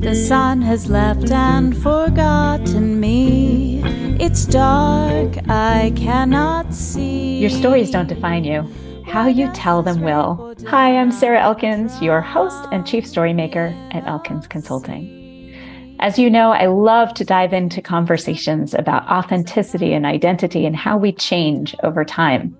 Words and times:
The 0.00 0.16
sun 0.16 0.60
has 0.62 0.90
left 0.90 1.30
and 1.30 1.76
forgotten 1.76 2.98
me. 2.98 3.80
It's 4.18 4.44
dark, 4.44 5.36
I 5.48 5.92
cannot 5.94 6.74
see. 6.74 7.38
Your 7.38 7.50
stories 7.50 7.92
don't 7.92 8.08
define 8.08 8.42
you. 8.42 8.68
How 9.06 9.28
you 9.28 9.52
tell 9.52 9.82
them 9.82 10.00
will. 10.00 10.54
Hi, 10.66 10.96
I'm 10.96 11.12
Sarah 11.12 11.40
Elkins, 11.40 12.02
your 12.02 12.20
host 12.20 12.66
and 12.72 12.86
chief 12.86 13.06
storymaker 13.06 13.74
at 13.92 14.06
Elkins 14.06 14.48
Consulting. 14.48 15.96
As 16.00 16.18
you 16.18 16.28
know, 16.28 16.50
I 16.50 16.66
love 16.66 17.14
to 17.14 17.24
dive 17.24 17.52
into 17.52 17.80
conversations 17.80 18.74
about 18.74 19.06
authenticity 19.08 19.92
and 19.92 20.06
identity 20.06 20.66
and 20.66 20.74
how 20.74 20.96
we 20.96 21.12
change 21.12 21.76
over 21.82 22.04
time. 22.04 22.56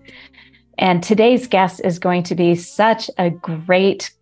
And 0.79 1.03
today's 1.03 1.47
guest 1.47 1.81
is 1.85 1.99
going 1.99 2.23
to 2.25 2.35
be 2.35 2.55
such 2.55 3.11
a 3.19 3.31
great 3.31 4.13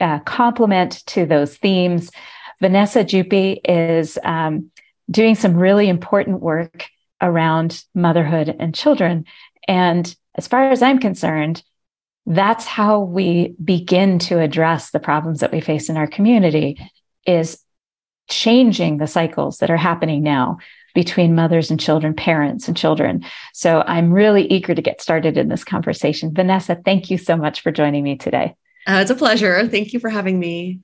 uh, 0.00 0.18
complement 0.20 1.04
to 1.06 1.26
those 1.26 1.56
themes. 1.56 2.10
Vanessa 2.60 3.04
Jupe 3.04 3.60
is 3.64 4.18
um, 4.24 4.70
doing 5.10 5.34
some 5.34 5.56
really 5.56 5.88
important 5.88 6.40
work 6.40 6.86
around 7.20 7.84
motherhood 7.94 8.54
and 8.58 8.74
children. 8.74 9.24
And 9.68 10.14
as 10.34 10.46
far 10.46 10.70
as 10.70 10.82
I'm 10.82 10.98
concerned, 10.98 11.62
that's 12.26 12.64
how 12.64 13.00
we 13.00 13.54
begin 13.62 14.18
to 14.18 14.40
address 14.40 14.90
the 14.90 15.00
problems 15.00 15.40
that 15.40 15.52
we 15.52 15.60
face 15.60 15.88
in 15.88 15.96
our 15.96 16.06
community 16.06 16.78
is 17.26 17.62
changing 18.28 18.98
the 18.98 19.06
cycles 19.06 19.58
that 19.58 19.70
are 19.70 19.76
happening 19.76 20.22
now 20.22 20.58
between 20.94 21.34
mothers 21.34 21.70
and 21.70 21.78
children, 21.78 22.14
parents 22.14 22.66
and 22.66 22.76
children. 22.76 23.24
So 23.52 23.84
I'm 23.86 24.12
really 24.12 24.46
eager 24.46 24.74
to 24.74 24.82
get 24.82 25.00
started 25.00 25.36
in 25.36 25.48
this 25.48 25.62
conversation. 25.62 26.34
Vanessa, 26.34 26.74
thank 26.74 27.10
you 27.10 27.18
so 27.18 27.36
much 27.36 27.60
for 27.60 27.70
joining 27.70 28.02
me 28.02 28.16
today. 28.16 28.56
Uh, 28.86 29.00
it's 29.02 29.10
a 29.10 29.16
pleasure. 29.16 29.66
Thank 29.66 29.92
you 29.92 30.00
for 30.00 30.08
having 30.08 30.38
me. 30.38 30.80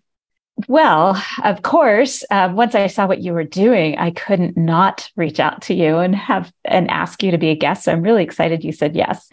Well, 0.69 1.23
of 1.43 1.63
course, 1.63 2.25
uh, 2.31 2.53
once 2.55 2.75
I 2.75 2.87
saw 2.87 3.07
what 3.07 3.23
you 3.23 3.33
were 3.33 3.45
doing, 3.45 3.97
I 3.97 4.11
couldn't 4.11 4.57
not 4.57 5.11
reach 5.17 5.41
out 5.41 5.63
to 5.63 5.75
you 5.75 5.99
and 5.99 6.15
have 6.15 6.53
and 6.65 6.91
ask 6.91 7.23
you 7.23 7.31
to 7.31 7.39
be 7.39 7.49
a 7.49 7.57
guest. 7.57 7.85
So 7.85 7.93
I'm 7.93 8.03
really 8.03 8.23
excited 8.23 8.65
you 8.65 8.73
said 8.73 8.95
yes. 8.95 9.31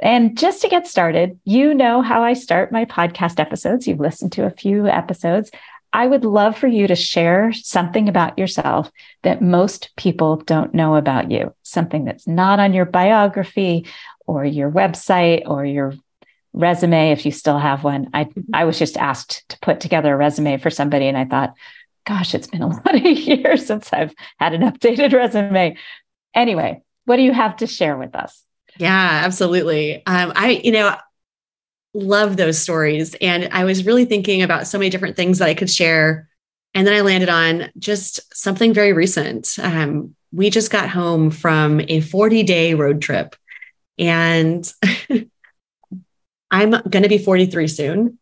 And 0.00 0.36
just 0.36 0.62
to 0.62 0.68
get 0.68 0.86
started, 0.86 1.38
you 1.44 1.74
know 1.74 2.02
how 2.02 2.22
I 2.22 2.32
start 2.32 2.72
my 2.72 2.84
podcast 2.84 3.38
episodes. 3.38 3.86
You've 3.86 4.00
listened 4.00 4.32
to 4.32 4.46
a 4.46 4.50
few 4.50 4.86
episodes. 4.86 5.50
I 5.92 6.06
would 6.06 6.24
love 6.24 6.56
for 6.56 6.68
you 6.68 6.86
to 6.86 6.94
share 6.94 7.52
something 7.52 8.08
about 8.08 8.38
yourself 8.38 8.90
that 9.22 9.42
most 9.42 9.90
people 9.96 10.36
don't 10.36 10.72
know 10.72 10.94
about 10.94 11.30
you, 11.30 11.54
something 11.62 12.04
that's 12.04 12.28
not 12.28 12.60
on 12.60 12.72
your 12.72 12.84
biography 12.84 13.86
or 14.26 14.44
your 14.44 14.70
website 14.70 15.42
or 15.46 15.64
your 15.64 15.94
resume 16.52 17.12
if 17.12 17.24
you 17.24 17.32
still 17.32 17.58
have 17.58 17.84
one. 17.84 18.10
I 18.14 18.28
I 18.52 18.64
was 18.64 18.78
just 18.78 18.96
asked 18.96 19.48
to 19.50 19.58
put 19.60 19.80
together 19.80 20.14
a 20.14 20.16
resume 20.16 20.58
for 20.58 20.70
somebody 20.70 21.06
and 21.06 21.16
I 21.16 21.24
thought, 21.24 21.54
gosh, 22.06 22.34
it's 22.34 22.46
been 22.46 22.62
a 22.62 22.66
lot 22.68 22.94
of 22.94 23.02
years 23.02 23.66
since 23.66 23.92
I've 23.92 24.14
had 24.38 24.54
an 24.54 24.62
updated 24.62 25.12
resume. 25.12 25.76
Anyway, 26.34 26.82
what 27.04 27.16
do 27.16 27.22
you 27.22 27.32
have 27.32 27.56
to 27.56 27.66
share 27.66 27.96
with 27.96 28.14
us? 28.14 28.42
Yeah, 28.78 29.22
absolutely. 29.24 30.04
Um, 30.06 30.32
I, 30.34 30.60
you 30.64 30.72
know, 30.72 30.96
love 31.92 32.36
those 32.36 32.58
stories. 32.58 33.14
And 33.20 33.48
I 33.52 33.64
was 33.64 33.84
really 33.84 34.04
thinking 34.04 34.42
about 34.42 34.66
so 34.66 34.78
many 34.78 34.90
different 34.90 35.16
things 35.16 35.38
that 35.38 35.48
I 35.48 35.54
could 35.54 35.70
share. 35.70 36.28
And 36.74 36.86
then 36.86 36.94
I 36.94 37.00
landed 37.00 37.28
on 37.28 37.70
just 37.78 38.20
something 38.34 38.72
very 38.72 38.92
recent. 38.92 39.56
Um, 39.60 40.14
we 40.32 40.50
just 40.50 40.70
got 40.70 40.88
home 40.88 41.30
from 41.30 41.80
a 41.88 42.00
40 42.00 42.42
day 42.44 42.74
road 42.74 43.02
trip. 43.02 43.34
And 43.98 44.72
I'm 46.50 46.70
going 46.70 47.02
to 47.02 47.08
be 47.08 47.18
43 47.18 47.68
soon. 47.68 48.18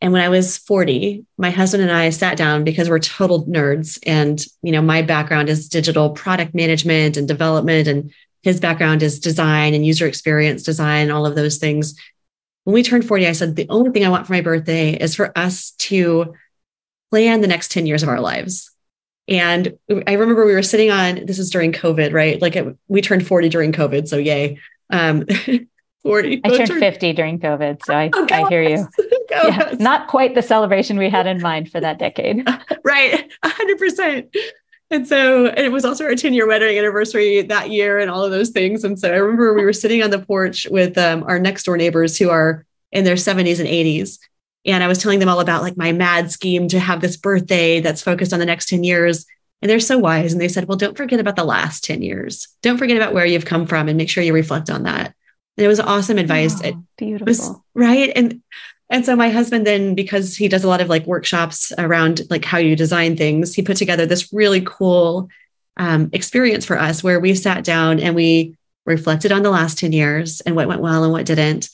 And 0.00 0.12
when 0.12 0.22
I 0.22 0.28
was 0.28 0.58
40, 0.58 1.24
my 1.36 1.50
husband 1.50 1.82
and 1.82 1.92
I 1.92 2.10
sat 2.10 2.36
down 2.36 2.62
because 2.62 2.88
we're 2.88 3.00
total 3.00 3.44
nerds. 3.46 3.98
And, 4.06 4.42
you 4.62 4.70
know, 4.70 4.80
my 4.80 5.02
background 5.02 5.48
is 5.48 5.68
digital 5.68 6.10
product 6.10 6.54
management 6.54 7.16
and 7.16 7.26
development, 7.26 7.88
and 7.88 8.12
his 8.42 8.60
background 8.60 9.02
is 9.02 9.18
design 9.18 9.74
and 9.74 9.84
user 9.84 10.06
experience 10.06 10.62
design, 10.62 11.10
all 11.10 11.26
of 11.26 11.34
those 11.34 11.56
things 11.56 11.94
when 12.68 12.74
we 12.74 12.82
turned 12.82 13.06
40, 13.06 13.26
I 13.26 13.32
said, 13.32 13.56
the 13.56 13.66
only 13.70 13.92
thing 13.92 14.04
I 14.04 14.10
want 14.10 14.26
for 14.26 14.34
my 14.34 14.42
birthday 14.42 14.90
is 14.92 15.14
for 15.14 15.32
us 15.38 15.70
to 15.78 16.34
plan 17.10 17.40
the 17.40 17.46
next 17.46 17.70
10 17.70 17.86
years 17.86 18.02
of 18.02 18.10
our 18.10 18.20
lives. 18.20 18.70
And 19.26 19.78
I 20.06 20.12
remember 20.12 20.44
we 20.44 20.52
were 20.52 20.62
sitting 20.62 20.90
on, 20.90 21.24
this 21.24 21.38
is 21.38 21.48
during 21.48 21.72
COVID, 21.72 22.12
right? 22.12 22.38
Like 22.42 22.56
it, 22.56 22.76
we 22.86 23.00
turned 23.00 23.26
40 23.26 23.48
during 23.48 23.72
COVID. 23.72 24.06
So 24.06 24.18
yay. 24.18 24.58
Um, 24.90 25.24
40. 26.08 26.40
I 26.44 26.56
turned 26.56 26.80
50 26.80 27.12
during 27.12 27.38
COVID. 27.38 27.84
So 27.84 27.94
I, 27.94 28.10
oh, 28.14 28.26
I 28.30 28.48
hear 28.48 28.62
you. 28.62 28.88
yeah, 29.30 29.74
not 29.78 30.08
quite 30.08 30.34
the 30.34 30.42
celebration 30.42 30.98
we 30.98 31.10
had 31.10 31.26
in 31.26 31.40
mind 31.42 31.70
for 31.70 31.80
that 31.80 31.98
decade. 31.98 32.48
right. 32.84 33.30
100%. 33.44 34.34
And 34.90 35.06
so 35.06 35.48
and 35.48 35.58
it 35.58 35.70
was 35.70 35.84
also 35.84 36.04
our 36.04 36.14
10 36.14 36.32
year 36.32 36.46
wedding 36.46 36.78
anniversary 36.78 37.42
that 37.42 37.70
year 37.70 37.98
and 37.98 38.10
all 38.10 38.24
of 38.24 38.30
those 38.30 38.50
things. 38.50 38.84
And 38.84 38.98
so 38.98 39.12
I 39.12 39.16
remember 39.16 39.52
we 39.52 39.64
were 39.64 39.72
sitting 39.74 40.02
on 40.02 40.10
the 40.10 40.18
porch 40.18 40.66
with 40.70 40.96
um, 40.96 41.24
our 41.24 41.38
next 41.38 41.64
door 41.64 41.76
neighbors 41.76 42.16
who 42.16 42.30
are 42.30 42.64
in 42.90 43.04
their 43.04 43.16
70s 43.16 43.60
and 43.60 43.68
80s. 43.68 44.18
And 44.64 44.82
I 44.82 44.88
was 44.88 44.98
telling 44.98 45.18
them 45.18 45.28
all 45.28 45.40
about 45.40 45.62
like 45.62 45.76
my 45.76 45.92
mad 45.92 46.32
scheme 46.32 46.68
to 46.68 46.78
have 46.78 47.02
this 47.02 47.18
birthday 47.18 47.80
that's 47.80 48.02
focused 48.02 48.32
on 48.32 48.38
the 48.38 48.46
next 48.46 48.70
10 48.70 48.82
years. 48.82 49.26
And 49.60 49.70
they're 49.70 49.80
so 49.80 49.98
wise. 49.98 50.32
And 50.32 50.40
they 50.40 50.48
said, 50.48 50.68
well, 50.68 50.78
don't 50.78 50.96
forget 50.96 51.20
about 51.20 51.36
the 51.36 51.44
last 51.44 51.84
10 51.84 52.00
years. 52.00 52.48
Don't 52.62 52.78
forget 52.78 52.96
about 52.96 53.12
where 53.12 53.26
you've 53.26 53.44
come 53.44 53.66
from 53.66 53.88
and 53.88 53.98
make 53.98 54.08
sure 54.08 54.22
you 54.22 54.32
reflect 54.32 54.70
on 54.70 54.84
that. 54.84 55.14
And 55.58 55.64
it 55.64 55.68
was 55.68 55.80
awesome 55.80 56.18
advice. 56.18 56.62
Oh, 56.64 56.84
beautiful. 56.96 57.26
Was, 57.26 57.50
right. 57.74 58.12
And 58.14 58.42
and 58.90 59.04
so 59.04 59.16
my 59.16 59.28
husband 59.28 59.66
then, 59.66 59.94
because 59.94 60.36
he 60.36 60.48
does 60.48 60.64
a 60.64 60.68
lot 60.68 60.80
of 60.80 60.88
like 60.88 61.04
workshops 61.04 61.72
around 61.76 62.22
like 62.30 62.44
how 62.44 62.58
you 62.58 62.76
design 62.76 63.16
things, 63.16 63.54
he 63.54 63.62
put 63.62 63.76
together 63.76 64.06
this 64.06 64.32
really 64.32 64.62
cool 64.64 65.28
um, 65.76 66.10
experience 66.12 66.64
for 66.64 66.78
us 66.78 67.02
where 67.02 67.20
we 67.20 67.34
sat 67.34 67.64
down 67.64 68.00
and 68.00 68.14
we 68.14 68.56
reflected 68.86 69.32
on 69.32 69.42
the 69.42 69.50
last 69.50 69.78
10 69.78 69.92
years 69.92 70.40
and 70.42 70.56
what 70.56 70.68
went 70.68 70.80
well 70.80 71.04
and 71.04 71.12
what 71.12 71.26
didn't, 71.26 71.68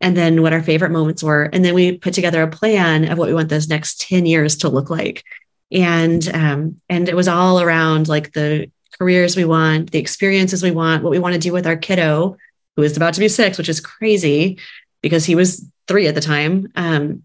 and 0.00 0.16
then 0.16 0.42
what 0.42 0.52
our 0.52 0.62
favorite 0.62 0.90
moments 0.90 1.22
were. 1.22 1.44
And 1.44 1.64
then 1.64 1.74
we 1.74 1.98
put 1.98 2.14
together 2.14 2.42
a 2.42 2.48
plan 2.48 3.10
of 3.10 3.18
what 3.18 3.26
we 3.26 3.34
want 3.34 3.48
those 3.48 3.68
next 3.68 4.02
10 4.02 4.26
years 4.26 4.58
to 4.58 4.68
look 4.68 4.90
like. 4.90 5.24
And 5.72 6.28
um, 6.34 6.80
and 6.88 7.08
it 7.08 7.16
was 7.16 7.26
all 7.26 7.60
around 7.60 8.06
like 8.06 8.32
the 8.32 8.70
careers 8.98 9.34
we 9.34 9.44
want, 9.44 9.90
the 9.90 9.98
experiences 9.98 10.62
we 10.62 10.70
want, 10.70 11.02
what 11.02 11.10
we 11.10 11.18
want 11.18 11.32
to 11.32 11.40
do 11.40 11.52
with 11.52 11.66
our 11.66 11.76
kiddo, 11.76 12.36
who 12.80 12.86
is 12.86 12.96
about 12.96 13.14
to 13.14 13.20
be 13.20 13.28
six, 13.28 13.58
which 13.58 13.68
is 13.68 13.80
crazy 13.80 14.58
because 15.02 15.24
he 15.24 15.34
was 15.34 15.66
three 15.86 16.06
at 16.06 16.14
the 16.14 16.20
time. 16.20 16.68
Um, 16.74 17.22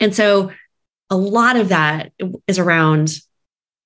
and 0.00 0.14
so 0.14 0.50
a 1.10 1.16
lot 1.16 1.56
of 1.56 1.70
that 1.70 2.12
is 2.46 2.58
around, 2.58 3.14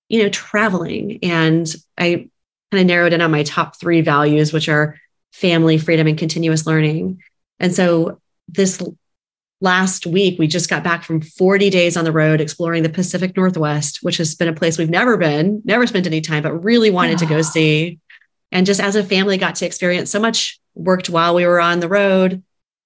you 0.08 0.22
know, 0.22 0.28
traveling. 0.28 1.18
And 1.22 1.72
I 1.96 2.28
kind 2.70 2.80
of 2.80 2.86
narrowed 2.86 3.12
in 3.12 3.20
on 3.20 3.30
my 3.30 3.42
top 3.42 3.78
three 3.78 4.00
values, 4.00 4.52
which 4.52 4.68
are 4.68 4.98
family, 5.32 5.78
freedom, 5.78 6.06
and 6.06 6.18
continuous 6.18 6.66
learning. 6.66 7.22
And 7.60 7.74
so 7.74 8.20
this 8.48 8.82
last 9.60 10.06
week, 10.06 10.38
we 10.38 10.46
just 10.46 10.70
got 10.70 10.84
back 10.84 11.04
from 11.04 11.20
40 11.20 11.70
days 11.70 11.96
on 11.96 12.04
the 12.04 12.12
road 12.12 12.40
exploring 12.40 12.82
the 12.82 12.88
Pacific 12.88 13.36
Northwest, 13.36 13.98
which 14.02 14.16
has 14.18 14.34
been 14.34 14.48
a 14.48 14.54
place 14.54 14.78
we've 14.78 14.90
never 14.90 15.16
been, 15.16 15.62
never 15.64 15.86
spent 15.86 16.06
any 16.06 16.20
time, 16.20 16.42
but 16.42 16.64
really 16.64 16.90
wanted 16.90 17.18
to 17.18 17.26
go 17.26 17.42
see. 17.42 17.98
And 18.50 18.64
just 18.64 18.80
as 18.80 18.96
a 18.96 19.04
family, 19.04 19.36
got 19.36 19.56
to 19.56 19.66
experience 19.66 20.10
so 20.10 20.20
much, 20.20 20.58
worked 20.78 21.10
while 21.10 21.34
we 21.34 21.44
were 21.46 21.60
on 21.60 21.80
the 21.80 21.88
road, 21.88 22.42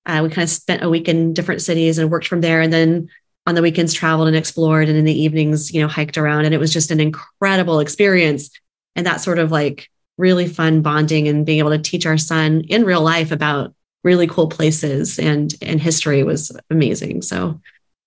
uh, 0.07 0.21
we 0.23 0.31
kind 0.31 0.43
of 0.43 0.51
spent 0.51 0.83
a 0.83 0.91
week 0.91 1.09
in 1.09 1.33
different 1.33 1.63
cities 1.63 1.99
and 1.99 2.11
worked 2.11 2.27
from 2.27 2.41
there. 2.41 2.61
And 2.61 2.73
then 2.73 3.09
on 3.47 3.55
the 3.55 3.63
weekends, 3.63 3.93
traveled 3.93 4.29
and 4.29 4.37
explored. 4.37 4.89
And 4.89 4.99
in 4.99 5.05
the 5.05 5.23
evenings, 5.23 5.73
you 5.73 5.81
know, 5.81 5.89
hiked 5.89 6.19
around. 6.19 6.45
And 6.45 6.55
it 6.55 6.59
was 6.59 6.73
just 6.73 6.91
an 6.91 7.01
incredible 7.01 7.81
experience. 7.81 8.51
And 8.97 9.07
that 9.07 9.21
sort 9.21 9.39
of 9.39 9.53
like 9.53 9.89
really 10.19 10.47
fun 10.47 10.83
bonding 10.83 11.29
and 11.29 11.47
being 11.47 11.59
able 11.59 11.71
to 11.71 11.79
teach 11.79 12.07
our 12.07 12.19
son 12.19 12.63
in 12.69 12.85
real 12.85 13.03
life 13.03 13.31
about 13.31 13.75
really 14.05 14.27
cool 14.27 14.49
places 14.49 15.19
and 15.19 15.55
and 15.63 15.81
history 15.81 16.23
was 16.23 16.57
amazing. 16.71 17.23
So 17.23 17.61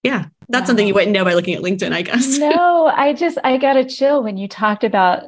yeah, 0.04 0.26
that's 0.50 0.64
wow. 0.64 0.68
something 0.68 0.88
you 0.88 0.94
wouldn't 0.94 1.14
know 1.14 1.26
by 1.26 1.34
looking 1.34 1.56
at 1.56 1.64
LinkedIn, 1.64 1.92
I 1.92 2.04
guess. 2.04 2.38
No, 2.38 2.86
I 2.86 3.14
just 3.14 3.38
I 3.44 3.58
got 3.58 3.78
a 3.78 3.86
chill 3.86 4.22
when 4.22 4.38
you 4.38 4.48
talked 4.48 4.84
about 4.84 5.24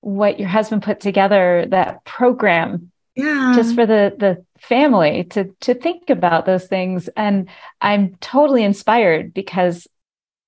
what 0.00 0.38
your 0.38 0.48
husband 0.48 0.82
put 0.82 1.00
together 1.00 1.66
that 1.70 2.04
program 2.04 2.90
yeah. 3.16 3.52
just 3.54 3.74
for 3.74 3.86
the 3.86 4.14
the 4.16 4.44
family 4.60 5.24
to 5.24 5.54
to 5.60 5.74
think 5.74 6.10
about 6.10 6.46
those 6.46 6.66
things. 6.66 7.08
And 7.16 7.48
i'm 7.80 8.16
totally 8.16 8.62
inspired 8.62 9.34
because 9.34 9.86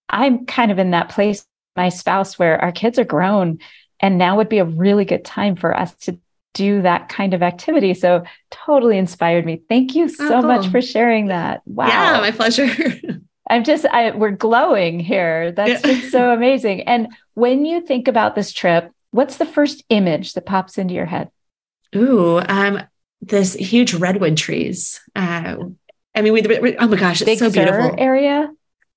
i'm 0.08 0.46
kind 0.46 0.70
of 0.70 0.78
in 0.78 0.92
that 0.92 1.08
place 1.08 1.46
my 1.76 1.88
spouse 1.88 2.38
where 2.38 2.60
our 2.60 2.72
kids 2.72 2.98
are 2.98 3.04
grown 3.04 3.58
and 4.00 4.18
now 4.18 4.36
would 4.36 4.48
be 4.48 4.58
a 4.58 4.64
really 4.64 5.04
good 5.04 5.24
time 5.24 5.56
for 5.56 5.76
us 5.76 5.94
to 5.94 6.18
do 6.54 6.82
that 6.82 7.08
kind 7.08 7.34
of 7.34 7.42
activity. 7.42 7.94
So 7.94 8.24
totally 8.50 8.98
inspired 8.98 9.46
me. 9.46 9.60
Thank 9.68 9.94
you 9.94 10.08
so 10.08 10.38
oh, 10.38 10.42
much 10.42 10.68
for 10.68 10.82
sharing 10.82 11.26
that. 11.26 11.62
Wow. 11.66 11.86
Yeah 11.86 12.20
my 12.20 12.30
pleasure. 12.32 12.68
I'm 13.50 13.64
just 13.64 13.86
I, 13.86 14.10
we're 14.10 14.32
glowing 14.32 14.98
here. 14.98 15.52
That's 15.52 15.84
yeah. 15.84 15.94
just 15.94 16.12
so 16.12 16.32
amazing. 16.32 16.82
And 16.82 17.08
when 17.34 17.64
you 17.64 17.80
think 17.80 18.08
about 18.08 18.34
this 18.34 18.52
trip 18.52 18.92
what's 19.10 19.38
the 19.38 19.46
first 19.46 19.84
image 19.88 20.34
that 20.34 20.46
pops 20.46 20.78
into 20.78 20.94
your 20.94 21.06
head 21.06 21.30
Ooh, 21.96 22.38
um, 22.38 22.82
this 23.20 23.54
huge 23.54 23.94
redwood 23.94 24.36
trees. 24.36 25.00
Uh, 25.16 25.56
I 26.14 26.22
mean, 26.22 26.32
we, 26.32 26.42
we, 26.42 26.76
oh 26.76 26.88
my 26.88 26.96
gosh, 26.96 27.20
it's 27.20 27.30
Big 27.30 27.38
so 27.38 27.50
beautiful 27.50 27.94
area. 27.98 28.50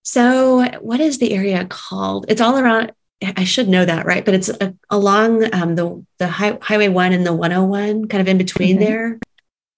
So, 0.04 0.66
what 0.80 1.00
is 1.00 1.20
the 1.20 1.34
area 1.34 1.66
called? 1.66 2.26
It's 2.28 2.42
all 2.42 2.58
around. 2.58 2.92
I 3.22 3.44
should 3.44 3.70
know 3.70 3.86
that, 3.86 4.06
right? 4.08 4.26
But 4.26 4.34
it's 4.34 4.50
a, 4.50 4.76
along 4.90 5.54
um, 5.54 5.76
the 5.76 6.04
the 6.18 6.28
high, 6.28 6.58
Highway 6.60 6.88
One 6.88 7.14
and 7.14 7.26
the 7.26 7.34
101, 7.34 8.08
kind 8.08 8.22
of 8.22 8.28
in 8.28 8.38
between 8.38 8.78
mm-hmm. 8.78 8.86
there. 8.86 9.20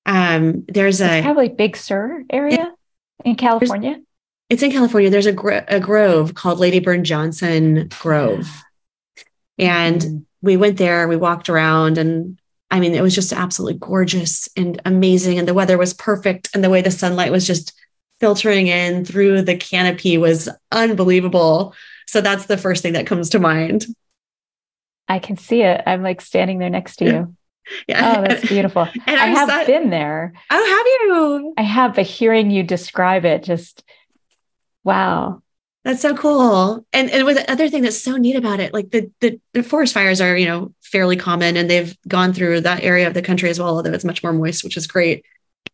Um, 0.06 0.65
there's 0.68 1.01
a 1.01 1.21
probably 1.21 1.50
Big 1.50 1.75
Sur 1.75 2.24
area 2.30 2.74
in 3.25 3.36
California. 3.36 4.01
It's 4.50 4.63
in 4.63 4.71
California. 4.71 5.10
There's 5.10 5.25
a, 5.25 5.33
gro- 5.33 5.65
a 5.68 5.80
grove 5.80 6.36
called 6.36 6.60
Lady 6.60 6.80
Bird 6.80 7.04
Johnson 7.04 7.89
Grove, 8.00 8.48
and 9.57 10.01
mm-hmm. 10.01 10.18
we 10.42 10.56
went 10.56 10.77
there. 10.77 11.07
We 11.07 11.18
walked 11.18 11.50
around, 11.50 11.98
and 11.98 12.39
I 12.73 12.79
mean, 12.79 12.95
it 12.95 13.03
was 13.03 13.13
just 13.13 13.31
absolutely 13.31 13.77
gorgeous 13.77 14.49
and 14.57 14.81
amazing, 14.83 15.37
and 15.37 15.47
the 15.47 15.53
weather 15.53 15.77
was 15.77 15.93
perfect, 15.93 16.49
and 16.55 16.63
the 16.63 16.71
way 16.71 16.81
the 16.81 16.89
sunlight 16.89 17.31
was 17.31 17.45
just 17.45 17.71
filtering 18.19 18.65
in 18.65 19.05
through 19.05 19.43
the 19.43 19.55
canopy 19.55 20.17
was 20.17 20.49
unbelievable. 20.71 21.75
So 22.07 22.19
that's 22.19 22.47
the 22.47 22.57
first 22.57 22.81
thing 22.81 22.93
that 22.93 23.05
comes 23.05 23.29
to 23.29 23.39
mind. 23.39 23.85
I 25.07 25.19
can 25.19 25.37
see 25.37 25.61
it. 25.61 25.83
I'm 25.85 26.01
like 26.01 26.19
standing 26.19 26.57
there 26.57 26.69
next 26.69 26.97
to 26.97 27.05
you. 27.05 27.35
Yeah. 27.87 28.17
Oh, 28.17 28.21
that's 28.21 28.45
beautiful. 28.45 28.81
And 29.07 29.17
I 29.17 29.27
have 29.27 29.65
been 29.65 29.89
there. 29.89 30.33
Oh, 30.51 30.65
have 30.65 30.85
you? 30.85 31.53
I 31.57 31.61
have, 31.61 31.95
but 31.95 32.05
hearing 32.05 32.51
you 32.51 32.61
describe 32.61 33.23
it 33.23 33.41
just 33.41 33.85
wow. 34.83 35.41
That's 35.85 36.01
so 36.01 36.13
cool. 36.13 36.85
And 36.91 37.09
and 37.09 37.25
with 37.25 37.37
the 37.37 37.49
other 37.49 37.69
thing 37.69 37.83
that's 37.83 38.03
so 38.03 38.17
neat 38.17 38.35
about 38.35 38.59
it, 38.59 38.73
like 38.73 38.91
the, 38.91 39.09
the 39.21 39.39
the 39.53 39.63
forest 39.63 39.93
fires 39.93 40.19
are, 40.19 40.35
you 40.35 40.45
know, 40.45 40.73
fairly 40.93 41.17
common 41.17 41.57
and 41.57 41.67
they've 41.67 41.97
gone 42.07 42.31
through 42.33 42.61
that 42.61 42.83
area 42.83 43.07
of 43.07 43.15
the 43.15 43.21
country 43.21 43.49
as 43.49 43.59
well, 43.59 43.75
although 43.75 43.91
it's 43.91 44.05
much 44.05 44.21
more 44.21 44.31
moist, 44.31 44.63
which 44.63 44.77
is 44.77 44.85
great. 44.85 45.25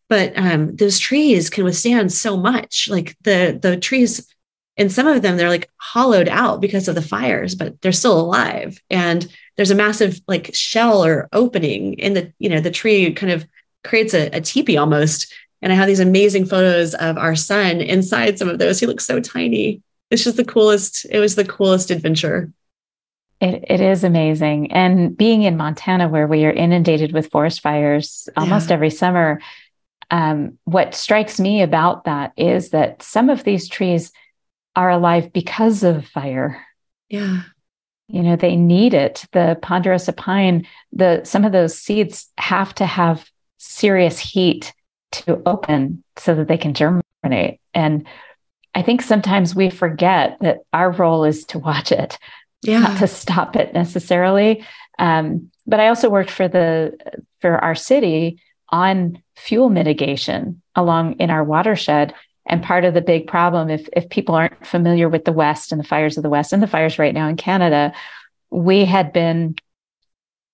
But 0.08 0.32
um, 0.38 0.78
those 0.78 0.98
trees 0.98 1.50
can 1.50 1.66
withstand 1.66 2.14
so 2.14 2.38
much. 2.38 2.88
Like 2.90 3.18
the 3.24 3.60
the 3.62 3.76
trees 3.76 4.34
and 4.78 4.90
some 4.90 5.08
of 5.08 5.22
them 5.22 5.36
they're 5.36 5.50
like 5.50 5.70
hollowed 5.76 6.30
out 6.30 6.62
because 6.62 6.88
of 6.88 6.96
the 6.96 7.02
fires 7.02 7.54
but 7.54 7.82
they're 7.82 7.92
still 7.92 8.18
alive. 8.20 8.82
And 8.90 9.28
there's 9.58 9.72
a 9.72 9.76
massive 9.76 10.22
like 10.26 10.56
shell 10.56 11.04
or 11.04 11.28
opening 11.34 11.96
in 11.96 12.14
the 12.14 12.34
you 12.40 12.50
know 12.50 12.62
the 12.62 12.72
tree 12.72 13.14
kind 13.14 13.34
of 13.34 13.46
creates 13.84 14.14
a, 14.14 14.30
a 14.30 14.42
teepee 14.42 14.78
almost. 14.78 15.34
And 15.62 15.74
i 15.74 15.76
have 15.76 15.88
these 15.88 16.00
amazing 16.00 16.46
photos 16.46 16.96
of 16.96 17.18
our 17.18 17.36
son 17.36 17.82
inside 17.82 18.40
some 18.40 18.48
of 18.48 18.58
those. 18.58 18.80
He 18.80 18.88
looks 18.88 19.06
so 19.06 19.20
tiny. 19.20 19.84
It's 20.12 20.24
just 20.24 20.38
the 20.38 20.46
coolest 20.46 21.06
it 21.12 21.20
was 21.20 21.36
the 21.36 21.44
coolest 21.44 21.92
adventure 21.92 22.54
it, 23.42 23.64
it 23.70 23.82
is 23.82 24.04
amazing 24.04 24.72
and 24.72 25.16
being 25.16 25.44
in 25.44 25.58
montana 25.58 26.08
where 26.08 26.28
we 26.28 26.46
are 26.46 26.52
inundated 26.52 27.14
with 27.14 27.32
forest 27.32 27.62
fires 27.62 28.28
almost 28.36 28.70
yeah. 28.70 28.74
every 28.74 28.90
summer 28.90 29.40
um, 30.12 30.58
what 30.64 30.96
strikes 30.96 31.40
me 31.40 31.62
about 31.62 32.06
that 32.06 32.34
is 32.36 32.70
that 32.70 33.04
some 33.04 33.30
of 33.30 33.44
these 33.44 33.70
trees 33.70 34.12
are 34.76 34.90
alive 34.90 35.32
because 35.34 35.84
of 35.84 36.08
fire. 36.08 36.66
Yeah. 37.10 37.44
You 38.08 38.24
know, 38.24 38.36
they 38.36 38.56
need 38.56 38.94
it. 38.94 39.26
The 39.34 39.58
ponderosa 39.62 40.14
pine, 40.14 40.66
the 40.92 41.24
some 41.26 41.46
of 41.46 41.52
those 41.52 41.78
seeds 41.78 42.30
have 42.38 42.74
to 42.76 42.86
have 42.86 43.30
serious 43.58 44.18
heat 44.18 44.74
to 45.12 45.42
open 45.46 46.04
so 46.18 46.34
that 46.36 46.48
they 46.48 46.58
can 46.58 46.74
germinate. 46.74 47.60
And 47.74 48.08
I 48.74 48.82
think 48.82 49.02
sometimes 49.02 49.54
we 49.54 49.70
forget 49.70 50.38
that 50.42 50.60
our 50.74 50.92
role 50.92 51.24
is 51.24 51.46
to 51.46 51.60
watch 51.60 51.92
it, 51.92 52.18
yeah. 52.62 52.80
not 52.80 53.00
to 53.00 53.08
stop 53.08 53.56
it 53.56 53.74
necessarily. 53.74 54.66
Um, 54.98 55.52
but 55.66 55.80
I 55.80 55.88
also 55.88 56.10
worked 56.10 56.32
for 56.32 56.48
the 56.48 56.98
for 57.42 57.58
our 57.58 57.76
city 57.76 58.42
on 58.70 59.22
fuel 59.36 59.70
mitigation 59.70 60.62
along 60.76 61.14
in 61.14 61.30
our 61.30 61.44
watershed 61.44 62.14
and 62.50 62.64
part 62.64 62.84
of 62.84 62.96
the 62.96 63.02
big 63.02 63.28
problem, 63.28 63.70
if, 63.70 63.88
if 63.94 64.10
people 64.10 64.34
aren't 64.34 64.66
familiar 64.66 65.08
with 65.08 65.24
the 65.24 65.32
West 65.32 65.72
and 65.72 65.80
the 65.80 65.88
fires 65.88 66.18
of 66.18 66.24
the 66.24 66.30
West 66.30 66.52
and 66.52 66.64
the 66.64 66.68
fires 66.68 66.98
right 66.98 67.14
now 67.14 67.28
in 67.28 67.38
Canada, 67.38 67.94
we 68.50 68.86
had 68.86 69.14
been 69.14 69.56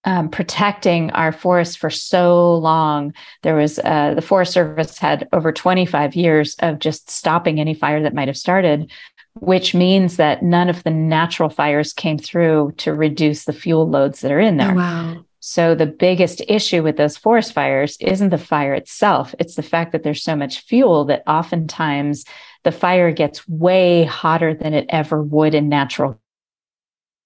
um, 0.04 0.30
protecting 0.30 1.10
our 1.12 1.32
forests 1.32 1.78
for 1.78 1.90
so 1.90 2.56
long. 2.58 3.14
There 3.44 3.56
was 3.56 3.80
uh, 3.80 4.14
the 4.14 4.22
Forest 4.22 4.52
Service 4.52 4.98
had 5.00 5.28
over 5.32 5.54
25 5.54 6.16
years 6.16 6.56
of 6.60 6.80
just 6.80 7.10
stopping 7.10 7.60
any 7.60 7.74
fire 7.74 8.04
that 8.04 8.14
might 8.14 8.28
have 8.28 8.38
started, 8.38 8.92
which 9.40 9.76
means 9.76 10.18
that 10.18 10.44
none 10.44 10.70
of 10.70 10.84
the 10.84 10.92
natural 10.92 11.50
fires 11.50 11.94
came 11.94 12.18
through 12.18 12.74
to 12.78 12.94
reduce 12.94 13.46
the 13.46 13.54
fuel 13.54 13.88
loads 13.88 14.22
that 14.22 14.32
are 14.32 14.40
in 14.40 14.58
there. 14.58 14.72
Oh, 14.72 14.76
wow. 14.76 15.26
So 15.40 15.76
the 15.76 15.86
biggest 15.86 16.42
issue 16.48 16.82
with 16.82 16.98
those 16.98 17.18
forest 17.18 17.54
fires 17.54 17.98
isn't 18.00 18.30
the 18.30 18.38
fire 18.38 18.74
itself. 18.74 19.36
It's 19.38 19.56
the 19.56 19.62
fact 19.62 19.92
that 19.92 20.02
there's 20.02 20.24
so 20.24 20.36
much 20.36 20.62
fuel 20.62 21.06
that 21.06 21.22
oftentimes 21.28 22.26
the 22.64 22.72
fire 22.72 23.12
gets 23.12 23.48
way 23.48 24.06
hotter 24.06 24.56
than 24.56 24.74
it 24.74 24.88
ever 24.90 25.22
would 25.22 25.54
in 25.54 25.70
natural 25.70 26.20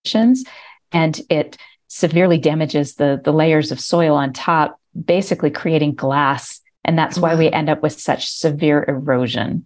conditions. 0.04 0.44
And 0.92 1.22
it 1.30 1.56
severely 1.88 2.38
damages 2.38 2.96
the, 2.96 3.22
the 3.24 3.32
layers 3.32 3.72
of 3.72 3.80
soil 3.80 4.16
on 4.16 4.34
top, 4.34 4.80
basically 5.06 5.50
creating 5.50 5.96
glass. 5.96 6.60
And 6.84 6.98
that's 6.98 7.18
why 7.18 7.36
we 7.36 7.50
end 7.50 7.70
up 7.70 7.82
with 7.82 8.02
such 8.02 8.30
severe 8.30 8.84
erosion 8.86 9.66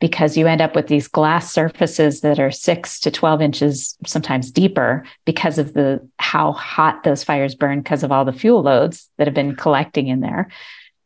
because 0.00 0.36
you 0.36 0.46
end 0.46 0.60
up 0.60 0.74
with 0.74 0.88
these 0.88 1.08
glass 1.08 1.52
surfaces 1.52 2.20
that 2.20 2.38
are 2.38 2.50
six 2.50 3.00
to 3.00 3.10
12 3.10 3.40
inches, 3.40 3.96
sometimes 4.06 4.50
deeper, 4.50 5.04
because 5.24 5.58
of 5.58 5.72
the 5.72 6.06
how 6.18 6.52
hot 6.52 7.04
those 7.04 7.24
fires 7.24 7.54
burn 7.54 7.80
because 7.80 8.02
of 8.02 8.12
all 8.12 8.24
the 8.24 8.32
fuel 8.32 8.62
loads 8.62 9.08
that 9.16 9.26
have 9.26 9.34
been 9.34 9.56
collecting 9.56 10.08
in 10.08 10.20
there. 10.20 10.50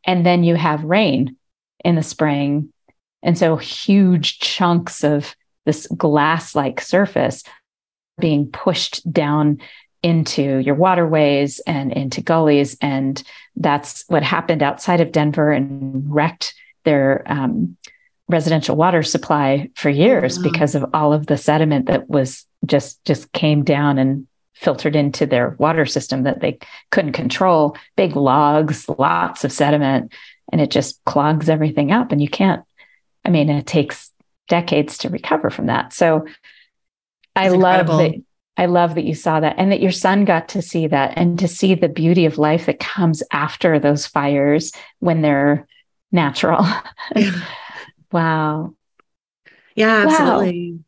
And 0.04 0.24
then 0.24 0.42
you 0.42 0.54
have 0.54 0.82
rain 0.84 1.36
in 1.84 1.94
the 1.94 2.02
spring. 2.02 2.72
And 3.22 3.36
so 3.36 3.56
huge 3.56 4.38
chunks 4.38 5.04
of 5.04 5.36
this 5.66 5.86
glass 5.88 6.54
like 6.54 6.80
surface 6.80 7.42
being 8.18 8.50
pushed 8.50 9.10
down 9.12 9.60
into 10.02 10.58
your 10.58 10.74
waterways 10.74 11.60
and 11.66 11.92
into 11.92 12.20
gullies. 12.20 12.76
And 12.80 13.22
that's 13.56 14.04
what 14.08 14.22
happened 14.22 14.62
outside 14.62 15.00
of 15.00 15.12
Denver 15.12 15.52
and 15.52 16.12
wrecked 16.12 16.54
their 16.84 17.22
um, 17.26 17.76
residential 18.28 18.76
water 18.76 19.02
supply 19.02 19.70
for 19.74 19.88
years 19.88 20.38
wow. 20.38 20.44
because 20.44 20.74
of 20.74 20.84
all 20.92 21.12
of 21.12 21.26
the 21.26 21.36
sediment 21.36 21.86
that 21.86 22.08
was 22.08 22.44
just 22.66 23.02
just 23.04 23.32
came 23.32 23.64
down 23.64 23.98
and 23.98 24.26
filtered 24.54 24.96
into 24.96 25.24
their 25.24 25.50
water 25.58 25.86
system 25.86 26.24
that 26.24 26.40
they 26.40 26.58
couldn't 26.90 27.12
control. 27.12 27.76
Big 27.96 28.16
logs 28.16 28.88
lots 28.88 29.44
of 29.44 29.52
sediment 29.52 30.12
and 30.50 30.60
it 30.60 30.70
just 30.70 31.02
clogs 31.04 31.48
everything 31.48 31.92
up 31.92 32.12
and 32.12 32.20
you 32.20 32.28
can't 32.28 32.64
i 33.24 33.30
mean 33.30 33.48
it 33.48 33.66
takes 33.66 34.10
decades 34.48 34.98
to 34.98 35.08
recover 35.08 35.50
from 35.50 35.66
that. 35.66 35.92
So 35.92 36.24
That's 37.34 37.46
i 37.46 37.48
love 37.48 37.86
that 37.86 38.14
i 38.56 38.66
love 38.66 38.96
that 38.96 39.04
you 39.04 39.14
saw 39.14 39.40
that 39.40 39.56
and 39.58 39.70
that 39.70 39.80
your 39.80 39.92
son 39.92 40.24
got 40.24 40.48
to 40.50 40.62
see 40.62 40.86
that 40.88 41.14
and 41.16 41.38
to 41.38 41.48
see 41.48 41.74
the 41.74 41.88
beauty 41.88 42.26
of 42.26 42.38
life 42.38 42.66
that 42.66 42.80
comes 42.80 43.22
after 43.32 43.78
those 43.78 44.06
fires 44.06 44.72
when 44.98 45.22
they're 45.22 45.66
natural 46.10 46.66
Wow. 48.12 48.74
Yeah, 49.74 50.06
absolutely. 50.06 50.72
Wow. 50.72 50.78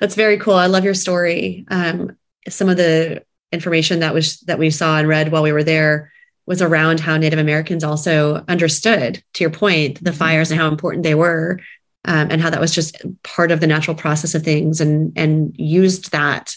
That's 0.00 0.14
very 0.14 0.38
cool. 0.38 0.54
I 0.54 0.66
love 0.66 0.84
your 0.84 0.94
story. 0.94 1.64
Um, 1.68 2.16
some 2.48 2.68
of 2.68 2.76
the 2.76 3.24
information 3.52 4.00
that 4.00 4.14
was 4.14 4.40
that 4.40 4.58
we 4.58 4.70
saw 4.70 4.98
and 4.98 5.08
read 5.08 5.32
while 5.32 5.42
we 5.42 5.52
were 5.52 5.64
there 5.64 6.12
was 6.46 6.62
around 6.62 7.00
how 7.00 7.16
Native 7.16 7.38
Americans 7.38 7.84
also 7.84 8.44
understood, 8.48 9.22
to 9.34 9.44
your 9.44 9.50
point, 9.50 10.02
the 10.02 10.10
mm-hmm. 10.10 10.18
fires 10.18 10.50
and 10.50 10.60
how 10.60 10.68
important 10.68 11.02
they 11.02 11.14
were, 11.14 11.60
um, 12.04 12.28
and 12.30 12.40
how 12.40 12.48
that 12.48 12.60
was 12.60 12.74
just 12.74 12.96
part 13.22 13.50
of 13.50 13.60
the 13.60 13.66
natural 13.66 13.96
process 13.96 14.34
of 14.34 14.42
things, 14.42 14.80
and 14.80 15.12
and 15.16 15.54
used 15.58 16.12
that 16.12 16.54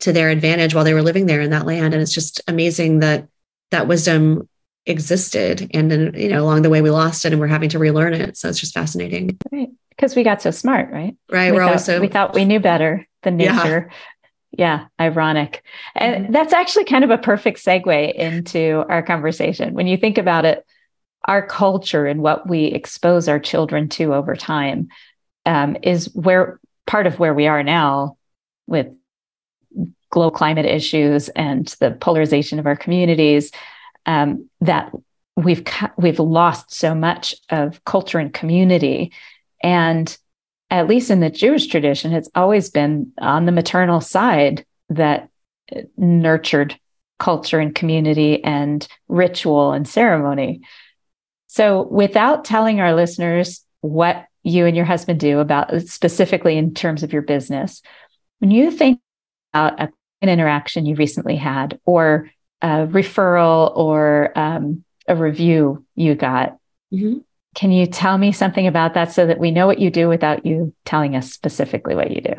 to 0.00 0.12
their 0.12 0.28
advantage 0.28 0.74
while 0.74 0.84
they 0.84 0.94
were 0.94 1.02
living 1.02 1.26
there 1.26 1.40
in 1.40 1.50
that 1.50 1.66
land. 1.66 1.94
And 1.94 2.02
it's 2.02 2.12
just 2.12 2.40
amazing 2.46 3.00
that 3.00 3.28
that 3.70 3.88
wisdom 3.88 4.48
existed 4.86 5.70
and 5.72 5.90
then 5.90 6.12
you 6.14 6.28
know 6.28 6.42
along 6.42 6.60
the 6.62 6.70
way 6.70 6.82
we 6.82 6.90
lost 6.90 7.24
it 7.24 7.32
and 7.32 7.40
we're 7.40 7.46
having 7.46 7.70
to 7.70 7.78
relearn 7.78 8.14
it. 8.14 8.36
So 8.36 8.48
it's 8.48 8.60
just 8.60 8.74
fascinating. 8.74 9.38
Right. 9.50 9.70
Because 9.90 10.16
we 10.16 10.22
got 10.22 10.42
so 10.42 10.50
smart 10.50 10.90
right? 10.90 11.16
Right. 11.30 11.50
We 11.50 11.58
we're 11.58 11.66
thought, 11.66 11.80
so 11.80 12.00
we 12.00 12.08
thought 12.08 12.34
we 12.34 12.44
knew 12.44 12.60
better 12.60 13.06
than 13.22 13.36
nature. 13.36 13.90
Yeah, 14.52 14.86
yeah. 14.98 15.06
Ironic. 15.06 15.62
And 15.94 16.24
mm-hmm. 16.24 16.32
that's 16.32 16.52
actually 16.52 16.84
kind 16.84 17.04
of 17.04 17.10
a 17.10 17.18
perfect 17.18 17.64
segue 17.64 18.14
into 18.14 18.84
our 18.88 19.02
conversation. 19.02 19.74
When 19.74 19.86
you 19.86 19.96
think 19.96 20.18
about 20.18 20.44
it 20.44 20.64
our 21.26 21.46
culture 21.46 22.06
and 22.06 22.22
what 22.22 22.48
we 22.48 22.66
expose 22.66 23.28
our 23.28 23.38
children 23.38 23.88
to 23.88 24.14
over 24.14 24.36
time 24.36 24.88
um, 25.46 25.76
is 25.82 26.14
where 26.14 26.60
part 26.86 27.06
of 27.06 27.18
where 27.18 27.34
we 27.34 27.46
are 27.46 27.62
now 27.62 28.16
with 28.66 28.88
global 30.10 30.30
climate 30.30 30.66
issues 30.66 31.28
and 31.30 31.68
the 31.80 31.90
polarization 31.90 32.58
of 32.58 32.66
our 32.66 32.76
communities 32.76 33.50
um, 34.06 34.48
that 34.60 34.92
we've 35.36 35.64
we've 35.96 36.20
lost 36.20 36.72
so 36.72 36.94
much 36.94 37.34
of 37.50 37.82
culture 37.84 38.18
and 38.18 38.32
community 38.32 39.12
and 39.62 40.16
at 40.70 40.86
least 40.86 41.10
in 41.10 41.20
the 41.20 41.30
jewish 41.30 41.66
tradition 41.66 42.12
it's 42.12 42.30
always 42.34 42.70
been 42.70 43.12
on 43.18 43.44
the 43.44 43.52
maternal 43.52 44.00
side 44.00 44.64
that 44.88 45.28
nurtured 45.96 46.78
culture 47.18 47.58
and 47.58 47.74
community 47.74 48.42
and 48.44 48.86
ritual 49.08 49.72
and 49.72 49.88
ceremony 49.88 50.60
so 51.48 51.82
without 51.82 52.44
telling 52.44 52.80
our 52.80 52.94
listeners 52.94 53.64
what 53.80 54.26
you 54.44 54.66
and 54.66 54.76
your 54.76 54.84
husband 54.84 55.18
do 55.18 55.40
about 55.40 55.82
specifically 55.82 56.56
in 56.56 56.74
terms 56.74 57.02
of 57.02 57.12
your 57.12 57.22
business. 57.22 57.82
When 58.38 58.50
you 58.50 58.70
think 58.70 59.00
about 59.52 59.80
a, 59.80 59.88
an 60.20 60.28
interaction 60.28 60.86
you 60.86 60.94
recently 60.94 61.36
had, 61.36 61.80
or 61.84 62.30
a 62.64 62.86
referral, 62.86 63.76
or 63.76 64.32
um, 64.36 64.84
a 65.06 65.14
review 65.14 65.84
you 65.94 66.14
got, 66.14 66.56
mm-hmm. 66.92 67.18
can 67.54 67.70
you 67.70 67.86
tell 67.86 68.16
me 68.16 68.32
something 68.32 68.66
about 68.66 68.94
that 68.94 69.12
so 69.12 69.26
that 69.26 69.38
we 69.38 69.50
know 69.50 69.66
what 69.66 69.78
you 69.78 69.90
do 69.90 70.08
without 70.08 70.46
you 70.46 70.74
telling 70.86 71.14
us 71.14 71.30
specifically 71.30 71.94
what 71.94 72.10
you 72.10 72.22
do? 72.22 72.34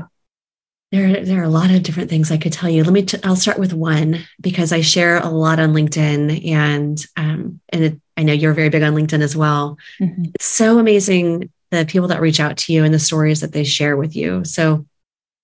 There, 0.91 1.23
there 1.23 1.41
are 1.41 1.45
a 1.45 1.49
lot 1.49 1.69
of 1.69 1.83
different 1.83 2.09
things 2.09 2.31
I 2.31 2.37
could 2.37 2.53
tell 2.53 2.69
you. 2.69 2.83
Let 2.83 2.93
me. 2.93 3.05
i 3.23 3.27
will 3.27 3.35
start 3.35 3.59
with 3.59 3.73
one 3.73 4.25
because 4.41 4.71
I 4.71 4.81
share 4.81 5.17
a 5.17 5.29
lot 5.29 5.59
on 5.59 5.73
LinkedIn, 5.73 6.47
and 6.51 7.05
um, 7.17 7.59
and 7.69 7.83
it, 7.83 8.01
I 8.17 8.23
know 8.23 8.33
you're 8.33 8.53
very 8.53 8.69
big 8.69 8.81
on 8.81 8.95
LinkedIn 8.95 9.21
as 9.21 9.35
well. 9.35 9.77
Mm-hmm. 10.01 10.31
It's 10.35 10.45
so 10.45 10.79
amazing 10.79 11.51
the 11.69 11.85
people 11.85 12.07
that 12.07 12.21
reach 12.21 12.39
out 12.39 12.57
to 12.57 12.73
you 12.73 12.83
and 12.83 12.93
the 12.93 12.99
stories 12.99 13.41
that 13.41 13.51
they 13.51 13.63
share 13.63 13.97
with 13.97 14.15
you. 14.15 14.43
So 14.43 14.85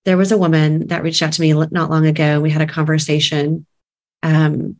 there 0.06 0.18
was 0.18 0.32
a 0.32 0.38
woman 0.38 0.88
that 0.88 1.04
reached 1.04 1.22
out 1.22 1.34
to 1.34 1.42
me 1.42 1.54
not 1.54 1.90
long 1.90 2.08
ago. 2.08 2.40
We 2.40 2.50
had 2.50 2.62
a 2.62 2.68
conversation. 2.68 3.66
Um, 4.24 4.80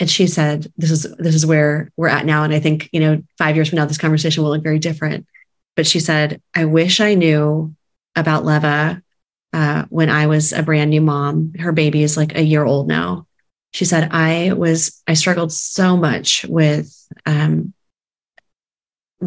and 0.00 0.10
she 0.10 0.26
said, 0.26 0.72
this 0.76 0.90
is, 0.90 1.02
this 1.18 1.34
is 1.34 1.46
where 1.46 1.90
we're 1.96 2.08
at 2.08 2.26
now. 2.26 2.42
And 2.42 2.52
I 2.52 2.60
think, 2.60 2.88
you 2.92 3.00
know, 3.00 3.22
five 3.38 3.56
years 3.56 3.68
from 3.68 3.76
now, 3.76 3.86
this 3.86 3.98
conversation 3.98 4.42
will 4.42 4.50
look 4.50 4.62
very 4.62 4.78
different. 4.78 5.26
But 5.76 5.86
she 5.86 6.00
said, 6.00 6.40
I 6.54 6.64
wish 6.64 7.00
I 7.00 7.14
knew 7.14 7.74
about 8.16 8.44
Leva 8.44 9.02
uh, 9.52 9.84
when 9.88 10.10
I 10.10 10.26
was 10.26 10.52
a 10.52 10.62
brand 10.62 10.90
new 10.90 11.00
mom. 11.00 11.52
Her 11.58 11.72
baby 11.72 12.02
is 12.02 12.16
like 12.16 12.36
a 12.36 12.42
year 12.42 12.64
old 12.64 12.88
now. 12.88 13.26
She 13.72 13.84
said, 13.84 14.10
I 14.12 14.52
was, 14.52 15.02
I 15.06 15.14
struggled 15.14 15.52
so 15.52 15.96
much 15.96 16.44
with 16.48 16.92
um, 17.26 17.72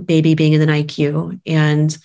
baby 0.06 0.36
being 0.36 0.54
in 0.54 0.60
the 0.60 0.66
NICU 0.66 1.42
and 1.46 1.98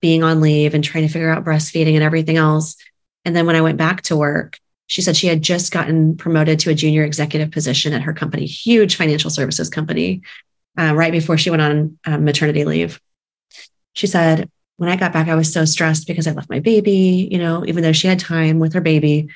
being 0.00 0.22
on 0.22 0.40
leave 0.40 0.74
and 0.74 0.82
trying 0.82 1.06
to 1.06 1.12
figure 1.12 1.30
out 1.30 1.44
breastfeeding 1.44 1.94
and 1.94 2.02
everything 2.02 2.36
else. 2.36 2.76
And 3.24 3.36
then 3.36 3.46
when 3.46 3.56
I 3.56 3.60
went 3.60 3.78
back 3.78 4.02
to 4.02 4.16
work, 4.16 4.58
she 4.90 5.02
said 5.02 5.16
she 5.16 5.28
had 5.28 5.40
just 5.40 5.70
gotten 5.70 6.16
promoted 6.16 6.58
to 6.58 6.70
a 6.70 6.74
junior 6.74 7.04
executive 7.04 7.52
position 7.52 7.92
at 7.92 8.02
her 8.02 8.12
company, 8.12 8.44
huge 8.44 8.96
financial 8.96 9.30
services 9.30 9.70
company, 9.70 10.20
uh, 10.76 10.92
right 10.96 11.12
before 11.12 11.38
she 11.38 11.48
went 11.48 11.62
on 11.62 11.96
um, 12.06 12.24
maternity 12.24 12.64
leave. 12.64 13.00
She 13.92 14.08
said, 14.08 14.50
when 14.78 14.90
I 14.90 14.96
got 14.96 15.12
back, 15.12 15.28
I 15.28 15.36
was 15.36 15.52
so 15.52 15.64
stressed 15.64 16.08
because 16.08 16.26
I 16.26 16.32
left 16.32 16.50
my 16.50 16.58
baby, 16.58 17.28
you 17.30 17.38
know, 17.38 17.64
even 17.66 17.84
though 17.84 17.92
she 17.92 18.08
had 18.08 18.18
time 18.18 18.58
with 18.58 18.72
her 18.72 18.80
baby, 18.80 19.28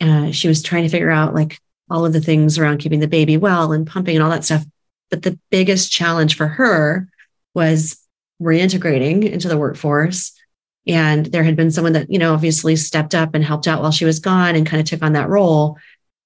uh, 0.00 0.30
she 0.30 0.48
was 0.48 0.62
trying 0.62 0.84
to 0.84 0.88
figure 0.88 1.10
out 1.10 1.34
like 1.34 1.58
all 1.90 2.06
of 2.06 2.14
the 2.14 2.20
things 2.22 2.56
around 2.56 2.78
keeping 2.78 3.00
the 3.00 3.06
baby 3.06 3.36
well 3.36 3.72
and 3.72 3.86
pumping 3.86 4.16
and 4.16 4.24
all 4.24 4.30
that 4.30 4.46
stuff. 4.46 4.64
But 5.10 5.20
the 5.20 5.38
biggest 5.50 5.92
challenge 5.92 6.38
for 6.38 6.46
her 6.46 7.06
was 7.52 8.02
reintegrating 8.40 9.30
into 9.30 9.48
the 9.48 9.58
workforce. 9.58 10.32
And 10.86 11.26
there 11.26 11.42
had 11.42 11.56
been 11.56 11.70
someone 11.70 11.94
that, 11.94 12.10
you 12.10 12.18
know, 12.18 12.32
obviously 12.32 12.76
stepped 12.76 13.14
up 13.14 13.34
and 13.34 13.44
helped 13.44 13.66
out 13.66 13.82
while 13.82 13.90
she 13.90 14.04
was 14.04 14.20
gone 14.20 14.54
and 14.54 14.66
kind 14.66 14.80
of 14.80 14.86
took 14.86 15.02
on 15.02 15.14
that 15.14 15.28
role. 15.28 15.78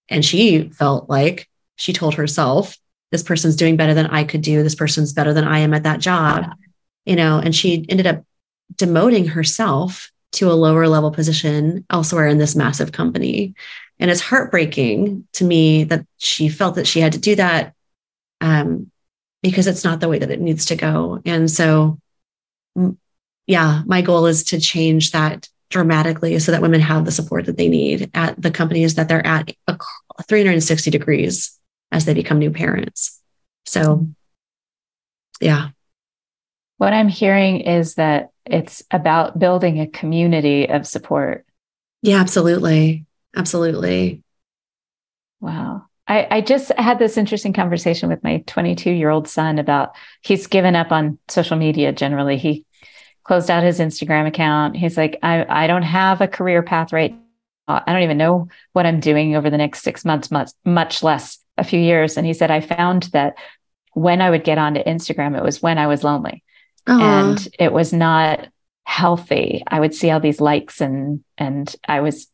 And 0.08 0.24
she 0.24 0.68
felt 0.70 1.08
like 1.08 1.48
she 1.76 1.92
told 1.92 2.14
herself, 2.14 2.76
this 3.10 3.22
person's 3.22 3.56
doing 3.56 3.76
better 3.76 3.94
than 3.94 4.06
I 4.06 4.24
could 4.24 4.42
do. 4.42 4.62
This 4.62 4.74
person's 4.74 5.12
better 5.12 5.32
than 5.32 5.44
I 5.44 5.60
am 5.60 5.74
at 5.74 5.82
that 5.84 6.00
job, 6.00 6.52
you 7.04 7.16
know, 7.16 7.38
and 7.38 7.54
she 7.54 7.84
ended 7.88 8.06
up 8.06 8.24
demoting 8.76 9.28
herself 9.28 10.12
to 10.32 10.50
a 10.50 10.54
lower 10.54 10.86
level 10.86 11.10
position 11.10 11.84
elsewhere 11.90 12.28
in 12.28 12.38
this 12.38 12.54
massive 12.54 12.92
company. 12.92 13.54
And 13.98 14.10
it's 14.10 14.20
heartbreaking 14.20 15.26
to 15.34 15.44
me 15.44 15.84
that 15.84 16.06
she 16.18 16.48
felt 16.48 16.76
that 16.76 16.86
she 16.86 17.00
had 17.00 17.12
to 17.12 17.18
do 17.18 17.34
that 17.36 17.74
um, 18.40 18.90
because 19.42 19.66
it's 19.66 19.84
not 19.84 20.00
the 20.00 20.08
way 20.08 20.18
that 20.18 20.30
it 20.30 20.40
needs 20.40 20.66
to 20.66 20.76
go. 20.76 21.20
And 21.24 21.50
so, 21.50 21.98
yeah, 23.50 23.82
my 23.84 24.00
goal 24.00 24.26
is 24.26 24.44
to 24.44 24.60
change 24.60 25.10
that 25.10 25.48
dramatically 25.70 26.38
so 26.38 26.52
that 26.52 26.62
women 26.62 26.80
have 26.80 27.04
the 27.04 27.10
support 27.10 27.46
that 27.46 27.56
they 27.56 27.68
need 27.68 28.08
at 28.14 28.40
the 28.40 28.50
companies 28.52 28.94
that 28.94 29.08
they're 29.08 29.26
at 29.26 29.52
360 30.28 30.90
degrees 30.90 31.58
as 31.90 32.04
they 32.04 32.14
become 32.14 32.38
new 32.38 32.52
parents. 32.52 33.20
So, 33.66 34.06
yeah. 35.40 35.70
What 36.76 36.92
I'm 36.92 37.08
hearing 37.08 37.62
is 37.62 37.96
that 37.96 38.30
it's 38.46 38.84
about 38.92 39.40
building 39.40 39.80
a 39.80 39.88
community 39.88 40.68
of 40.68 40.86
support. 40.86 41.44
Yeah, 42.02 42.20
absolutely. 42.20 43.04
Absolutely. 43.34 44.22
Wow. 45.40 45.86
I, 46.06 46.26
I 46.30 46.40
just 46.40 46.70
had 46.78 47.00
this 47.00 47.16
interesting 47.16 47.52
conversation 47.52 48.08
with 48.08 48.22
my 48.22 48.44
22 48.46 48.92
year 48.92 49.10
old 49.10 49.28
son 49.28 49.58
about 49.58 49.96
he's 50.22 50.46
given 50.46 50.76
up 50.76 50.92
on 50.92 51.18
social 51.28 51.56
media 51.56 51.92
generally. 51.92 52.36
He 52.36 52.64
closed 53.30 53.48
out 53.48 53.62
his 53.62 53.78
Instagram 53.78 54.26
account. 54.26 54.76
He's 54.76 54.96
like, 54.96 55.16
I, 55.22 55.46
I 55.48 55.66
don't 55.68 55.84
have 55.84 56.20
a 56.20 56.26
career 56.26 56.64
path 56.64 56.92
right 56.92 57.14
now. 57.68 57.80
I 57.86 57.92
don't 57.92 58.02
even 58.02 58.18
know 58.18 58.48
what 58.72 58.86
I'm 58.86 58.98
doing 58.98 59.36
over 59.36 59.48
the 59.48 59.56
next 59.56 59.84
six 59.84 60.04
months, 60.04 60.32
much, 60.32 60.50
much 60.64 61.04
less 61.04 61.38
a 61.56 61.62
few 61.62 61.78
years. 61.78 62.16
And 62.16 62.26
he 62.26 62.32
said, 62.32 62.50
I 62.50 62.60
found 62.60 63.04
that 63.12 63.36
when 63.92 64.20
I 64.20 64.30
would 64.30 64.42
get 64.42 64.58
onto 64.58 64.82
Instagram, 64.82 65.38
it 65.38 65.44
was 65.44 65.62
when 65.62 65.78
I 65.78 65.86
was 65.86 66.02
lonely 66.02 66.42
Aww. 66.88 67.00
and 67.00 67.48
it 67.56 67.72
was 67.72 67.92
not 67.92 68.48
healthy. 68.82 69.62
I 69.64 69.78
would 69.78 69.94
see 69.94 70.10
all 70.10 70.18
these 70.18 70.40
likes 70.40 70.80
and, 70.80 71.22
and 71.38 71.72
I 71.86 72.00
was, 72.00 72.26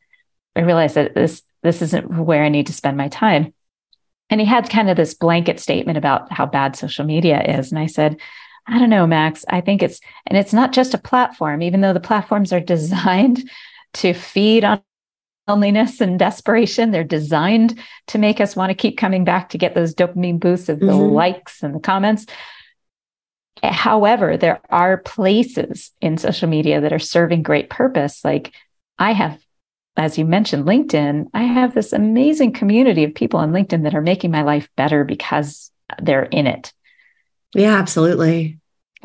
I 0.56 0.60
realized 0.62 0.94
that 0.94 1.14
this, 1.14 1.42
this 1.62 1.82
isn't 1.82 2.24
where 2.24 2.42
I 2.42 2.48
need 2.48 2.68
to 2.68 2.72
spend 2.72 2.96
my 2.96 3.08
time. 3.08 3.52
And 4.30 4.40
he 4.40 4.46
had 4.46 4.70
kind 4.70 4.88
of 4.88 4.96
this 4.96 5.12
blanket 5.12 5.60
statement 5.60 5.98
about 5.98 6.32
how 6.32 6.46
bad 6.46 6.74
social 6.74 7.04
media 7.04 7.42
is. 7.42 7.70
And 7.70 7.78
I 7.78 7.84
said, 7.84 8.18
I 8.68 8.78
don't 8.78 8.90
know, 8.90 9.06
Max. 9.06 9.44
I 9.48 9.60
think 9.60 9.82
it's, 9.82 10.00
and 10.26 10.36
it's 10.36 10.52
not 10.52 10.72
just 10.72 10.94
a 10.94 10.98
platform, 10.98 11.62
even 11.62 11.80
though 11.80 11.92
the 11.92 12.00
platforms 12.00 12.52
are 12.52 12.60
designed 12.74 13.48
to 13.94 14.12
feed 14.12 14.64
on 14.64 14.82
loneliness 15.46 16.00
and 16.00 16.18
desperation. 16.18 16.90
They're 16.90 17.04
designed 17.04 17.78
to 18.08 18.18
make 18.18 18.40
us 18.40 18.56
want 18.56 18.70
to 18.70 18.74
keep 18.74 18.98
coming 18.98 19.24
back 19.24 19.50
to 19.50 19.58
get 19.58 19.74
those 19.74 19.94
dopamine 19.94 20.40
boosts 20.40 20.68
of 20.68 20.80
the 20.80 20.86
mm-hmm. 20.86 21.14
likes 21.14 21.62
and 21.62 21.74
the 21.74 21.80
comments. 21.80 22.26
However, 23.62 24.36
there 24.36 24.60
are 24.70 24.98
places 24.98 25.92
in 26.00 26.18
social 26.18 26.48
media 26.48 26.80
that 26.80 26.92
are 26.92 26.98
serving 26.98 27.42
great 27.42 27.70
purpose. 27.70 28.24
Like 28.24 28.52
I 28.98 29.12
have 29.12 29.40
as 29.96 30.18
you 30.18 30.24
mentioned, 30.24 30.66
LinkedIn, 30.66 31.28
I 31.32 31.44
have 31.44 31.74
this 31.74 31.92
amazing 31.92 32.52
community 32.52 33.04
of 33.04 33.14
people 33.14 33.40
on 33.40 33.52
LinkedIn 33.52 33.82
that 33.84 33.94
are 33.94 34.02
making 34.02 34.30
my 34.30 34.42
life 34.42 34.68
better 34.76 35.04
because 35.04 35.70
they're 36.02 36.24
in 36.24 36.46
it. 36.46 36.72
Yeah, 37.56 37.76
absolutely. 37.76 38.58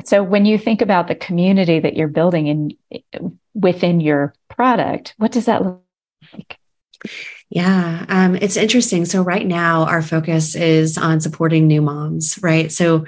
So 0.05 0.23
when 0.23 0.45
you 0.45 0.57
think 0.57 0.81
about 0.81 1.07
the 1.07 1.15
community 1.15 1.79
that 1.79 1.95
you're 1.95 2.07
building 2.07 2.47
in 2.47 3.39
within 3.53 4.01
your 4.01 4.33
product, 4.49 5.13
what 5.17 5.31
does 5.31 5.45
that 5.45 5.63
look 5.63 5.81
like? 6.33 6.57
Yeah, 7.49 8.05
um, 8.09 8.35
it's 8.35 8.57
interesting. 8.57 9.05
So 9.05 9.21
right 9.21 9.45
now, 9.45 9.85
our 9.85 10.01
focus 10.01 10.55
is 10.55 10.97
on 10.97 11.21
supporting 11.21 11.67
new 11.67 11.81
moms, 11.81 12.39
right? 12.41 12.71
So 12.71 13.05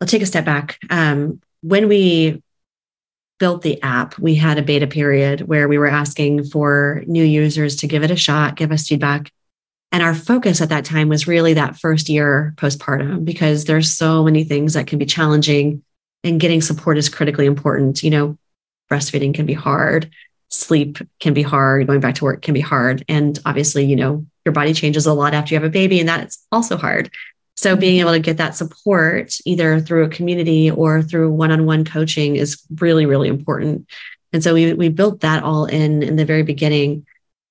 I'll 0.00 0.08
take 0.08 0.22
a 0.22 0.26
step 0.26 0.44
back. 0.44 0.78
Um, 0.90 1.40
when 1.62 1.88
we 1.88 2.42
built 3.38 3.62
the 3.62 3.80
app, 3.82 4.18
we 4.18 4.34
had 4.34 4.58
a 4.58 4.62
beta 4.62 4.86
period 4.86 5.42
where 5.42 5.68
we 5.68 5.78
were 5.78 5.88
asking 5.88 6.44
for 6.44 7.02
new 7.06 7.24
users 7.24 7.76
to 7.76 7.86
give 7.86 8.02
it 8.02 8.10
a 8.10 8.16
shot, 8.16 8.56
give 8.56 8.72
us 8.72 8.88
feedback. 8.88 9.32
And 9.90 10.02
our 10.02 10.14
focus 10.14 10.60
at 10.60 10.68
that 10.68 10.84
time 10.84 11.08
was 11.08 11.26
really 11.26 11.54
that 11.54 11.78
first 11.78 12.08
year 12.08 12.52
postpartum 12.56 13.24
because 13.24 13.64
there's 13.64 13.90
so 13.90 14.22
many 14.22 14.44
things 14.44 14.74
that 14.74 14.86
can 14.86 14.98
be 14.98 15.06
challenging 15.06 15.82
and 16.24 16.40
getting 16.40 16.60
support 16.60 16.98
is 16.98 17.08
critically 17.08 17.46
important. 17.46 18.02
You 18.02 18.10
know, 18.10 18.38
breastfeeding 18.90 19.34
can 19.34 19.46
be 19.46 19.54
hard, 19.54 20.10
sleep 20.48 20.98
can 21.20 21.32
be 21.32 21.42
hard, 21.42 21.86
going 21.86 22.00
back 22.00 22.16
to 22.16 22.24
work 22.24 22.42
can 22.42 22.54
be 22.54 22.60
hard. 22.60 23.04
And 23.08 23.38
obviously, 23.46 23.84
you 23.84 23.96
know, 23.96 24.26
your 24.44 24.52
body 24.52 24.74
changes 24.74 25.06
a 25.06 25.14
lot 25.14 25.34
after 25.34 25.54
you 25.54 25.60
have 25.60 25.68
a 25.68 25.72
baby, 25.72 26.00
and 26.00 26.08
that's 26.08 26.44
also 26.52 26.76
hard. 26.76 27.10
So 27.56 27.76
being 27.76 27.94
mm-hmm. 27.94 28.00
able 28.02 28.12
to 28.12 28.20
get 28.20 28.36
that 28.36 28.54
support 28.54 29.34
either 29.44 29.80
through 29.80 30.04
a 30.04 30.08
community 30.08 30.70
or 30.70 31.02
through 31.02 31.32
one-on-one 31.32 31.84
coaching 31.84 32.36
is 32.36 32.62
really, 32.76 33.04
really 33.04 33.28
important. 33.28 33.88
And 34.32 34.44
so 34.44 34.54
we, 34.54 34.74
we 34.74 34.90
built 34.90 35.20
that 35.20 35.42
all 35.42 35.64
in 35.64 36.02
in 36.02 36.16
the 36.16 36.24
very 36.24 36.42
beginning. 36.42 37.06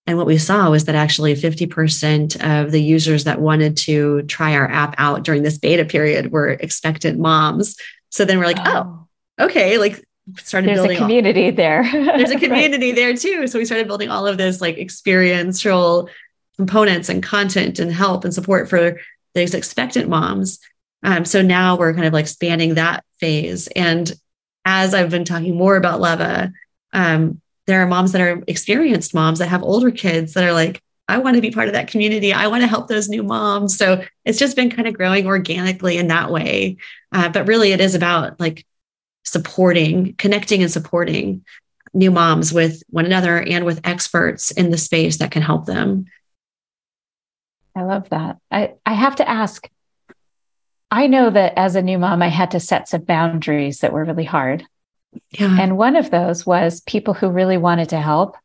And 0.08 0.18
what 0.18 0.26
we 0.26 0.38
saw 0.38 0.72
was 0.72 0.86
that 0.86 0.96
actually 0.96 1.34
50% 1.34 2.64
of 2.64 2.72
the 2.72 2.82
users 2.82 3.26
that 3.26 3.42
wanted 3.42 3.76
to 3.78 4.22
try 4.24 4.54
our 4.54 4.70
app 4.70 4.96
out 4.98 5.24
during 5.24 5.44
this 5.44 5.58
beta 5.58 5.84
period 5.84 6.32
were 6.32 6.52
expectant 6.52 7.20
moms. 7.20 7.76
So 8.10 8.24
then 8.24 8.40
we're 8.40 8.46
like, 8.46 8.60
oh, 8.60 9.08
oh 9.40 9.46
okay, 9.46 9.78
like 9.78 10.04
started 10.38 10.70
there's 10.70 10.80
building 10.80 10.98
a 10.98 11.00
community 11.02 11.50
all, 11.50 11.56
there. 11.56 11.84
there's 11.92 12.32
a 12.32 12.40
community 12.40 12.88
right. 12.88 12.96
there 12.96 13.16
too. 13.16 13.48
So 13.48 13.60
we 13.60 13.66
started 13.66 13.88
building 13.88 14.10
all 14.10 14.26
of 14.26 14.38
this 14.38 14.62
like 14.62 14.78
experiential 14.78 16.10
components 16.56 17.10
and 17.10 17.22
content 17.22 17.80
and 17.80 17.92
help 17.92 18.24
and 18.24 18.34
support 18.34 18.70
for 18.70 19.00
these 19.36 19.54
expectant 19.54 20.10
moms. 20.10 20.60
Um, 21.04 21.26
so 21.26 21.42
now 21.42 21.78
we're 21.78 21.94
kind 21.94 22.08
of 22.08 22.14
like 22.14 22.28
spanning 22.28 22.76
that 22.76 23.04
phase. 23.20 23.68
And 23.68 24.12
as 24.66 24.94
I've 24.94 25.12
been 25.12 25.26
talking 25.26 25.56
more 25.56 25.76
about 25.76 26.02
Leva, 26.02 26.52
um, 26.94 27.42
there 27.68 27.82
are 27.82 27.88
moms 27.88 28.14
that 28.14 28.22
are 28.22 28.44
experienced 28.48 29.14
moms 29.14 29.40
that 29.40 29.50
have 29.50 29.62
older 29.62 29.92
kids 29.92 30.34
that 30.34 30.44
are 30.44 30.54
like, 30.54 30.82
I 31.08 31.20
want 31.20 31.36
to 31.36 31.42
be 31.42 31.52
part 31.52 31.68
of 31.68 31.74
that 31.74 31.88
community. 31.88 32.34
I 32.34 32.48
want 32.48 32.64
to 32.64 32.68
help 32.68 32.88
those 32.88 33.08
new 33.08 33.24
moms. 33.24 33.78
So 33.78 34.04
it's 34.26 34.40
just 34.40 34.56
been 34.56 34.70
kind 34.70 34.88
of 34.88 34.94
growing 34.94 35.26
organically 35.26 35.98
in 35.98 36.08
that 36.08 36.32
way. 36.32 36.78
Uh, 37.12 37.30
but 37.30 37.48
really, 37.48 37.72
it 37.72 37.80
is 37.80 37.96
about 37.96 38.40
like 38.40 38.66
supporting, 39.24 40.16
connecting 40.16 40.62
and 40.62 40.72
supporting 40.72 41.46
new 41.94 42.12
moms 42.12 42.52
with 42.52 42.84
one 42.90 43.06
another 43.06 43.42
and 43.42 43.66
with 43.66 43.86
experts 43.86 44.52
in 44.52 44.72
the 44.72 44.78
space 44.78 45.18
that 45.18 45.32
can 45.32 45.42
help 45.42 45.66
them. 45.66 46.06
I 47.76 47.84
love 47.84 48.10
that. 48.10 48.38
I, 48.52 48.74
I 48.86 48.94
have 48.94 49.18
to 49.18 49.30
ask 49.30 49.70
I 50.90 51.08
know 51.08 51.30
that 51.30 51.54
as 51.58 51.76
a 51.76 51.82
new 51.82 51.98
mom, 51.98 52.22
I 52.22 52.30
had 52.30 52.52
to 52.52 52.60
set 52.60 52.88
some 52.88 53.02
boundaries 53.02 53.82
that 53.82 53.92
were 53.92 54.06
really 54.06 54.24
hard. 54.24 54.66
Yeah. 55.32 55.58
And 55.60 55.78
one 55.78 55.96
of 55.96 56.12
those 56.12 56.46
was 56.46 56.82
people 56.82 57.14
who 57.14 57.30
really 57.30 57.58
wanted 57.58 57.90
to 57.90 58.00
help, 58.00 58.36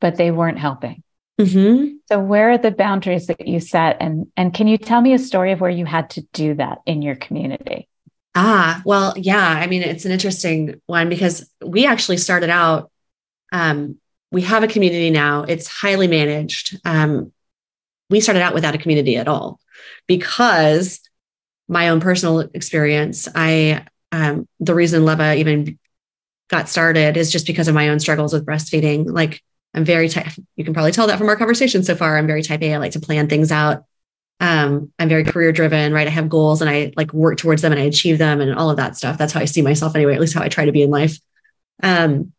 but 0.00 0.16
they 0.16 0.30
weren't 0.30 0.58
helping. 0.58 1.02
Mm-hmm. 1.40 1.96
So 2.08 2.20
where 2.20 2.50
are 2.50 2.58
the 2.58 2.70
boundaries 2.70 3.26
that 3.26 3.46
you 3.46 3.60
set? 3.60 3.96
And, 4.00 4.26
and 4.36 4.54
can 4.54 4.68
you 4.68 4.78
tell 4.78 5.00
me 5.00 5.14
a 5.14 5.18
story 5.18 5.52
of 5.52 5.60
where 5.60 5.70
you 5.70 5.84
had 5.84 6.10
to 6.10 6.22
do 6.32 6.54
that 6.54 6.78
in 6.86 7.02
your 7.02 7.16
community? 7.16 7.88
Ah, 8.34 8.82
well, 8.84 9.14
yeah. 9.16 9.48
I 9.48 9.66
mean, 9.66 9.82
it's 9.82 10.04
an 10.04 10.12
interesting 10.12 10.80
one 10.86 11.08
because 11.08 11.48
we 11.64 11.86
actually 11.86 12.18
started 12.18 12.50
out, 12.50 12.90
um, 13.52 13.96
we 14.32 14.42
have 14.42 14.64
a 14.64 14.68
community 14.68 15.10
now. 15.10 15.44
It's 15.44 15.68
highly 15.68 16.08
managed. 16.08 16.78
Um, 16.84 17.32
we 18.10 18.20
started 18.20 18.42
out 18.42 18.54
without 18.54 18.74
a 18.74 18.78
community 18.78 19.16
at 19.16 19.28
all 19.28 19.60
because 20.06 21.00
my 21.68 21.88
own 21.88 22.00
personal 22.00 22.40
experience, 22.40 23.28
I 23.34 23.86
um, 24.12 24.46
the 24.60 24.74
reason 24.74 25.04
Leva 25.04 25.34
even 25.36 25.78
got 26.48 26.68
started 26.68 27.16
is 27.16 27.32
just 27.32 27.46
because 27.46 27.68
of 27.68 27.74
my 27.74 27.88
own 27.88 28.00
struggles 28.00 28.32
with 28.32 28.46
breastfeeding. 28.46 29.06
Like 29.10 29.42
I'm 29.74 29.84
very 29.84 30.08
type. 30.08 30.28
You 30.56 30.64
can 30.64 30.74
probably 30.74 30.92
tell 30.92 31.06
that 31.06 31.18
from 31.18 31.28
our 31.28 31.36
conversation 31.36 31.82
so 31.82 31.96
far. 31.96 32.16
I'm 32.16 32.26
very 32.26 32.42
type 32.42 32.62
A. 32.62 32.74
I 32.74 32.78
like 32.78 32.92
to 32.92 33.00
plan 33.00 33.28
things 33.28 33.50
out. 33.50 33.84
Um, 34.40 34.92
I'm 34.98 35.08
very 35.08 35.24
career 35.24 35.52
driven, 35.52 35.92
right? 35.92 36.06
I 36.06 36.10
have 36.10 36.28
goals 36.28 36.60
and 36.60 36.68
I 36.68 36.92
like 36.96 37.12
work 37.12 37.38
towards 37.38 37.62
them 37.62 37.72
and 37.72 37.80
I 37.80 37.84
achieve 37.84 38.18
them 38.18 38.40
and 38.40 38.54
all 38.54 38.70
of 38.70 38.76
that 38.76 38.96
stuff. 38.96 39.16
That's 39.16 39.32
how 39.32 39.40
I 39.40 39.46
see 39.46 39.62
myself 39.62 39.94
anyway. 39.96 40.14
At 40.14 40.20
least 40.20 40.34
how 40.34 40.42
I 40.42 40.48
try 40.48 40.64
to 40.64 40.72
be 40.72 40.82
in 40.82 40.90
life. 40.90 41.18
Um, 41.82 42.32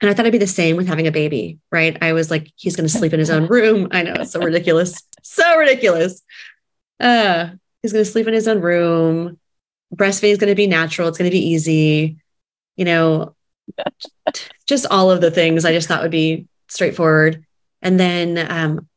and 0.00 0.10
I 0.10 0.14
thought 0.14 0.26
I'd 0.26 0.32
be 0.32 0.38
the 0.38 0.46
same 0.48 0.76
with 0.76 0.88
having 0.88 1.06
a 1.06 1.12
baby, 1.12 1.58
right? 1.70 1.96
I 2.02 2.12
was 2.12 2.30
like, 2.30 2.50
he's 2.56 2.74
going 2.74 2.88
to 2.88 2.92
sleep 2.92 3.12
in 3.12 3.20
his 3.20 3.30
own 3.30 3.46
room. 3.46 3.88
I 3.92 4.02
know 4.02 4.14
it's 4.14 4.32
so 4.32 4.40
ridiculous, 4.40 5.00
so 5.22 5.58
ridiculous. 5.58 6.22
Uh, 6.98 7.50
he's 7.82 7.92
going 7.92 8.04
to 8.04 8.10
sleep 8.10 8.26
in 8.26 8.34
his 8.34 8.48
own 8.48 8.60
room. 8.60 9.38
Breastfeeding 9.94 10.32
is 10.32 10.38
going 10.38 10.50
to 10.50 10.56
be 10.56 10.66
natural. 10.66 11.08
It's 11.08 11.18
going 11.18 11.30
to 11.30 11.34
be 11.34 11.50
easy. 11.50 12.16
You 12.76 12.84
know, 12.84 13.34
just 14.66 14.86
all 14.90 15.10
of 15.10 15.20
the 15.20 15.30
things 15.30 15.64
I 15.64 15.72
just 15.72 15.88
thought 15.88 16.02
would 16.02 16.10
be 16.10 16.46
straightforward. 16.68 17.44
And 17.80 17.98
then 17.98 18.38
um, 18.50 18.88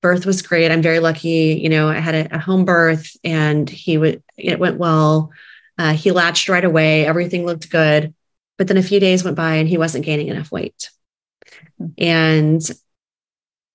birth 0.00 0.26
was 0.26 0.42
great. 0.42 0.70
I'm 0.70 0.82
very 0.82 1.00
lucky. 1.00 1.58
You 1.62 1.68
know, 1.68 1.88
I 1.88 1.98
had 1.98 2.14
a, 2.14 2.36
a 2.36 2.38
home 2.38 2.64
birth 2.64 3.16
and 3.24 3.68
he 3.68 3.98
would, 3.98 4.22
it 4.36 4.58
went 4.58 4.78
well. 4.78 5.32
Uh, 5.78 5.92
he 5.92 6.12
latched 6.12 6.48
right 6.48 6.64
away. 6.64 7.06
Everything 7.06 7.44
looked 7.44 7.70
good. 7.70 8.14
But 8.58 8.68
then 8.68 8.76
a 8.76 8.82
few 8.82 9.00
days 9.00 9.24
went 9.24 9.36
by 9.36 9.54
and 9.54 9.68
he 9.68 9.78
wasn't 9.78 10.04
gaining 10.04 10.28
enough 10.28 10.52
weight. 10.52 10.90
And 11.96 12.60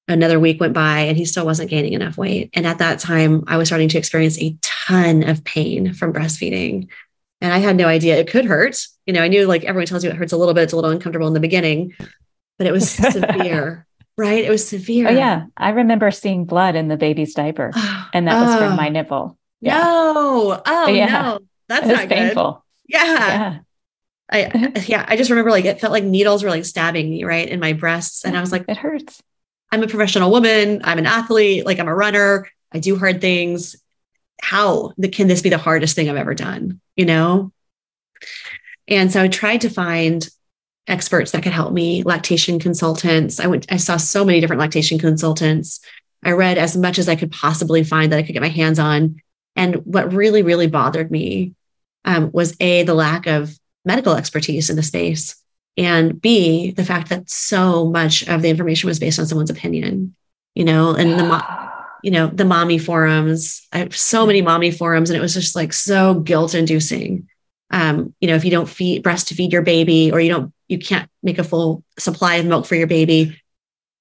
another 0.07 0.39
week 0.39 0.59
went 0.59 0.73
by 0.73 0.99
and 0.99 1.17
he 1.17 1.25
still 1.25 1.45
wasn't 1.45 1.71
gaining 1.71 1.93
enough 1.93 2.17
weight. 2.17 2.51
And 2.53 2.67
at 2.67 2.77
that 2.77 2.99
time, 2.99 3.43
I 3.47 3.57
was 3.57 3.67
starting 3.67 3.89
to 3.89 3.97
experience 3.97 4.39
a 4.39 4.55
ton 4.61 5.27
of 5.27 5.43
pain 5.43 5.93
from 5.93 6.13
breastfeeding. 6.13 6.89
And 7.41 7.53
I 7.53 7.57
had 7.57 7.75
no 7.75 7.87
idea 7.87 8.17
it 8.17 8.29
could 8.29 8.45
hurt. 8.45 8.85
You 9.05 9.13
know, 9.13 9.21
I 9.21 9.27
knew 9.27 9.45
like 9.45 9.63
everyone 9.63 9.87
tells 9.87 10.03
you 10.03 10.09
it 10.09 10.15
hurts 10.15 10.33
a 10.33 10.37
little 10.37 10.53
bit, 10.53 10.63
it's 10.63 10.73
a 10.73 10.75
little 10.75 10.91
uncomfortable 10.91 11.27
in 11.27 11.33
the 11.33 11.39
beginning, 11.39 11.93
but 12.57 12.67
it 12.67 12.71
was 12.71 12.89
severe, 12.91 13.85
right? 14.17 14.43
It 14.43 14.49
was 14.49 14.67
severe. 14.67 15.09
Oh, 15.09 15.11
yeah. 15.11 15.45
I 15.57 15.69
remember 15.69 16.11
seeing 16.11 16.45
blood 16.45 16.75
in 16.75 16.87
the 16.87 16.97
baby's 16.97 17.33
diaper, 17.33 17.71
and 18.13 18.27
that 18.27 18.45
was 18.45 18.55
from 18.55 18.73
oh. 18.73 18.75
my 18.75 18.89
nipple. 18.89 19.37
Yeah. 19.61 19.77
No. 19.79 20.61
Oh, 20.65 20.87
yeah. 20.87 21.05
no. 21.05 21.39
That's 21.67 21.87
not 21.87 22.09
painful. 22.09 22.65
Good. 22.91 22.97
Yeah. 22.97 23.03
yeah. 23.03 23.59
I 24.31 24.83
yeah, 24.87 25.05
I 25.07 25.17
just 25.17 25.29
remember 25.29 25.51
like 25.51 25.65
it 25.65 25.79
felt 25.79 25.93
like 25.93 26.03
needles 26.03 26.43
were 26.43 26.49
like 26.49 26.65
stabbing 26.65 27.09
me 27.09 27.23
right 27.23 27.47
in 27.47 27.59
my 27.59 27.73
breasts, 27.73 28.25
and 28.25 28.35
I 28.35 28.41
was 28.41 28.51
like, 28.51 28.65
it 28.67 28.77
hurts. 28.77 29.21
I'm 29.71 29.83
a 29.83 29.87
professional 29.87 30.31
woman. 30.31 30.81
I'm 30.83 30.97
an 30.97 31.05
athlete. 31.05 31.65
Like 31.65 31.79
I'm 31.79 31.87
a 31.87 31.95
runner. 31.95 32.47
I 32.71 32.79
do 32.79 32.97
hard 32.97 33.21
things. 33.21 33.75
How 34.41 34.93
can 35.11 35.27
this 35.27 35.41
be 35.41 35.49
the 35.49 35.57
hardest 35.57 35.95
thing 35.95 36.09
I've 36.09 36.15
ever 36.15 36.33
done? 36.33 36.81
You 36.95 37.05
know? 37.05 37.51
And 38.87 39.11
so 39.11 39.23
I 39.23 39.27
tried 39.27 39.61
to 39.61 39.69
find 39.69 40.27
experts 40.87 41.31
that 41.31 41.43
could 41.43 41.51
help 41.51 41.73
me, 41.73 42.03
lactation 42.03 42.59
consultants. 42.59 43.39
I 43.39 43.47
went, 43.47 43.71
I 43.71 43.77
saw 43.77 43.97
so 43.97 44.23
many 44.23 44.39
different 44.39 44.59
lactation 44.59 44.99
consultants. 44.99 45.79
I 46.23 46.31
read 46.31 46.57
as 46.57 46.77
much 46.77 46.99
as 46.99 47.09
I 47.09 47.15
could 47.15 47.31
possibly 47.31 47.83
find 47.83 48.11
that 48.11 48.19
I 48.19 48.23
could 48.23 48.33
get 48.33 48.41
my 48.41 48.49
hands 48.49 48.79
on. 48.79 49.21
And 49.55 49.77
what 49.77 50.13
really, 50.13 50.43
really 50.43 50.67
bothered 50.67 51.09
me 51.09 51.53
um, 52.03 52.31
was 52.31 52.55
A, 52.59 52.83
the 52.83 52.93
lack 52.93 53.25
of 53.25 53.57
medical 53.83 54.13
expertise 54.13 54.69
in 54.69 54.75
the 54.75 54.83
space 54.83 55.35
and 55.77 56.21
B, 56.21 56.71
the 56.71 56.85
fact 56.85 57.09
that 57.09 57.29
so 57.29 57.85
much 57.85 58.27
of 58.27 58.41
the 58.41 58.49
information 58.49 58.87
was 58.87 58.99
based 58.99 59.19
on 59.19 59.25
someone's 59.25 59.49
opinion, 59.49 60.15
you 60.53 60.63
know, 60.63 60.95
and 60.95 61.11
the, 61.11 61.69
you 62.01 62.11
know, 62.11 62.27
the 62.27 62.45
mommy 62.45 62.77
forums. 62.77 63.67
I 63.73 63.79
have 63.79 63.95
so 63.95 64.25
many 64.25 64.41
mommy 64.41 64.71
forums, 64.71 65.09
and 65.09 65.17
it 65.17 65.21
was 65.21 65.33
just 65.33 65.55
like 65.55 65.73
so 65.73 66.15
guilt 66.15 66.55
inducing. 66.55 67.27
Um, 67.71 68.13
you 68.19 68.27
know, 68.27 68.35
if 68.35 68.45
you 68.45 68.51
don't 68.51 68.69
feed 68.69 69.03
breastfeed 69.03 69.51
your 69.51 69.61
baby 69.61 70.11
or 70.11 70.19
you 70.19 70.29
don't, 70.29 70.53
you 70.67 70.79
can't 70.79 71.09
make 71.23 71.39
a 71.39 71.43
full 71.43 71.83
supply 71.97 72.35
of 72.35 72.45
milk 72.45 72.65
for 72.65 72.75
your 72.75 72.87
baby. 72.87 73.39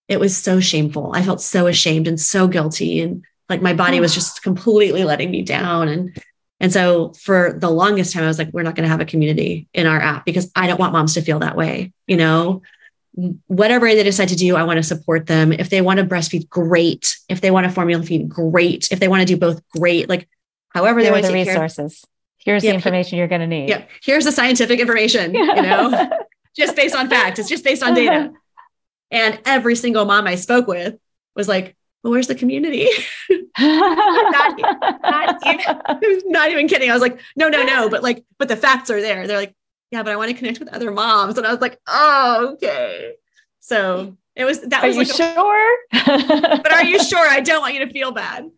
It 0.08 0.20
was 0.20 0.36
so 0.36 0.60
shameful. 0.60 1.12
I 1.14 1.22
felt 1.22 1.40
so 1.40 1.66
ashamed 1.66 2.06
and 2.06 2.20
so 2.20 2.46
guilty. 2.46 3.00
And 3.00 3.24
like 3.48 3.62
my 3.62 3.74
body 3.74 4.00
was 4.00 4.14
just 4.14 4.42
completely 4.42 5.04
letting 5.04 5.30
me 5.30 5.42
down. 5.42 5.88
And 5.88 6.16
and 6.60 6.72
so 6.72 7.12
for 7.20 7.56
the 7.58 7.70
longest 7.70 8.12
time, 8.12 8.24
I 8.24 8.28
was 8.28 8.38
like, 8.38 8.50
we're 8.52 8.62
not 8.62 8.74
going 8.74 8.84
to 8.84 8.90
have 8.90 9.00
a 9.00 9.06
community 9.06 9.68
in 9.74 9.86
our 9.86 10.00
app 10.00 10.24
because 10.24 10.50
I 10.54 10.66
don't 10.66 10.80
want 10.80 10.92
moms 10.92 11.14
to 11.14 11.22
feel 11.22 11.40
that 11.40 11.56
way. 11.56 11.92
You 12.06 12.16
know, 12.16 12.62
whatever 13.46 13.86
they 13.86 14.02
decide 14.02 14.28
to 14.28 14.36
do, 14.36 14.56
I 14.56 14.64
want 14.64 14.78
to 14.78 14.82
support 14.82 15.26
them. 15.26 15.52
If 15.52 15.70
they 15.70 15.82
want 15.82 16.00
to 16.00 16.06
breastfeed, 16.06 16.48
great. 16.48 17.16
If 17.28 17.40
they 17.40 17.50
want 17.50 17.66
to 17.66 17.72
formula 17.72 18.02
feed, 18.02 18.28
great. 18.28 18.88
If 18.90 19.00
they 19.00 19.08
want 19.08 19.20
to 19.20 19.26
do 19.26 19.36
both, 19.36 19.62
great. 19.70 20.08
Like 20.08 20.28
however 20.70 21.00
Here 21.00 21.08
they 21.08 21.12
want 21.12 21.24
to 21.24 21.32
the 21.32 21.34
resources. 21.34 22.04
Here's 22.44 22.62
the 22.62 22.68
information 22.68 23.18
you're 23.18 23.28
going 23.28 23.40
to 23.40 23.46
need. 23.46 23.68
Yeah. 23.68 23.84
Here's 24.02 24.24
the 24.24 24.32
scientific 24.32 24.78
information, 24.78 25.34
you 25.34 25.46
know, 25.62 26.10
just 26.56 26.76
based 26.76 26.94
on 26.94 27.08
fact. 27.08 27.38
It's 27.38 27.48
just 27.48 27.64
based 27.64 27.82
on 27.82 27.94
data. 27.94 28.32
And 29.10 29.38
every 29.44 29.76
single 29.76 30.06
mom 30.06 30.26
I 30.26 30.34
spoke 30.34 30.66
with 30.66 30.96
was 31.36 31.46
like, 31.46 31.76
well, 32.02 32.10
where's 32.12 32.26
the 32.26 32.34
community? 32.34 32.88
not, 33.58 34.58
not, 35.04 35.46
even, 35.46 36.32
not 36.32 36.50
even 36.50 36.66
kidding. 36.66 36.90
I 36.90 36.94
was 36.94 37.02
like, 37.02 37.20
no, 37.36 37.48
no, 37.48 37.62
no. 37.62 37.88
But 37.88 38.02
like, 38.02 38.24
but 38.38 38.48
the 38.48 38.56
facts 38.56 38.90
are 38.90 39.00
there. 39.00 39.28
They're 39.28 39.36
like, 39.36 39.54
yeah, 39.92 40.02
but 40.02 40.10
I 40.10 40.16
want 40.16 40.30
to 40.30 40.36
connect 40.36 40.58
with 40.58 40.68
other 40.68 40.90
moms. 40.90 41.38
And 41.38 41.46
I 41.46 41.52
was 41.52 41.60
like, 41.60 41.78
oh, 41.86 42.54
okay. 42.54 43.12
So 43.60 44.16
it 44.34 44.44
was 44.44 44.60
that 44.62 44.82
are 44.82 44.88
was 44.88 44.96
you 44.96 45.04
like 45.04 45.14
sure? 45.14 45.76
But 45.92 46.72
are 46.72 46.84
you 46.84 47.02
sure? 47.04 47.24
I 47.24 47.40
don't 47.40 47.60
want 47.60 47.74
you 47.74 47.86
to 47.86 47.92
feel 47.92 48.10
bad. 48.10 48.50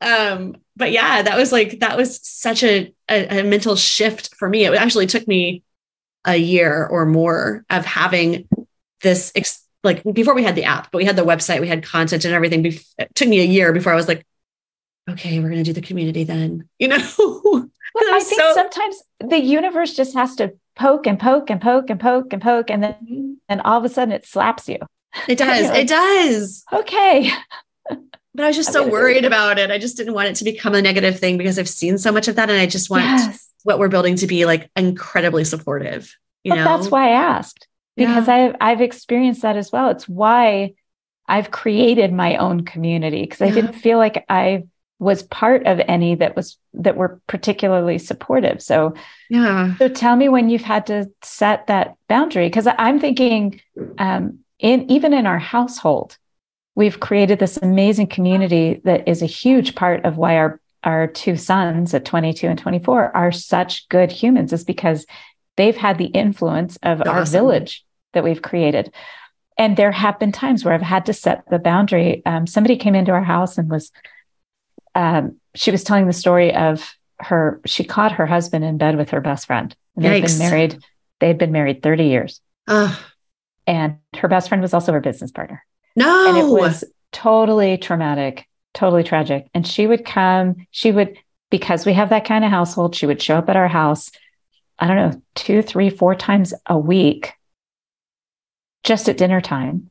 Um, 0.00 0.56
but 0.76 0.92
yeah, 0.92 1.22
that 1.22 1.36
was 1.36 1.52
like 1.52 1.80
that 1.80 1.96
was 1.96 2.20
such 2.26 2.62
a, 2.62 2.92
a, 3.08 3.40
a 3.40 3.42
mental 3.42 3.76
shift 3.76 4.34
for 4.36 4.48
me. 4.48 4.64
It 4.64 4.74
actually 4.74 5.06
took 5.06 5.28
me 5.28 5.62
a 6.24 6.36
year 6.36 6.86
or 6.86 7.06
more 7.06 7.64
of 7.70 7.84
having 7.84 8.48
this 9.02 9.32
ex- 9.34 9.66
like 9.82 10.02
before 10.12 10.34
we 10.34 10.42
had 10.42 10.54
the 10.54 10.64
app, 10.64 10.90
but 10.90 10.98
we 10.98 11.04
had 11.04 11.16
the 11.16 11.24
website, 11.24 11.60
we 11.60 11.68
had 11.68 11.84
content 11.84 12.24
and 12.24 12.34
everything. 12.34 12.62
Bef- 12.62 12.94
it 12.98 13.14
took 13.14 13.28
me 13.28 13.40
a 13.40 13.44
year 13.44 13.72
before 13.72 13.92
I 13.92 13.96
was 13.96 14.08
like, 14.08 14.26
okay, 15.08 15.38
we're 15.38 15.48
going 15.50 15.64
to 15.64 15.72
do 15.72 15.72
the 15.72 15.86
community 15.86 16.24
then, 16.24 16.68
you 16.78 16.88
know? 16.88 16.96
well, 17.18 17.68
I 17.96 18.20
think 18.20 18.40
so- 18.40 18.54
sometimes 18.54 19.02
the 19.20 19.38
universe 19.38 19.94
just 19.94 20.14
has 20.14 20.36
to 20.36 20.54
poke 20.76 21.06
and 21.06 21.18
poke 21.18 21.50
and 21.50 21.60
poke 21.60 21.90
and 21.90 22.00
poke 22.00 22.32
and 22.32 22.40
poke. 22.42 22.70
And 22.70 22.82
then, 22.82 23.38
and 23.48 23.60
all 23.62 23.78
of 23.78 23.84
a 23.84 23.88
sudden 23.88 24.12
it 24.12 24.26
slaps 24.26 24.68
you. 24.68 24.78
It 25.28 25.38
does. 25.38 25.68
like, 25.68 25.78
it 25.84 25.88
does. 25.88 26.64
Okay. 26.72 27.30
But 28.34 28.44
I 28.44 28.48
was 28.48 28.56
just 28.56 28.72
so 28.72 28.86
worried 28.86 29.24
about 29.24 29.58
it. 29.58 29.70
I 29.70 29.78
just 29.78 29.96
didn't 29.96 30.14
want 30.14 30.28
it 30.28 30.36
to 30.36 30.44
become 30.44 30.74
a 30.74 30.82
negative 30.82 31.18
thing 31.18 31.36
because 31.36 31.58
I've 31.58 31.68
seen 31.68 31.98
so 31.98 32.12
much 32.12 32.28
of 32.28 32.36
that. 32.36 32.48
And 32.48 32.58
I 32.58 32.66
just 32.66 32.88
want 32.90 33.04
yes. 33.04 33.48
what 33.64 33.78
we're 33.78 33.88
building 33.88 34.16
to 34.16 34.26
be 34.26 34.46
like 34.46 34.70
incredibly 34.76 35.44
supportive. 35.44 36.14
You 36.44 36.54
know, 36.54 36.64
that's 36.64 36.90
why 36.90 37.08
I 37.08 37.12
asked 37.12 37.66
because 37.96 38.28
yeah. 38.28 38.34
I've 38.34 38.56
I've 38.60 38.80
experienced 38.80 39.42
that 39.42 39.56
as 39.56 39.72
well. 39.72 39.90
It's 39.90 40.08
why 40.08 40.74
I've 41.26 41.50
created 41.50 42.12
my 42.12 42.36
own 42.36 42.64
community 42.64 43.22
because 43.22 43.42
I 43.42 43.46
yeah. 43.46 43.54
didn't 43.54 43.74
feel 43.74 43.98
like 43.98 44.24
I 44.28 44.64
was 44.98 45.22
part 45.24 45.66
of 45.66 45.80
any 45.88 46.14
that 46.14 46.36
was 46.36 46.56
that 46.74 46.96
were 46.96 47.20
particularly 47.26 47.98
supportive. 47.98 48.62
So 48.62 48.94
yeah. 49.28 49.76
So 49.76 49.88
tell 49.88 50.14
me 50.14 50.28
when 50.28 50.50
you've 50.50 50.62
had 50.62 50.86
to 50.86 51.10
set 51.22 51.66
that 51.66 51.96
boundary 52.08 52.46
because 52.46 52.68
I'm 52.78 53.00
thinking 53.00 53.60
um, 53.98 54.40
in 54.58 54.90
even 54.90 55.12
in 55.12 55.26
our 55.26 55.38
household, 55.38 56.16
we've 56.80 56.98
created 56.98 57.38
this 57.38 57.58
amazing 57.58 58.06
community 58.06 58.80
that 58.84 59.06
is 59.06 59.20
a 59.20 59.26
huge 59.26 59.74
part 59.74 60.02
of 60.06 60.16
why 60.16 60.36
our 60.36 60.58
our 60.82 61.06
two 61.06 61.36
sons 61.36 61.92
at 61.92 62.06
22 62.06 62.48
and 62.48 62.58
24 62.58 63.14
are 63.14 63.30
such 63.30 63.86
good 63.90 64.10
humans 64.10 64.50
is 64.50 64.64
because 64.64 65.04
they've 65.58 65.76
had 65.76 65.98
the 65.98 66.06
influence 66.06 66.78
of 66.82 67.02
awesome. 67.02 67.12
our 67.14 67.26
village 67.26 67.84
that 68.14 68.24
we've 68.24 68.40
created. 68.40 68.90
And 69.58 69.76
there 69.76 69.92
have 69.92 70.18
been 70.18 70.32
times 70.32 70.64
where 70.64 70.72
I've 70.72 70.80
had 70.80 71.04
to 71.04 71.12
set 71.12 71.44
the 71.50 71.58
boundary. 71.58 72.22
Um, 72.24 72.46
somebody 72.46 72.76
came 72.78 72.94
into 72.94 73.12
our 73.12 73.22
house 73.22 73.58
and 73.58 73.68
was, 73.68 73.92
um, 74.94 75.36
she 75.54 75.70
was 75.70 75.84
telling 75.84 76.06
the 76.06 76.14
story 76.14 76.54
of 76.54 76.94
her, 77.18 77.60
she 77.66 77.84
caught 77.84 78.12
her 78.12 78.24
husband 78.24 78.64
in 78.64 78.78
bed 78.78 78.96
with 78.96 79.10
her 79.10 79.20
best 79.20 79.46
friend. 79.46 79.76
And 79.96 80.04
they've 80.06 80.24
been 80.24 80.38
married, 80.38 80.78
they'd 81.18 81.36
been 81.36 81.52
married 81.52 81.82
30 81.82 82.04
years. 82.04 82.40
And 83.66 83.98
her 84.16 84.28
best 84.28 84.48
friend 84.48 84.62
was 84.62 84.72
also 84.72 84.92
her 84.94 85.00
business 85.00 85.30
partner. 85.30 85.62
No. 85.96 86.28
And 86.28 86.38
it 86.38 86.50
was 86.50 86.84
totally 87.12 87.76
traumatic, 87.78 88.46
totally 88.74 89.02
tragic. 89.02 89.48
And 89.54 89.66
she 89.66 89.86
would 89.86 90.04
come, 90.04 90.66
she 90.70 90.92
would, 90.92 91.16
because 91.50 91.84
we 91.84 91.92
have 91.94 92.10
that 92.10 92.24
kind 92.24 92.44
of 92.44 92.50
household, 92.50 92.94
she 92.94 93.06
would 93.06 93.20
show 93.20 93.36
up 93.36 93.48
at 93.50 93.56
our 93.56 93.68
house, 93.68 94.10
I 94.78 94.86
don't 94.86 94.96
know, 94.96 95.22
two, 95.34 95.62
three, 95.62 95.90
four 95.90 96.14
times 96.14 96.54
a 96.66 96.78
week, 96.78 97.32
just 98.84 99.08
at 99.08 99.18
dinner 99.18 99.40
time. 99.40 99.90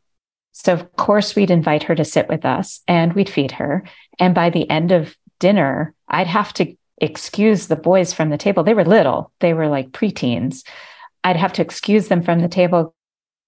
So, 0.51 0.73
of 0.73 0.95
course, 0.95 1.35
we'd 1.35 1.51
invite 1.51 1.83
her 1.83 1.95
to 1.95 2.03
sit 2.03 2.27
with 2.27 2.43
us 2.43 2.81
and 2.87 3.13
we'd 3.13 3.29
feed 3.29 3.51
her. 3.51 3.83
And 4.17 4.35
by 4.35 4.49
the 4.49 4.69
end 4.69 4.91
of 4.91 5.15
dinner, 5.39 5.93
I'd 6.07 6.27
have 6.27 6.53
to 6.55 6.75
excuse 6.97 7.67
the 7.67 7.75
boys 7.75 8.13
from 8.13 8.29
the 8.29 8.37
table. 8.37 8.63
They 8.63 8.73
were 8.73 8.83
little, 8.83 9.31
they 9.39 9.53
were 9.53 9.67
like 9.67 9.91
preteens. 9.91 10.65
I'd 11.23 11.37
have 11.37 11.53
to 11.53 11.61
excuse 11.61 12.07
them 12.07 12.23
from 12.23 12.39
the 12.39 12.47
table. 12.47 12.93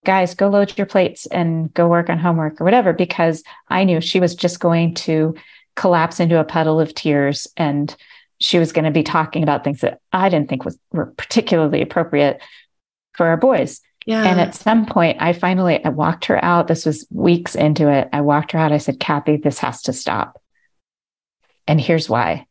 Guys, 0.03 0.33
go 0.33 0.49
load 0.49 0.75
your 0.77 0.87
plates 0.87 1.27
and 1.27 1.73
go 1.73 1.87
work 1.87 2.09
on 2.09 2.17
homework 2.17 2.59
or 2.59 2.63
whatever, 2.63 2.91
because 2.93 3.43
I 3.67 3.83
knew 3.83 4.01
she 4.01 4.19
was 4.19 4.35
just 4.35 4.59
going 4.59 4.95
to 4.95 5.35
collapse 5.75 6.19
into 6.19 6.39
a 6.39 6.43
puddle 6.43 6.79
of 6.79 6.93
tears 6.95 7.47
and 7.55 7.95
she 8.39 8.57
was 8.57 8.71
going 8.71 8.85
to 8.85 8.91
be 8.91 9.03
talking 9.03 9.43
about 9.43 9.63
things 9.63 9.81
that 9.81 9.99
I 10.11 10.29
didn't 10.29 10.49
think 10.49 10.65
was 10.65 10.77
were 10.91 11.13
particularly 11.17 11.81
appropriate 11.81 12.41
for 13.13 13.27
our 13.27 13.37
boys. 13.37 13.81
Yeah. 14.07 14.23
And 14.23 14.41
at 14.41 14.55
some 14.55 14.87
point, 14.87 15.21
I 15.21 15.33
finally 15.33 15.83
I 15.85 15.89
walked 15.89 16.25
her 16.25 16.43
out. 16.43 16.67
This 16.67 16.85
was 16.85 17.05
weeks 17.11 17.53
into 17.53 17.87
it. 17.87 18.09
I 18.11 18.21
walked 18.21 18.53
her 18.53 18.59
out. 18.59 18.71
I 18.71 18.79
said, 18.79 18.99
Kathy, 18.99 19.37
this 19.37 19.59
has 19.59 19.83
to 19.83 19.93
stop. 19.93 20.41
And 21.67 21.79
here's 21.79 22.09
why. 22.09 22.47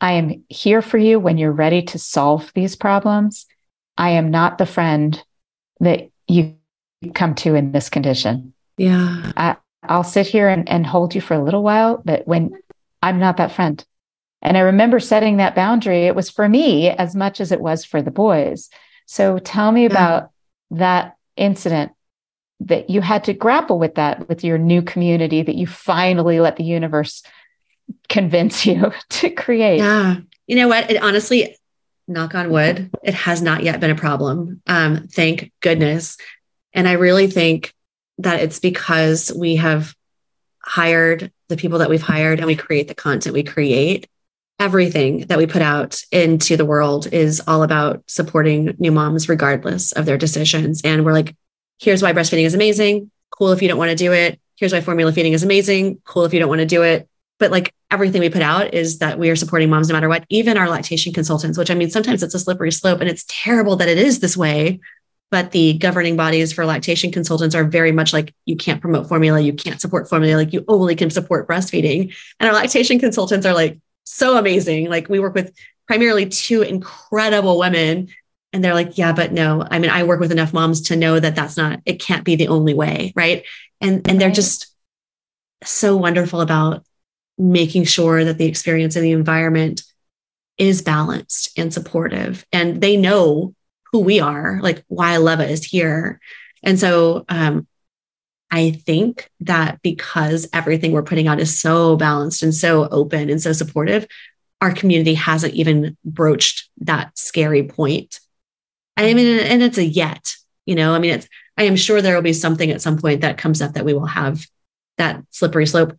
I 0.00 0.12
am 0.12 0.44
here 0.48 0.80
for 0.80 0.96
you 0.96 1.20
when 1.20 1.36
you're 1.36 1.52
ready 1.52 1.82
to 1.82 1.98
solve 1.98 2.50
these 2.54 2.74
problems. 2.74 3.44
I 3.98 4.10
am 4.10 4.30
not 4.30 4.56
the 4.56 4.66
friend 4.66 5.22
that 5.80 6.08
you 6.26 6.56
come 7.12 7.34
to 7.36 7.54
in 7.54 7.72
this 7.72 7.88
condition. 7.88 8.52
Yeah. 8.76 9.32
I, 9.36 9.56
I'll 9.82 10.04
sit 10.04 10.26
here 10.26 10.48
and, 10.48 10.68
and 10.68 10.86
hold 10.86 11.14
you 11.14 11.20
for 11.20 11.34
a 11.34 11.42
little 11.42 11.62
while, 11.62 12.02
but 12.04 12.26
when 12.26 12.56
I'm 13.02 13.18
not 13.18 13.36
that 13.36 13.52
friend. 13.52 13.84
And 14.42 14.56
I 14.56 14.60
remember 14.60 15.00
setting 15.00 15.38
that 15.38 15.54
boundary. 15.54 16.06
It 16.06 16.14
was 16.14 16.30
for 16.30 16.48
me 16.48 16.90
as 16.90 17.14
much 17.14 17.40
as 17.40 17.52
it 17.52 17.60
was 17.60 17.84
for 17.84 18.02
the 18.02 18.10
boys. 18.10 18.68
So 19.06 19.38
tell 19.38 19.72
me 19.72 19.82
yeah. 19.82 19.90
about 19.90 20.30
that 20.70 21.16
incident 21.36 21.92
that 22.60 22.88
you 22.88 23.00
had 23.00 23.24
to 23.24 23.34
grapple 23.34 23.78
with 23.78 23.96
that 23.96 24.28
with 24.28 24.44
your 24.44 24.58
new 24.58 24.82
community 24.82 25.42
that 25.42 25.54
you 25.54 25.66
finally 25.66 26.40
let 26.40 26.56
the 26.56 26.64
universe 26.64 27.22
convince 28.08 28.64
you 28.64 28.92
to 29.10 29.30
create. 29.30 29.78
Yeah. 29.78 30.16
You 30.46 30.56
know 30.56 30.68
what? 30.68 30.90
It 30.90 31.02
honestly, 31.02 31.56
knock 32.06 32.34
on 32.34 32.50
wood, 32.50 32.90
it 33.02 33.14
has 33.14 33.40
not 33.40 33.62
yet 33.62 33.80
been 33.80 33.90
a 33.90 33.94
problem. 33.94 34.60
Um, 34.66 35.08
thank 35.08 35.52
goodness. 35.60 36.16
And 36.74 36.88
I 36.88 36.92
really 36.92 37.28
think 37.28 37.72
that 38.18 38.40
it's 38.40 38.58
because 38.58 39.32
we 39.34 39.56
have 39.56 39.94
hired 40.60 41.32
the 41.48 41.56
people 41.56 41.78
that 41.78 41.90
we've 41.90 42.02
hired 42.02 42.38
and 42.38 42.46
we 42.46 42.56
create 42.56 42.88
the 42.88 42.94
content 42.94 43.34
we 43.34 43.44
create. 43.44 44.08
Everything 44.58 45.26
that 45.26 45.38
we 45.38 45.46
put 45.46 45.62
out 45.62 46.00
into 46.12 46.56
the 46.56 46.64
world 46.64 47.12
is 47.12 47.42
all 47.46 47.62
about 47.62 48.02
supporting 48.06 48.74
new 48.78 48.92
moms, 48.92 49.28
regardless 49.28 49.92
of 49.92 50.06
their 50.06 50.16
decisions. 50.18 50.80
And 50.82 51.04
we're 51.04 51.12
like, 51.12 51.34
here's 51.78 52.02
why 52.02 52.12
breastfeeding 52.12 52.44
is 52.44 52.54
amazing. 52.54 53.10
Cool 53.30 53.52
if 53.52 53.62
you 53.62 53.68
don't 53.68 53.78
want 53.78 53.90
to 53.90 53.96
do 53.96 54.12
it. 54.12 54.40
Here's 54.56 54.72
why 54.72 54.80
formula 54.80 55.12
feeding 55.12 55.32
is 55.32 55.42
amazing. 55.42 56.00
Cool 56.04 56.24
if 56.24 56.32
you 56.32 56.38
don't 56.38 56.48
want 56.48 56.60
to 56.60 56.66
do 56.66 56.82
it. 56.82 57.08
But 57.40 57.50
like 57.50 57.74
everything 57.90 58.20
we 58.20 58.30
put 58.30 58.42
out 58.42 58.72
is 58.72 59.00
that 59.00 59.18
we 59.18 59.28
are 59.28 59.36
supporting 59.36 59.68
moms 59.68 59.88
no 59.88 59.94
matter 59.94 60.08
what, 60.08 60.24
even 60.28 60.56
our 60.56 60.68
lactation 60.68 61.12
consultants, 61.12 61.58
which 61.58 61.70
I 61.70 61.74
mean, 61.74 61.90
sometimes 61.90 62.22
it's 62.22 62.34
a 62.34 62.38
slippery 62.38 62.70
slope 62.70 63.00
and 63.00 63.10
it's 63.10 63.24
terrible 63.26 63.74
that 63.76 63.88
it 63.88 63.98
is 63.98 64.20
this 64.20 64.36
way 64.36 64.80
but 65.34 65.50
the 65.50 65.72
governing 65.78 66.16
bodies 66.16 66.52
for 66.52 66.64
lactation 66.64 67.10
consultants 67.10 67.56
are 67.56 67.64
very 67.64 67.90
much 67.90 68.12
like 68.12 68.32
you 68.44 68.54
can't 68.54 68.80
promote 68.80 69.08
formula, 69.08 69.40
you 69.40 69.52
can't 69.52 69.80
support 69.80 70.08
formula, 70.08 70.36
like 70.36 70.52
you 70.52 70.64
only 70.68 70.94
can 70.94 71.10
support 71.10 71.48
breastfeeding. 71.48 72.14
And 72.38 72.48
our 72.48 72.54
lactation 72.54 73.00
consultants 73.00 73.44
are 73.44 73.52
like 73.52 73.80
so 74.04 74.38
amazing. 74.38 74.88
Like 74.88 75.08
we 75.08 75.18
work 75.18 75.34
with 75.34 75.52
primarily 75.88 76.26
two 76.26 76.62
incredible 76.62 77.58
women 77.58 78.10
and 78.52 78.62
they're 78.62 78.74
like 78.74 78.96
yeah 78.96 79.12
but 79.12 79.32
no 79.32 79.66
i 79.72 79.80
mean 79.80 79.90
i 79.90 80.04
work 80.04 80.20
with 80.20 80.30
enough 80.30 80.52
moms 80.52 80.82
to 80.82 80.94
know 80.96 81.18
that 81.18 81.34
that's 81.34 81.56
not 81.56 81.80
it 81.84 82.00
can't 82.00 82.24
be 82.24 82.36
the 82.36 82.46
only 82.46 82.72
way 82.72 83.12
right 83.16 83.42
and 83.80 84.08
and 84.08 84.20
they're 84.20 84.30
just 84.30 84.72
so 85.64 85.96
wonderful 85.96 86.40
about 86.40 86.84
making 87.36 87.82
sure 87.82 88.24
that 88.24 88.38
the 88.38 88.46
experience 88.46 88.94
and 88.94 89.04
the 89.04 89.10
environment 89.10 89.82
is 90.56 90.80
balanced 90.80 91.50
and 91.58 91.74
supportive 91.74 92.46
and 92.52 92.80
they 92.80 92.96
know 92.96 93.52
who 93.94 94.00
we 94.00 94.18
are, 94.18 94.58
like 94.60 94.84
why 94.88 95.18
Leva 95.18 95.48
is 95.48 95.62
here. 95.62 96.18
And 96.64 96.80
so 96.80 97.24
um, 97.28 97.68
I 98.50 98.72
think 98.72 99.30
that 99.38 99.80
because 99.82 100.48
everything 100.52 100.90
we're 100.90 101.04
putting 101.04 101.28
out 101.28 101.38
is 101.38 101.60
so 101.60 101.94
balanced 101.96 102.42
and 102.42 102.52
so 102.52 102.88
open 102.88 103.30
and 103.30 103.40
so 103.40 103.52
supportive, 103.52 104.04
our 104.60 104.72
community 104.72 105.14
hasn't 105.14 105.54
even 105.54 105.96
broached 106.04 106.68
that 106.78 107.16
scary 107.16 107.62
point. 107.62 108.18
I 108.96 109.14
mean, 109.14 109.38
and 109.38 109.62
it's 109.62 109.78
a 109.78 109.84
yet, 109.84 110.34
you 110.66 110.74
know, 110.74 110.92
I 110.92 110.98
mean, 110.98 111.12
it's, 111.12 111.28
I 111.56 111.62
am 111.62 111.76
sure 111.76 112.02
there 112.02 112.16
will 112.16 112.22
be 112.22 112.32
something 112.32 112.72
at 112.72 112.82
some 112.82 112.98
point 112.98 113.20
that 113.20 113.38
comes 113.38 113.62
up 113.62 113.74
that 113.74 113.84
we 113.84 113.94
will 113.94 114.06
have 114.06 114.44
that 114.98 115.22
slippery 115.30 115.66
slope 115.66 115.96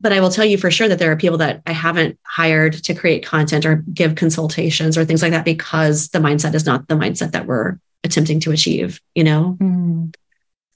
but 0.00 0.12
I 0.12 0.20
will 0.20 0.30
tell 0.30 0.44
you 0.44 0.56
for 0.56 0.70
sure 0.70 0.88
that 0.88 0.98
there 0.98 1.12
are 1.12 1.16
people 1.16 1.38
that 1.38 1.62
I 1.66 1.72
haven't 1.72 2.18
hired 2.24 2.72
to 2.84 2.94
create 2.94 3.24
content 3.24 3.66
or 3.66 3.76
give 3.92 4.14
consultations 4.14 4.96
or 4.96 5.04
things 5.04 5.22
like 5.22 5.32
that 5.32 5.44
because 5.44 6.08
the 6.08 6.18
mindset 6.18 6.54
is 6.54 6.66
not 6.66 6.88
the 6.88 6.94
mindset 6.94 7.32
that 7.32 7.46
we're 7.46 7.78
attempting 8.02 8.40
to 8.40 8.52
achieve, 8.52 9.00
you 9.14 9.24
know? 9.24 9.58
Mm. 9.60 10.14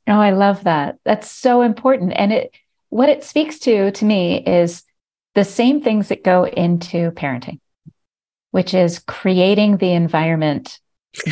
Oh, 0.06 0.20
I 0.20 0.30
love 0.30 0.64
that. 0.64 0.98
That's 1.04 1.30
so 1.30 1.62
important. 1.62 2.12
And 2.14 2.32
it, 2.32 2.54
what 2.90 3.08
it 3.08 3.24
speaks 3.24 3.58
to 3.60 3.90
to 3.92 4.04
me 4.04 4.42
is 4.44 4.82
the 5.34 5.44
same 5.44 5.80
things 5.80 6.08
that 6.08 6.22
go 6.22 6.46
into 6.46 7.10
parenting, 7.12 7.60
which 8.50 8.74
is 8.74 8.98
creating 8.98 9.78
the 9.78 9.92
environment 9.92 10.78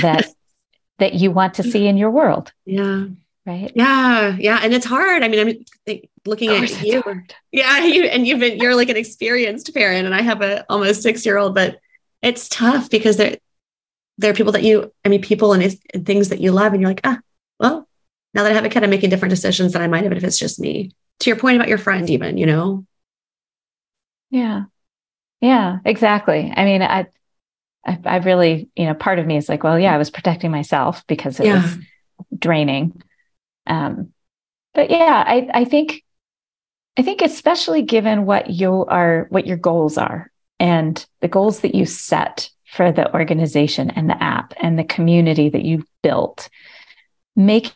that 0.00 0.26
that 0.98 1.14
you 1.14 1.30
want 1.30 1.54
to 1.54 1.62
see 1.62 1.86
in 1.86 1.96
your 1.96 2.10
world. 2.10 2.52
Yeah. 2.64 3.06
Right. 3.44 3.72
Yeah. 3.74 4.36
Yeah. 4.38 4.60
And 4.62 4.72
it's 4.72 4.86
hard. 4.86 5.22
I 5.22 5.28
mean, 5.28 5.64
I'm 5.88 6.00
looking 6.24 6.50
at 6.50 6.82
you. 6.82 7.02
Hard. 7.02 7.34
Yeah. 7.50 7.84
You, 7.92 8.04
and 8.04 8.26
you've 8.26 8.38
been, 8.38 8.58
you're 8.58 8.76
like 8.76 8.88
an 8.88 8.96
experienced 8.96 9.74
parent 9.74 10.06
and 10.06 10.14
I 10.14 10.22
have 10.22 10.40
a 10.42 10.64
almost 10.70 11.02
six 11.02 11.26
year 11.26 11.36
old, 11.36 11.54
but 11.54 11.80
it's 12.22 12.48
tough 12.48 12.88
because 12.88 13.16
there, 13.16 13.36
there 14.18 14.30
are 14.30 14.34
people 14.34 14.52
that 14.52 14.62
you, 14.62 14.92
I 15.04 15.08
mean, 15.08 15.20
people 15.20 15.52
and, 15.52 15.76
and 15.92 16.06
things 16.06 16.28
that 16.28 16.40
you 16.40 16.52
love 16.52 16.72
and 16.72 16.80
you're 16.80 16.90
like, 16.90 17.00
ah, 17.04 17.18
well, 17.58 17.88
now 18.34 18.44
that 18.44 18.52
I 18.52 18.54
have 18.54 18.64
a 18.64 18.68
kid, 18.68 18.84
I'm 18.84 18.90
making 18.90 19.10
different 19.10 19.30
decisions 19.30 19.72
than 19.72 19.82
I 19.82 19.88
might 19.88 20.04
have 20.04 20.12
if 20.12 20.22
it's 20.22 20.38
just 20.38 20.60
me. 20.60 20.92
To 21.20 21.30
your 21.30 21.38
point 21.38 21.56
about 21.56 21.68
your 21.68 21.78
friend, 21.78 22.08
even, 22.08 22.38
you 22.38 22.46
know? 22.46 22.86
Yeah. 24.30 24.64
Yeah, 25.40 25.78
exactly. 25.84 26.52
I 26.56 26.64
mean, 26.64 26.82
I, 26.82 27.06
I, 27.84 27.98
I 28.04 28.16
really, 28.18 28.70
you 28.76 28.86
know, 28.86 28.94
part 28.94 29.18
of 29.18 29.26
me 29.26 29.36
is 29.36 29.48
like, 29.48 29.64
well, 29.64 29.78
yeah, 29.78 29.92
I 29.92 29.98
was 29.98 30.10
protecting 30.10 30.52
myself 30.52 31.04
because 31.08 31.40
it 31.40 31.46
yeah. 31.46 31.62
was 31.62 31.78
draining. 32.38 33.02
Um, 33.66 34.12
but 34.74 34.90
yeah, 34.90 35.22
I, 35.26 35.48
I 35.52 35.64
think, 35.64 36.02
I 36.96 37.02
think 37.02 37.22
especially 37.22 37.82
given 37.82 38.26
what 38.26 38.50
you 38.50 38.84
are, 38.86 39.26
what 39.30 39.46
your 39.46 39.56
goals 39.56 39.98
are 39.98 40.30
and 40.58 41.04
the 41.20 41.28
goals 41.28 41.60
that 41.60 41.74
you 41.74 41.86
set 41.86 42.50
for 42.66 42.90
the 42.92 43.12
organization 43.14 43.90
and 43.90 44.08
the 44.08 44.22
app 44.22 44.54
and 44.60 44.78
the 44.78 44.84
community 44.84 45.50
that 45.50 45.64
you 45.64 45.84
built, 46.02 46.48
making 47.36 47.74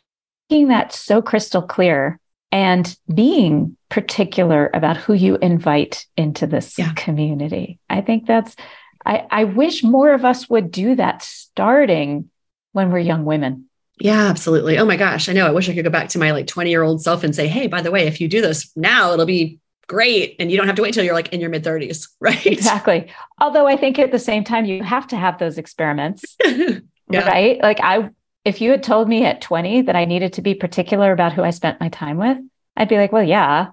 that 0.49 0.93
so 0.93 1.21
crystal 1.21 1.63
clear 1.63 2.19
and 2.53 2.97
being 3.13 3.77
particular 3.89 4.71
about 4.73 4.97
who 4.97 5.13
you 5.13 5.37
invite 5.37 6.07
into 6.17 6.47
this 6.47 6.79
yeah. 6.79 6.93
community. 6.95 7.79
I 7.91 8.01
think 8.01 8.27
that's, 8.27 8.57
I, 9.05 9.27
I 9.31 9.45
wish 9.45 9.83
more 9.83 10.13
of 10.13 10.25
us 10.25 10.49
would 10.49 10.71
do 10.71 10.95
that 10.95 11.23
starting 11.23 12.31
when 12.73 12.91
we're 12.91 13.01
young 13.01 13.25
women. 13.25 13.67
Yeah, 13.99 14.27
absolutely. 14.29 14.79
Oh 14.79 14.85
my 14.85 14.97
gosh. 14.97 15.29
I 15.29 15.33
know. 15.33 15.47
I 15.47 15.51
wish 15.51 15.69
I 15.69 15.75
could 15.75 15.85
go 15.85 15.91
back 15.91 16.09
to 16.11 16.19
my 16.19 16.33
like 16.33 16.47
20 16.47 16.71
year 16.71 16.83
old 16.83 17.03
self 17.03 17.25
and 17.25 17.35
say, 17.35 17.49
hey, 17.49 17.67
by 17.67 17.81
the 17.81 17.91
way, 17.91 18.07
if 18.07 18.21
you 18.21 18.29
do 18.29 18.41
this 18.41 18.71
now, 18.77 19.13
it'll 19.13 19.27
be 19.27 19.59
great. 19.87 20.37
And 20.39 20.51
you 20.51 20.57
don't 20.57 20.67
have 20.67 20.77
to 20.77 20.83
wait 20.83 20.93
till 20.95 21.05
you're 21.05 21.15
like 21.15 21.33
in 21.33 21.41
your 21.41 21.51
mid 21.51 21.65
30s. 21.65 22.09
Right. 22.21 22.45
Exactly. 22.47 23.11
Although 23.41 23.67
I 23.67 23.77
think 23.77 23.99
at 23.99 24.13
the 24.13 24.19
same 24.19 24.45
time, 24.45 24.65
you 24.65 24.83
have 24.83 25.07
to 25.09 25.17
have 25.17 25.39
those 25.39 25.59
experiments. 25.59 26.37
yeah. 26.45 26.81
Right. 27.11 27.61
Like 27.63 27.81
I, 27.83 28.11
if 28.45 28.61
you 28.61 28.71
had 28.71 28.83
told 28.83 29.09
me 29.09 29.25
at 29.25 29.41
20 29.41 29.83
that 29.83 29.97
I 29.97 30.05
needed 30.05 30.35
to 30.35 30.43
be 30.43 30.55
particular 30.55 31.13
about 31.13 31.33
who 31.33 31.43
I 31.43 31.51
spent 31.51 31.81
my 31.81 31.89
time 31.89 32.19
with, 32.19 32.39
I'd 32.77 32.89
be 32.89 32.97
like, 32.97 33.13
well, 33.13 33.23
yeah, 33.23 33.69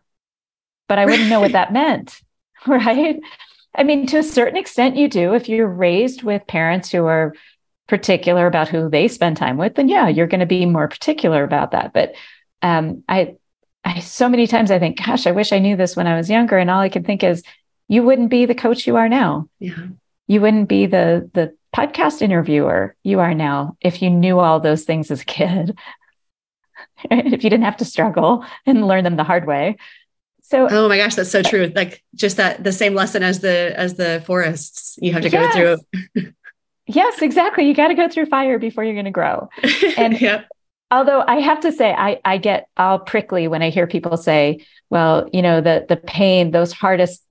but 0.87 0.99
I 0.99 1.05
wouldn't 1.05 1.29
know 1.29 1.39
what 1.39 1.53
that 1.53 1.73
meant. 1.73 2.21
Right. 2.65 3.19
I 3.75 3.83
mean, 3.83 4.07
to 4.07 4.19
a 4.19 4.23
certain 4.23 4.55
extent, 4.55 4.95
you 4.95 5.09
do. 5.09 5.33
If 5.33 5.49
you're 5.49 5.67
raised 5.67 6.23
with 6.23 6.47
parents 6.47 6.89
who 6.89 7.03
are 7.03 7.33
particular 7.87 8.47
about 8.47 8.69
who 8.69 8.89
they 8.89 9.07
spend 9.07 9.37
time 9.37 9.57
with, 9.57 9.75
then 9.75 9.89
yeah, 9.89 10.07
you're 10.07 10.27
going 10.27 10.39
to 10.39 10.45
be 10.45 10.65
more 10.65 10.87
particular 10.87 11.43
about 11.43 11.71
that. 11.71 11.93
But 11.93 12.13
um, 12.61 13.03
I, 13.09 13.35
I 13.83 13.99
so 13.99 14.29
many 14.29 14.47
times 14.47 14.71
I 14.71 14.79
think, 14.79 15.03
gosh, 15.03 15.27
I 15.27 15.31
wish 15.31 15.51
I 15.51 15.59
knew 15.59 15.75
this 15.75 15.95
when 15.95 16.07
I 16.07 16.15
was 16.15 16.29
younger. 16.29 16.57
And 16.57 16.69
all 16.69 16.79
I 16.79 16.89
can 16.89 17.03
think 17.03 17.23
is, 17.23 17.43
you 17.89 18.01
wouldn't 18.03 18.29
be 18.29 18.45
the 18.45 18.55
coach 18.55 18.87
you 18.87 18.95
are 18.95 19.09
now. 19.09 19.49
Yeah. 19.59 19.75
You 20.27 20.39
wouldn't 20.39 20.69
be 20.69 20.85
the 20.85 21.29
the 21.33 21.55
podcast 21.75 22.21
interviewer 22.21 22.95
you 23.03 23.19
are 23.19 23.33
now 23.33 23.75
if 23.81 24.01
you 24.01 24.09
knew 24.09 24.39
all 24.39 24.59
those 24.59 24.83
things 24.85 25.11
as 25.11 25.21
a 25.21 25.25
kid, 25.25 25.77
if 27.11 27.43
you 27.43 27.49
didn't 27.49 27.63
have 27.63 27.77
to 27.77 27.85
struggle 27.85 28.45
and 28.65 28.87
learn 28.87 29.03
them 29.03 29.17
the 29.17 29.23
hard 29.25 29.45
way. 29.45 29.75
So 30.43 30.67
Oh 30.69 30.87
my 30.87 30.97
gosh, 30.97 31.15
that's 31.15 31.31
so 31.31 31.41
true. 31.41 31.71
Like 31.75 32.03
just 32.15 32.37
that 32.37 32.63
the 32.63 32.71
same 32.71 32.95
lesson 32.95 33.23
as 33.23 33.41
the 33.41 33.73
as 33.75 33.95
the 33.95 34.23
forests 34.25 34.97
you 35.01 35.11
have 35.13 35.21
to 35.23 35.29
Yes. 35.29 35.55
go 35.55 35.77
through. 36.15 36.31
yes, 36.87 37.21
exactly. 37.21 37.67
You 37.67 37.73
got 37.73 37.89
to 37.89 37.95
go 37.95 38.09
through 38.09 38.27
fire 38.27 38.59
before 38.59 38.83
you're 38.83 38.93
going 38.93 39.05
to 39.05 39.11
grow. 39.11 39.49
And- 39.97 40.19
yep. 40.19 40.47
Although 40.91 41.23
I 41.27 41.39
have 41.39 41.59
to 41.61 41.71
say, 41.71 41.91
I, 41.91 42.21
I 42.23 42.37
get 42.37 42.67
all 42.77 42.99
prickly 42.99 43.47
when 43.47 43.63
I 43.63 43.71
hear 43.71 43.87
people 43.87 44.15
say, 44.15 44.63
well, 44.91 45.27
you 45.33 45.41
know, 45.41 45.59
the 45.59 45.87
the 45.89 45.95
pain, 45.95 46.51
those 46.51 46.71
hardest 46.71 47.23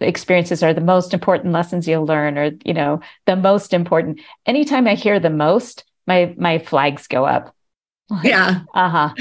experiences 0.00 0.64
are 0.64 0.74
the 0.74 0.80
most 0.80 1.14
important 1.14 1.52
lessons 1.52 1.86
you'll 1.86 2.06
learn, 2.06 2.36
or, 2.36 2.50
you 2.64 2.74
know, 2.74 3.00
the 3.26 3.36
most 3.36 3.72
important. 3.72 4.20
Anytime 4.46 4.88
I 4.88 4.96
hear 4.96 5.20
the 5.20 5.30
most, 5.30 5.84
my 6.08 6.34
my 6.36 6.58
flags 6.58 7.06
go 7.06 7.24
up. 7.24 7.54
Yeah. 8.24 8.62
Uh-huh. 8.74 9.14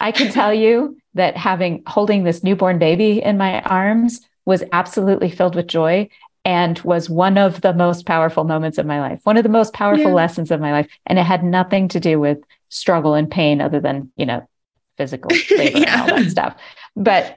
I 0.00 0.10
can 0.10 0.32
tell 0.32 0.52
you 0.52 0.98
that 1.14 1.36
having 1.36 1.84
holding 1.86 2.24
this 2.24 2.42
newborn 2.42 2.80
baby 2.80 3.22
in 3.22 3.38
my 3.38 3.60
arms 3.62 4.20
was 4.46 4.64
absolutely 4.72 5.30
filled 5.30 5.54
with 5.54 5.68
joy 5.68 6.08
and 6.48 6.78
was 6.78 7.10
one 7.10 7.36
of 7.36 7.60
the 7.60 7.74
most 7.74 8.06
powerful 8.06 8.42
moments 8.42 8.78
of 8.78 8.86
my 8.86 9.00
life. 9.00 9.20
One 9.24 9.36
of 9.36 9.42
the 9.42 9.50
most 9.50 9.74
powerful 9.74 10.06
Yeah. 10.06 10.14
lessons 10.14 10.50
of 10.50 10.60
my 10.62 10.72
life. 10.72 10.88
And 11.04 11.18
it 11.18 11.24
had 11.24 11.44
nothing 11.44 11.88
to 11.88 12.00
do 12.00 12.18
with 12.18 12.38
struggle 12.70 13.12
and 13.12 13.30
pain 13.30 13.60
other 13.60 13.80
than, 13.80 14.10
you 14.16 14.24
know, 14.24 14.48
physical 14.96 15.30
labor 15.50 15.76
and 15.86 16.00
all 16.00 16.06
that 16.06 16.30
stuff. 16.30 16.56
But 16.96 17.36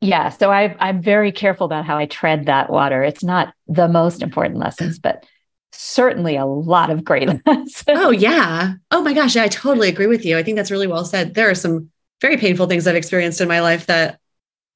yeah, 0.00 0.28
so 0.28 0.52
I 0.52 0.76
I'm 0.78 1.02
very 1.02 1.32
careful 1.32 1.64
about 1.64 1.84
how 1.84 1.98
I 1.98 2.06
tread 2.06 2.46
that 2.46 2.70
water. 2.70 3.02
It's 3.02 3.24
not 3.24 3.54
the 3.66 3.88
most 3.88 4.22
important 4.22 4.60
lessons, 4.60 5.00
but 5.00 5.26
certainly 5.72 6.36
a 6.36 6.46
lot 6.46 6.90
of 6.90 7.02
great 7.02 7.26
lessons. 7.46 7.82
Oh 7.88 8.12
yeah. 8.12 8.74
Oh 8.92 9.02
my 9.02 9.14
gosh, 9.14 9.34
yeah, 9.34 9.42
I 9.42 9.48
totally 9.48 9.88
agree 9.88 10.06
with 10.06 10.24
you. 10.24 10.38
I 10.38 10.44
think 10.44 10.56
that's 10.56 10.70
really 10.70 10.86
well 10.86 11.04
said. 11.04 11.34
There 11.34 11.50
are 11.50 11.56
some 11.56 11.90
very 12.20 12.36
painful 12.36 12.68
things 12.68 12.86
I've 12.86 12.94
experienced 12.94 13.40
in 13.40 13.48
my 13.48 13.62
life 13.62 13.86
that 13.86 14.20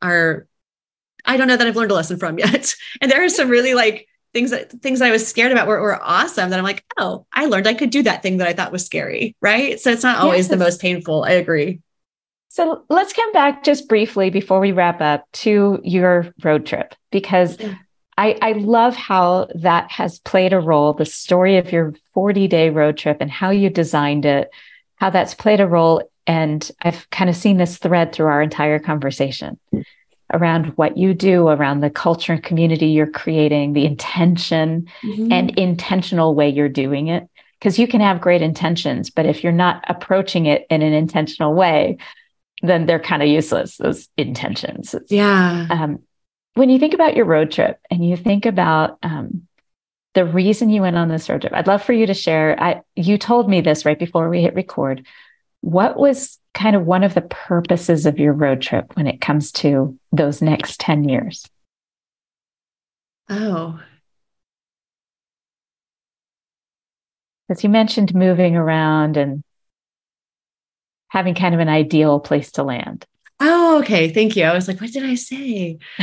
are 0.02 0.48
I 1.26 1.36
don't 1.36 1.48
know 1.48 1.56
that 1.56 1.66
I've 1.66 1.76
learned 1.76 1.90
a 1.90 1.94
lesson 1.94 2.18
from 2.18 2.38
yet. 2.38 2.74
And 3.00 3.10
there 3.10 3.24
are 3.24 3.28
some 3.28 3.48
really 3.48 3.74
like 3.74 4.08
things 4.32 4.50
that 4.50 4.70
things 4.82 5.00
I 5.00 5.10
was 5.10 5.26
scared 5.26 5.52
about 5.52 5.66
were, 5.66 5.80
were 5.80 6.02
awesome 6.02 6.50
that 6.50 6.58
I'm 6.58 6.64
like, 6.64 6.84
oh, 6.98 7.26
I 7.32 7.46
learned 7.46 7.66
I 7.66 7.74
could 7.74 7.90
do 7.90 8.02
that 8.04 8.22
thing 8.22 8.36
that 8.38 8.48
I 8.48 8.52
thought 8.52 8.72
was 8.72 8.84
scary. 8.84 9.34
Right. 9.40 9.80
So 9.80 9.90
it's 9.90 10.02
not 10.02 10.18
always 10.18 10.48
the 10.48 10.56
most 10.56 10.80
painful. 10.80 11.24
I 11.24 11.32
agree. 11.32 11.80
So 12.48 12.84
let's 12.88 13.12
come 13.12 13.32
back 13.32 13.64
just 13.64 13.88
briefly 13.88 14.30
before 14.30 14.60
we 14.60 14.72
wrap 14.72 15.00
up 15.00 15.24
to 15.32 15.80
your 15.84 16.32
road 16.42 16.64
trip 16.64 16.94
because 17.10 17.58
Yeah. 17.60 17.74
I, 18.18 18.38
I 18.40 18.52
love 18.52 18.96
how 18.96 19.48
that 19.56 19.90
has 19.90 20.18
played 20.20 20.54
a 20.54 20.60
role, 20.60 20.94
the 20.94 21.04
story 21.04 21.58
of 21.58 21.70
your 21.70 21.92
40 22.14 22.48
day 22.48 22.70
road 22.70 22.96
trip 22.96 23.18
and 23.20 23.30
how 23.30 23.50
you 23.50 23.68
designed 23.68 24.24
it, 24.24 24.48
how 24.94 25.10
that's 25.10 25.34
played 25.34 25.60
a 25.60 25.66
role. 25.66 26.02
And 26.26 26.70
I've 26.80 27.08
kind 27.10 27.28
of 27.28 27.36
seen 27.36 27.58
this 27.58 27.76
thread 27.76 28.12
through 28.12 28.26
our 28.26 28.40
entire 28.42 28.78
conversation 28.78 29.58
around 30.32 30.66
what 30.76 30.96
you 30.96 31.14
do, 31.14 31.48
around 31.48 31.80
the 31.80 31.90
culture 31.90 32.32
and 32.32 32.42
community 32.42 32.86
you're 32.86 33.06
creating, 33.06 33.72
the 33.72 33.84
intention 33.84 34.88
and 35.32 35.58
intentional 35.58 36.34
way 36.34 36.48
you're 36.48 36.68
doing 36.68 37.08
it. 37.08 37.28
Because 37.58 37.78
you 37.78 37.88
can 37.88 38.02
have 38.02 38.20
great 38.20 38.42
intentions, 38.42 39.08
but 39.08 39.24
if 39.24 39.42
you're 39.42 39.52
not 39.52 39.82
approaching 39.88 40.44
it 40.44 40.66
in 40.68 40.82
an 40.82 40.92
intentional 40.92 41.54
way, 41.54 41.96
then 42.62 42.86
they're 42.86 43.00
kind 43.00 43.22
of 43.22 43.28
useless, 43.28 43.78
those 43.78 44.08
intentions. 44.16 44.94
yeah. 45.08 45.66
Um, 45.70 46.00
when 46.54 46.70
you 46.70 46.78
think 46.78 46.94
about 46.94 47.16
your 47.16 47.26
road 47.26 47.50
trip 47.50 47.78
and 47.90 48.06
you 48.06 48.16
think 48.16 48.46
about 48.46 48.98
um, 49.02 49.46
the 50.14 50.24
reason 50.24 50.70
you 50.70 50.80
went 50.80 50.96
on 50.96 51.08
this 51.08 51.28
road 51.28 51.42
trip, 51.42 51.52
I'd 51.52 51.66
love 51.66 51.82
for 51.82 51.92
you 51.92 52.06
to 52.06 52.14
share. 52.14 52.60
I, 52.60 52.82
you 52.94 53.18
told 53.18 53.48
me 53.48 53.60
this 53.60 53.84
right 53.84 53.98
before 53.98 54.28
we 54.28 54.42
hit 54.42 54.54
record. 54.54 55.06
What 55.60 55.98
was 55.98 56.38
kind 56.56 56.74
of 56.74 56.86
one 56.86 57.04
of 57.04 57.14
the 57.14 57.20
purposes 57.20 58.06
of 58.06 58.18
your 58.18 58.32
road 58.32 58.62
trip 58.62 58.96
when 58.96 59.06
it 59.06 59.20
comes 59.20 59.52
to 59.52 59.96
those 60.10 60.42
next 60.42 60.80
10 60.80 61.08
years? 61.08 61.48
Oh. 63.28 63.78
As 67.48 67.62
you 67.62 67.68
mentioned 67.68 68.14
moving 68.14 68.56
around 68.56 69.16
and 69.16 69.44
having 71.08 71.34
kind 71.34 71.54
of 71.54 71.60
an 71.60 71.68
ideal 71.68 72.18
place 72.18 72.50
to 72.52 72.62
land. 72.62 73.04
Oh, 73.38 73.78
okay. 73.80 74.08
Thank 74.10 74.34
you. 74.34 74.44
I 74.44 74.54
was 74.54 74.66
like, 74.66 74.80
what 74.80 74.90
did 74.92 75.04
I 75.04 75.14
say? 75.14 75.78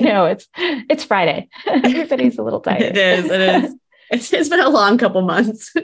no, 0.00 0.24
it's 0.24 0.48
it's 0.56 1.04
Friday. 1.04 1.48
Everybody's 1.66 2.38
a 2.38 2.42
little 2.42 2.60
tired. 2.60 2.82
It 2.82 2.96
is. 2.96 3.30
It 3.30 3.40
is. 3.40 3.74
It's, 4.08 4.32
it's 4.32 4.48
been 4.48 4.60
a 4.60 4.68
long 4.68 4.98
couple 4.98 5.20
months. 5.22 5.74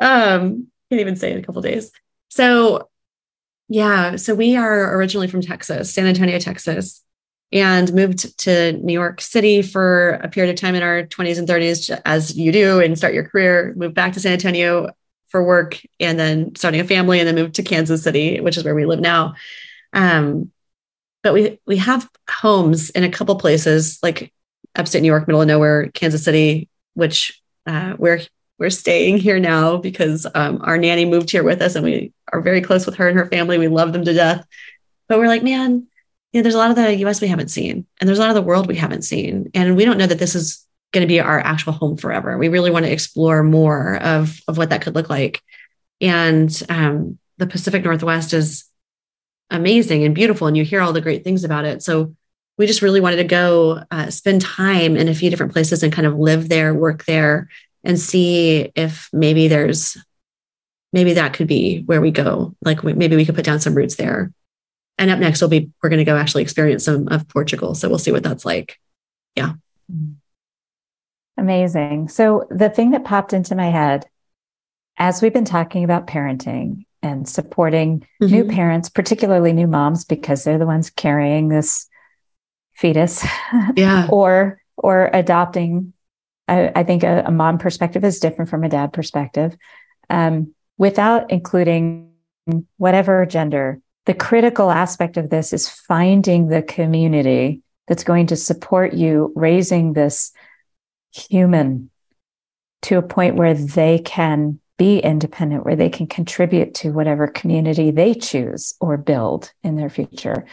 um, 0.00 0.66
can't 0.90 1.00
even 1.00 1.16
say 1.16 1.32
in 1.32 1.38
a 1.38 1.42
couple 1.42 1.62
days. 1.62 1.90
So, 2.28 2.90
yeah. 3.72 4.16
So 4.16 4.34
we 4.34 4.54
are 4.54 4.94
originally 4.96 5.28
from 5.28 5.40
Texas, 5.40 5.94
San 5.94 6.06
Antonio, 6.06 6.38
Texas, 6.38 7.02
and 7.52 7.90
moved 7.94 8.38
to 8.40 8.72
New 8.72 8.92
York 8.92 9.22
City 9.22 9.62
for 9.62 10.10
a 10.22 10.28
period 10.28 10.52
of 10.52 10.60
time 10.60 10.74
in 10.74 10.82
our 10.82 11.04
20s 11.04 11.38
and 11.38 11.48
30s, 11.48 12.00
as 12.04 12.36
you 12.36 12.52
do, 12.52 12.80
and 12.80 12.98
start 12.98 13.14
your 13.14 13.24
career. 13.24 13.72
Moved 13.74 13.94
back 13.94 14.12
to 14.12 14.20
San 14.20 14.34
Antonio 14.34 14.90
for 15.28 15.42
work, 15.42 15.80
and 15.98 16.18
then 16.18 16.54
starting 16.54 16.82
a 16.82 16.84
family, 16.84 17.18
and 17.18 17.26
then 17.26 17.34
moved 17.34 17.54
to 17.54 17.62
Kansas 17.62 18.02
City, 18.02 18.42
which 18.42 18.58
is 18.58 18.64
where 18.64 18.74
we 18.74 18.84
live 18.84 19.00
now. 19.00 19.36
Um, 19.94 20.50
but 21.22 21.32
we 21.32 21.58
we 21.66 21.78
have 21.78 22.06
homes 22.28 22.90
in 22.90 23.04
a 23.04 23.10
couple 23.10 23.36
places, 23.36 23.98
like 24.02 24.34
upstate 24.76 25.00
New 25.00 25.08
York, 25.08 25.26
middle 25.26 25.40
of 25.40 25.48
nowhere, 25.48 25.88
Kansas 25.92 26.22
City, 26.22 26.68
which 26.92 27.40
uh, 27.66 27.94
we're 27.96 28.20
we're 28.62 28.70
staying 28.70 29.18
here 29.18 29.40
now 29.40 29.76
because 29.76 30.24
um, 30.36 30.60
our 30.62 30.78
nanny 30.78 31.04
moved 31.04 31.32
here 31.32 31.42
with 31.42 31.60
us, 31.60 31.74
and 31.74 31.84
we 31.84 32.12
are 32.32 32.40
very 32.40 32.60
close 32.60 32.86
with 32.86 32.94
her 32.94 33.08
and 33.08 33.18
her 33.18 33.26
family. 33.26 33.58
We 33.58 33.66
love 33.66 33.92
them 33.92 34.04
to 34.04 34.14
death, 34.14 34.46
but 35.08 35.18
we're 35.18 35.26
like, 35.26 35.42
man, 35.42 35.88
you 36.32 36.38
know, 36.38 36.42
there's 36.42 36.54
a 36.54 36.58
lot 36.58 36.70
of 36.70 36.76
the 36.76 36.94
U.S. 36.98 37.20
we 37.20 37.26
haven't 37.26 37.48
seen, 37.48 37.84
and 38.00 38.06
there's 38.06 38.20
a 38.20 38.22
lot 38.22 38.30
of 38.30 38.36
the 38.36 38.42
world 38.42 38.68
we 38.68 38.76
haven't 38.76 39.02
seen, 39.02 39.50
and 39.52 39.76
we 39.76 39.84
don't 39.84 39.98
know 39.98 40.06
that 40.06 40.20
this 40.20 40.36
is 40.36 40.64
going 40.92 41.00
to 41.00 41.08
be 41.08 41.18
our 41.18 41.40
actual 41.40 41.72
home 41.72 41.96
forever. 41.96 42.38
We 42.38 42.50
really 42.50 42.70
want 42.70 42.84
to 42.86 42.92
explore 42.92 43.42
more 43.42 43.96
of 43.96 44.40
of 44.46 44.58
what 44.58 44.70
that 44.70 44.82
could 44.82 44.94
look 44.94 45.10
like, 45.10 45.42
and 46.00 46.62
um, 46.68 47.18
the 47.38 47.48
Pacific 47.48 47.82
Northwest 47.82 48.32
is 48.32 48.64
amazing 49.50 50.04
and 50.04 50.14
beautiful, 50.14 50.46
and 50.46 50.56
you 50.56 50.64
hear 50.64 50.82
all 50.82 50.92
the 50.92 51.00
great 51.00 51.24
things 51.24 51.42
about 51.42 51.64
it. 51.64 51.82
So 51.82 52.14
we 52.58 52.68
just 52.68 52.82
really 52.82 53.00
wanted 53.00 53.16
to 53.16 53.24
go 53.24 53.82
uh, 53.90 54.08
spend 54.10 54.40
time 54.40 54.96
in 54.96 55.08
a 55.08 55.14
few 55.14 55.30
different 55.30 55.52
places 55.52 55.82
and 55.82 55.92
kind 55.92 56.06
of 56.06 56.16
live 56.16 56.48
there, 56.48 56.72
work 56.72 57.04
there, 57.06 57.48
and 57.84 57.98
see 57.98 58.70
if 58.74 59.08
maybe 59.12 59.48
there's 59.48 59.96
maybe 60.92 61.14
that 61.14 61.32
could 61.32 61.46
be 61.46 61.82
where 61.86 62.00
we 62.00 62.10
go. 62.10 62.54
Like 62.62 62.82
we, 62.82 62.92
maybe 62.92 63.16
we 63.16 63.24
could 63.24 63.34
put 63.34 63.44
down 63.44 63.60
some 63.60 63.74
roots 63.74 63.96
there. 63.96 64.32
And 64.98 65.10
up 65.10 65.18
next, 65.18 65.40
we'll 65.40 65.48
be 65.50 65.70
we're 65.82 65.88
going 65.88 65.98
to 65.98 66.04
go 66.04 66.16
actually 66.16 66.42
experience 66.42 66.84
some 66.84 67.08
of 67.08 67.26
Portugal. 67.28 67.74
So 67.74 67.88
we'll 67.88 67.98
see 67.98 68.12
what 68.12 68.22
that's 68.22 68.44
like. 68.44 68.78
Yeah. 69.36 69.54
Amazing. 71.38 72.08
So, 72.08 72.46
the 72.50 72.68
thing 72.68 72.90
that 72.90 73.04
popped 73.04 73.32
into 73.32 73.54
my 73.54 73.70
head 73.70 74.06
as 74.98 75.22
we've 75.22 75.32
been 75.32 75.46
talking 75.46 75.82
about 75.84 76.06
parenting 76.06 76.84
and 77.02 77.26
supporting 77.26 78.06
new 78.20 78.44
Mhm. 78.44 78.54
parents, 78.54 78.88
particularly 78.90 79.52
new 79.52 79.66
moms, 79.66 80.04
because 80.04 80.44
they're 80.44 80.58
the 80.58 80.66
ones 80.66 80.90
carrying 80.90 81.48
this 81.48 81.88
fetus 82.74 83.24
Yeah. 83.76 84.08
or 84.10 84.60
or 84.76 85.10
adopting. 85.12 85.94
I, 86.48 86.72
I 86.74 86.82
think 86.84 87.02
a, 87.02 87.24
a 87.26 87.30
mom 87.30 87.58
perspective 87.58 88.04
is 88.04 88.20
different 88.20 88.50
from 88.50 88.64
a 88.64 88.68
dad 88.68 88.92
perspective. 88.92 89.56
Um, 90.10 90.54
without 90.78 91.30
including 91.30 92.12
whatever 92.76 93.24
gender, 93.26 93.80
the 94.06 94.14
critical 94.14 94.70
aspect 94.70 95.16
of 95.16 95.30
this 95.30 95.52
is 95.52 95.68
finding 95.68 96.48
the 96.48 96.62
community 96.62 97.62
that's 97.86 98.04
going 98.04 98.26
to 98.28 98.36
support 98.36 98.94
you 98.94 99.32
raising 99.36 99.92
this 99.92 100.32
human 101.12 101.90
to 102.82 102.98
a 102.98 103.02
point 103.02 103.36
where 103.36 103.54
they 103.54 103.98
can 104.00 104.58
be 104.76 104.98
independent, 104.98 105.64
where 105.64 105.76
they 105.76 105.90
can 105.90 106.06
contribute 106.06 106.74
to 106.74 106.90
whatever 106.90 107.28
community 107.28 107.90
they 107.90 108.14
choose 108.14 108.74
or 108.80 108.96
build 108.96 109.52
in 109.62 109.76
their 109.76 109.90
future. 109.90 110.46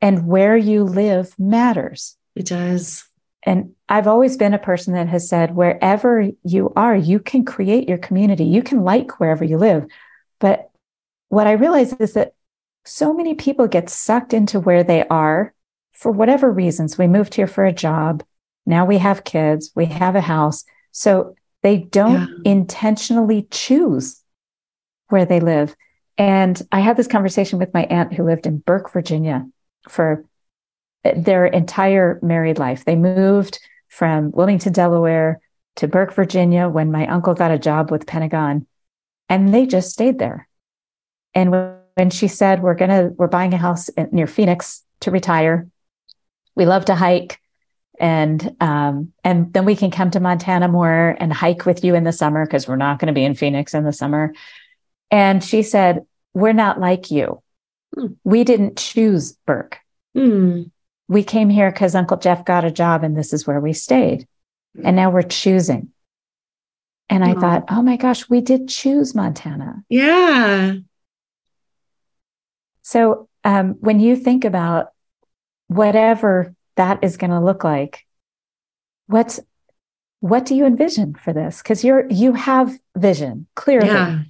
And 0.00 0.26
where 0.26 0.56
you 0.56 0.82
live 0.82 1.38
matters. 1.38 2.16
It 2.34 2.46
does. 2.46 3.04
And 3.44 3.74
I've 3.90 4.06
always 4.06 4.36
been 4.36 4.54
a 4.54 4.58
person 4.58 4.94
that 4.94 5.08
has 5.08 5.28
said, 5.28 5.56
wherever 5.56 6.30
you 6.44 6.72
are, 6.76 6.94
you 6.94 7.18
can 7.18 7.44
create 7.44 7.88
your 7.88 7.98
community. 7.98 8.44
You 8.44 8.62
can 8.62 8.84
like 8.84 9.18
wherever 9.18 9.44
you 9.44 9.58
live. 9.58 9.84
But 10.38 10.70
what 11.28 11.48
I 11.48 11.52
realize 11.52 11.92
is 11.94 12.12
that 12.12 12.34
so 12.84 13.12
many 13.12 13.34
people 13.34 13.66
get 13.66 13.90
sucked 13.90 14.32
into 14.32 14.60
where 14.60 14.84
they 14.84 15.06
are 15.08 15.52
for 15.92 16.12
whatever 16.12 16.50
reasons. 16.50 16.96
We 16.96 17.08
moved 17.08 17.34
here 17.34 17.48
for 17.48 17.64
a 17.64 17.72
job. 17.72 18.22
Now 18.64 18.86
we 18.86 18.98
have 18.98 19.24
kids, 19.24 19.72
we 19.74 19.86
have 19.86 20.14
a 20.14 20.20
house. 20.20 20.64
So 20.92 21.34
they 21.62 21.78
don't 21.78 22.46
intentionally 22.46 23.48
choose 23.50 24.22
where 25.08 25.24
they 25.24 25.40
live. 25.40 25.74
And 26.16 26.60
I 26.70 26.80
had 26.80 26.96
this 26.96 27.08
conversation 27.08 27.58
with 27.58 27.74
my 27.74 27.84
aunt 27.84 28.12
who 28.12 28.22
lived 28.22 28.46
in 28.46 28.58
Burke, 28.58 28.92
Virginia 28.92 29.48
for 29.88 30.24
their 31.02 31.46
entire 31.46 32.20
married 32.22 32.58
life. 32.58 32.84
They 32.84 32.96
moved 32.96 33.58
from 33.90 34.30
Wilmington, 34.30 34.72
Delaware 34.72 35.40
to 35.76 35.86
Burke, 35.86 36.14
Virginia 36.14 36.68
when 36.68 36.90
my 36.90 37.06
uncle 37.06 37.34
got 37.34 37.50
a 37.50 37.58
job 37.58 37.90
with 37.90 38.06
Pentagon 38.06 38.66
and 39.28 39.52
they 39.52 39.66
just 39.66 39.90
stayed 39.90 40.18
there. 40.18 40.48
And 41.34 41.50
when 41.94 42.10
she 42.10 42.26
said, 42.26 42.62
we're 42.62 42.74
going 42.74 42.90
to, 42.90 43.12
we're 43.16 43.28
buying 43.28 43.52
a 43.52 43.58
house 43.58 43.90
near 44.10 44.26
Phoenix 44.26 44.82
to 45.00 45.10
retire. 45.10 45.68
We 46.54 46.64
love 46.64 46.86
to 46.86 46.94
hike 46.94 47.38
and 48.00 48.56
um, 48.60 49.12
and 49.22 49.52
then 49.52 49.66
we 49.66 49.76
can 49.76 49.90
come 49.90 50.10
to 50.12 50.20
Montana 50.20 50.68
more 50.68 51.16
and 51.20 51.30
hike 51.30 51.66
with 51.66 51.84
you 51.84 51.94
in 51.94 52.02
the 52.02 52.12
summer 52.12 52.46
because 52.46 52.66
we're 52.66 52.76
not 52.76 52.98
going 52.98 53.08
to 53.08 53.12
be 53.12 53.24
in 53.24 53.34
Phoenix 53.34 53.74
in 53.74 53.84
the 53.84 53.92
summer. 53.92 54.32
And 55.10 55.44
she 55.44 55.62
said, 55.62 56.06
"We're 56.32 56.54
not 56.54 56.80
like 56.80 57.10
you. 57.10 57.42
Mm. 57.94 58.16
We 58.24 58.42
didn't 58.42 58.78
choose 58.78 59.32
Burke. 59.46 59.78
Mm. 60.16 60.70
We 61.10 61.22
came 61.22 61.50
here 61.50 61.70
because 61.70 61.94
Uncle 61.94 62.16
Jeff 62.16 62.44
got 62.46 62.64
a 62.64 62.70
job, 62.70 63.04
and 63.04 63.14
this 63.14 63.34
is 63.34 63.46
where 63.46 63.60
we 63.60 63.74
stayed. 63.74 64.26
And 64.82 64.96
now 64.96 65.10
we're 65.10 65.22
choosing." 65.22 65.90
And 67.10 67.24
I 67.24 67.34
oh. 67.34 67.40
thought, 67.40 67.64
"Oh 67.68 67.82
my 67.82 67.96
gosh, 67.96 68.30
we 68.30 68.40
did 68.40 68.68
choose 68.68 69.14
Montana." 69.14 69.84
Yeah. 69.90 70.76
So 72.82 73.28
um, 73.44 73.76
when 73.80 74.00
you 74.00 74.16
think 74.16 74.44
about 74.44 74.92
whatever 75.66 76.54
that 76.76 77.04
is 77.04 77.16
going 77.16 77.30
to 77.30 77.40
look 77.40 77.62
like 77.62 78.06
what's 79.06 79.38
what 80.20 80.44
do 80.44 80.54
you 80.54 80.64
envision 80.64 81.14
for 81.14 81.32
this 81.32 81.62
because 81.62 81.84
you're 81.84 82.08
you 82.10 82.32
have 82.32 82.76
vision 82.96 83.46
clearly 83.54 83.86
yeah. 83.86 84.20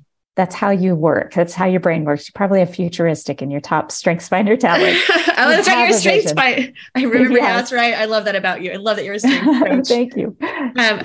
That's 0.41 0.55
how 0.55 0.71
you 0.71 0.95
work. 0.95 1.35
That's 1.35 1.53
how 1.53 1.67
your 1.67 1.81
brain 1.81 2.07
works. 2.07 2.27
You 2.27 2.33
probably 2.35 2.61
have 2.61 2.75
futuristic 2.75 3.43
in 3.43 3.51
your 3.51 3.61
top 3.61 3.93
strengths 3.93 4.27
finder 4.27 4.57
tablet 4.57 4.97
i 5.37 5.55
love 5.55 5.67
that 5.67 5.87
your 5.87 5.99
strengths 5.99 6.33
finder 6.33 6.73
i 6.95 7.03
remember 7.03 7.37
yes. 7.37 7.57
that's 7.59 7.73
right. 7.73 7.93
I 7.93 8.07
love 8.07 8.25
that 8.25 8.35
about 8.35 8.63
you. 8.63 8.73
I 8.73 8.77
love 8.77 8.97
that 8.97 9.05
you're 9.05 9.17
a 9.17 9.19
strengths 9.19 9.45
coach. 9.69 9.89
Thank 9.89 10.17
you. 10.17 10.35
Um, 10.41 11.03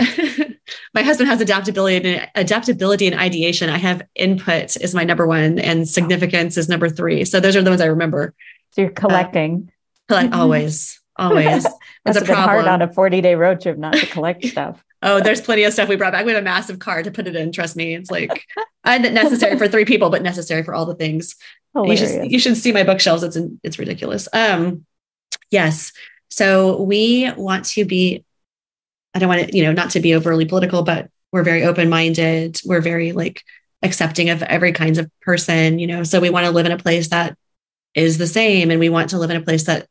my 0.93 1.01
husband 1.01 1.29
has 1.29 1.41
adaptability 1.41 2.07
and 2.07 2.29
adaptability 2.35 3.07
and 3.07 3.19
ideation. 3.19 3.69
I 3.69 3.77
have 3.77 4.03
input 4.15 4.77
is 4.77 4.95
my 4.95 5.03
number 5.03 5.27
one 5.27 5.59
and 5.59 5.85
significance 5.85 6.55
is 6.55 6.69
number 6.69 6.87
three. 6.87 7.25
So 7.25 7.41
those 7.41 7.57
are 7.57 7.61
the 7.61 7.71
ones 7.71 7.81
i 7.81 7.87
remember. 7.87 8.33
So 8.71 8.83
you're 8.83 8.91
collecting. 8.91 9.69
Uh, 10.09 10.15
like 10.15 10.33
always. 10.33 11.01
Always. 11.17 11.65
it's 12.05 12.17
a 12.17 12.23
problem. 12.23 12.35
hard 12.35 12.67
on 12.67 12.81
a 12.81 12.93
40 12.93 13.19
day 13.19 13.35
road 13.35 13.59
trip 13.59 13.77
not 13.77 13.95
to 13.95 14.05
collect 14.05 14.45
stuff. 14.45 14.81
Oh, 15.05 15.21
there's 15.21 15.39
plenty 15.39 15.63
of 15.63 15.71
stuff 15.71 15.87
we 15.87 15.95
brought 15.95 16.11
back. 16.11 16.25
We 16.25 16.33
have 16.33 16.41
a 16.41 16.43
massive 16.43 16.79
car 16.79 17.01
to 17.01 17.11
put 17.11 17.27
it 17.27 17.35
in. 17.35 17.51
Trust 17.51 17.75
me. 17.75 17.95
It's 17.95 18.11
like 18.11 18.45
necessary 18.85 19.57
for 19.57 19.67
three 19.67 19.85
people, 19.85 20.09
but 20.09 20.23
necessary 20.23 20.63
for 20.63 20.73
all 20.73 20.85
the 20.85 20.95
things. 20.95 21.35
You 21.75 21.95
should, 21.95 22.31
you 22.31 22.39
should 22.39 22.57
see 22.57 22.71
my 22.71 22.83
bookshelves. 22.83 23.21
It's, 23.23 23.37
it's 23.63 23.77
ridiculous. 23.77 24.27
Um, 24.33 24.85
yes. 25.51 25.93
So 26.29 26.81
we 26.81 27.31
want 27.37 27.65
to 27.65 27.85
be, 27.85 28.25
I 29.13 29.19
don't 29.19 29.29
want 29.29 29.49
to, 29.49 29.55
you 29.55 29.63
know, 29.63 29.73
not 29.73 29.91
to 29.91 29.99
be 29.99 30.15
overly 30.15 30.45
political, 30.45 30.83
but 30.83 31.09
we're 31.31 31.43
very 31.43 31.63
open-minded. 31.63 32.61
We're 32.65 32.81
very 32.81 33.11
like 33.11 33.43
accepting 33.83 34.29
of 34.29 34.41
every 34.41 34.71
kinds 34.71 34.97
of 34.97 35.11
person, 35.21 35.79
you 35.79 35.87
know, 35.87 36.03
so 36.03 36.19
we 36.19 36.29
want 36.29 36.45
to 36.45 36.51
live 36.51 36.65
in 36.65 36.71
a 36.71 36.77
place 36.77 37.09
that 37.09 37.37
is 37.93 38.17
the 38.17 38.27
same. 38.27 38.71
And 38.71 38.79
we 38.79 38.89
want 38.89 39.11
to 39.11 39.19
live 39.19 39.29
in 39.29 39.37
a 39.37 39.41
place 39.41 39.65
that 39.65 39.87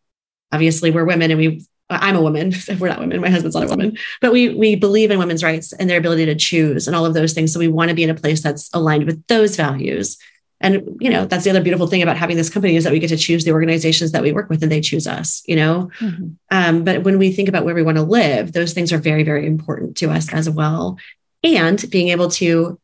obviously 0.50 0.90
we're 0.90 1.04
women 1.04 1.30
and 1.30 1.38
we 1.38 1.64
I'm 1.90 2.16
a 2.16 2.22
woman. 2.22 2.52
We're 2.78 2.88
not 2.88 3.00
women. 3.00 3.20
My 3.20 3.30
husband's 3.30 3.54
not 3.54 3.64
a 3.64 3.68
woman, 3.68 3.98
but 4.20 4.32
we 4.32 4.54
we 4.54 4.74
believe 4.74 5.10
in 5.10 5.18
women's 5.18 5.44
rights 5.44 5.72
and 5.72 5.88
their 5.88 5.98
ability 5.98 6.26
to 6.26 6.34
choose 6.34 6.86
and 6.86 6.96
all 6.96 7.06
of 7.06 7.14
those 7.14 7.32
things. 7.32 7.52
So 7.52 7.58
we 7.60 7.68
want 7.68 7.90
to 7.90 7.94
be 7.94 8.04
in 8.04 8.10
a 8.10 8.14
place 8.14 8.42
that's 8.42 8.70
aligned 8.72 9.04
with 9.06 9.26
those 9.26 9.56
values. 9.56 10.18
And 10.60 10.96
you 11.00 11.10
know, 11.10 11.26
that's 11.26 11.44
the 11.44 11.50
other 11.50 11.62
beautiful 11.62 11.86
thing 11.86 12.02
about 12.02 12.16
having 12.16 12.36
this 12.36 12.48
company 12.48 12.76
is 12.76 12.84
that 12.84 12.92
we 12.92 13.00
get 13.00 13.08
to 13.08 13.16
choose 13.16 13.44
the 13.44 13.52
organizations 13.52 14.12
that 14.12 14.22
we 14.22 14.32
work 14.32 14.48
with 14.48 14.62
and 14.62 14.72
they 14.72 14.80
choose 14.80 15.06
us. 15.06 15.42
You 15.46 15.56
know, 15.56 15.90
mm-hmm. 15.98 16.28
um, 16.50 16.84
but 16.84 17.02
when 17.02 17.18
we 17.18 17.32
think 17.32 17.48
about 17.48 17.64
where 17.64 17.74
we 17.74 17.82
want 17.82 17.98
to 17.98 18.02
live, 18.02 18.52
those 18.52 18.72
things 18.72 18.92
are 18.92 18.98
very 18.98 19.22
very 19.22 19.46
important 19.46 19.96
to 19.98 20.10
us 20.10 20.32
as 20.32 20.48
well. 20.48 20.98
And 21.42 21.84
being 21.90 22.08
able 22.08 22.30
to 22.30 22.80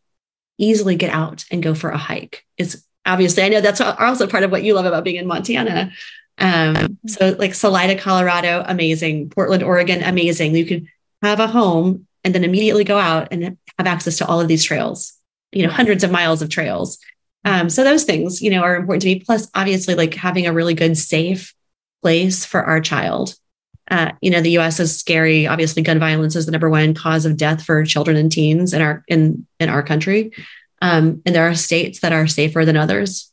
easily 0.59 0.95
get 0.95 1.11
out 1.11 1.47
and 1.51 1.63
go 1.63 1.75
for 1.75 1.89
a 1.89 1.97
hike 1.97 2.45
is 2.59 2.85
obviously 3.07 3.43
I 3.43 3.49
know 3.49 3.63
that's 3.63 3.81
also 3.81 4.27
part 4.27 4.45
of 4.45 4.51
what 4.51 4.63
you 4.63 4.75
love 4.75 4.85
about 4.85 5.05
being 5.05 5.17
in 5.17 5.27
Montana 5.27 5.91
um, 6.41 6.99
so 7.07 7.37
like 7.39 7.55
Salida, 7.55 7.97
Colorado, 7.97 8.65
amazing. 8.67 9.31
Portland, 9.31 9.63
Oregon, 9.63 10.03
amazing. 10.03 10.57
You 10.57 10.65
could 10.65 10.87
have 11.23 11.39
a 11.39 11.47
home 11.47 12.07
and 12.25 12.35
then 12.35 12.45
immediately 12.45 12.85
go 12.85 12.99
out 12.99 13.29
and 13.31 13.59
have 13.79 13.87
access 13.87 14.19
to 14.19 14.27
all 14.27 14.41
of 14.41 14.49
these 14.49 14.65
trails, 14.65 15.13
you 15.53 15.65
know, 15.67 15.73
hundreds 15.73 16.03
of 16.03 16.11
miles 16.11 16.43
of 16.43 16.49
trails. 16.49 16.99
Um, 17.45 17.71
so 17.71 17.85
those 17.85 18.05
things, 18.05 18.43
you 18.43 18.51
know, 18.51 18.63
are 18.63 18.77
important 18.77 19.03
to 19.03 19.09
me. 19.09 19.21
Plus, 19.21 19.49
obviously, 19.55 19.95
like 19.95 20.15
having 20.15 20.47
a 20.47 20.53
really 20.53 20.75
good, 20.75 20.97
safe 20.97 21.55
place 22.03 22.45
for 22.45 22.63
our 22.63 22.81
child. 22.81 23.35
Uh, 23.91 24.13
you 24.21 24.31
know, 24.31 24.41
the 24.41 24.53
U.S. 24.53 24.79
is 24.79 24.97
scary. 24.97 25.47
Obviously, 25.47 25.83
gun 25.83 25.99
violence 25.99 26.37
is 26.37 26.47
the 26.47 26.53
number 26.53 26.71
one 26.71 26.95
cause 26.95 27.27
of 27.27 27.37
death 27.37 27.65
for 27.65 27.85
children 27.85 28.17
and 28.17 28.31
teens 28.31 28.73
in 28.73 28.81
our 28.81 29.03
in 29.09 29.47
in 29.59 29.69
our 29.69 29.83
country. 29.83 30.33
Um, 30.81 31.23
and 31.27 31.35
there 31.35 31.49
are 31.49 31.55
states 31.55 32.01
that 32.01 32.13
are 32.13 32.27
safer 32.27 32.65
than 32.65 32.77
others 32.77 33.30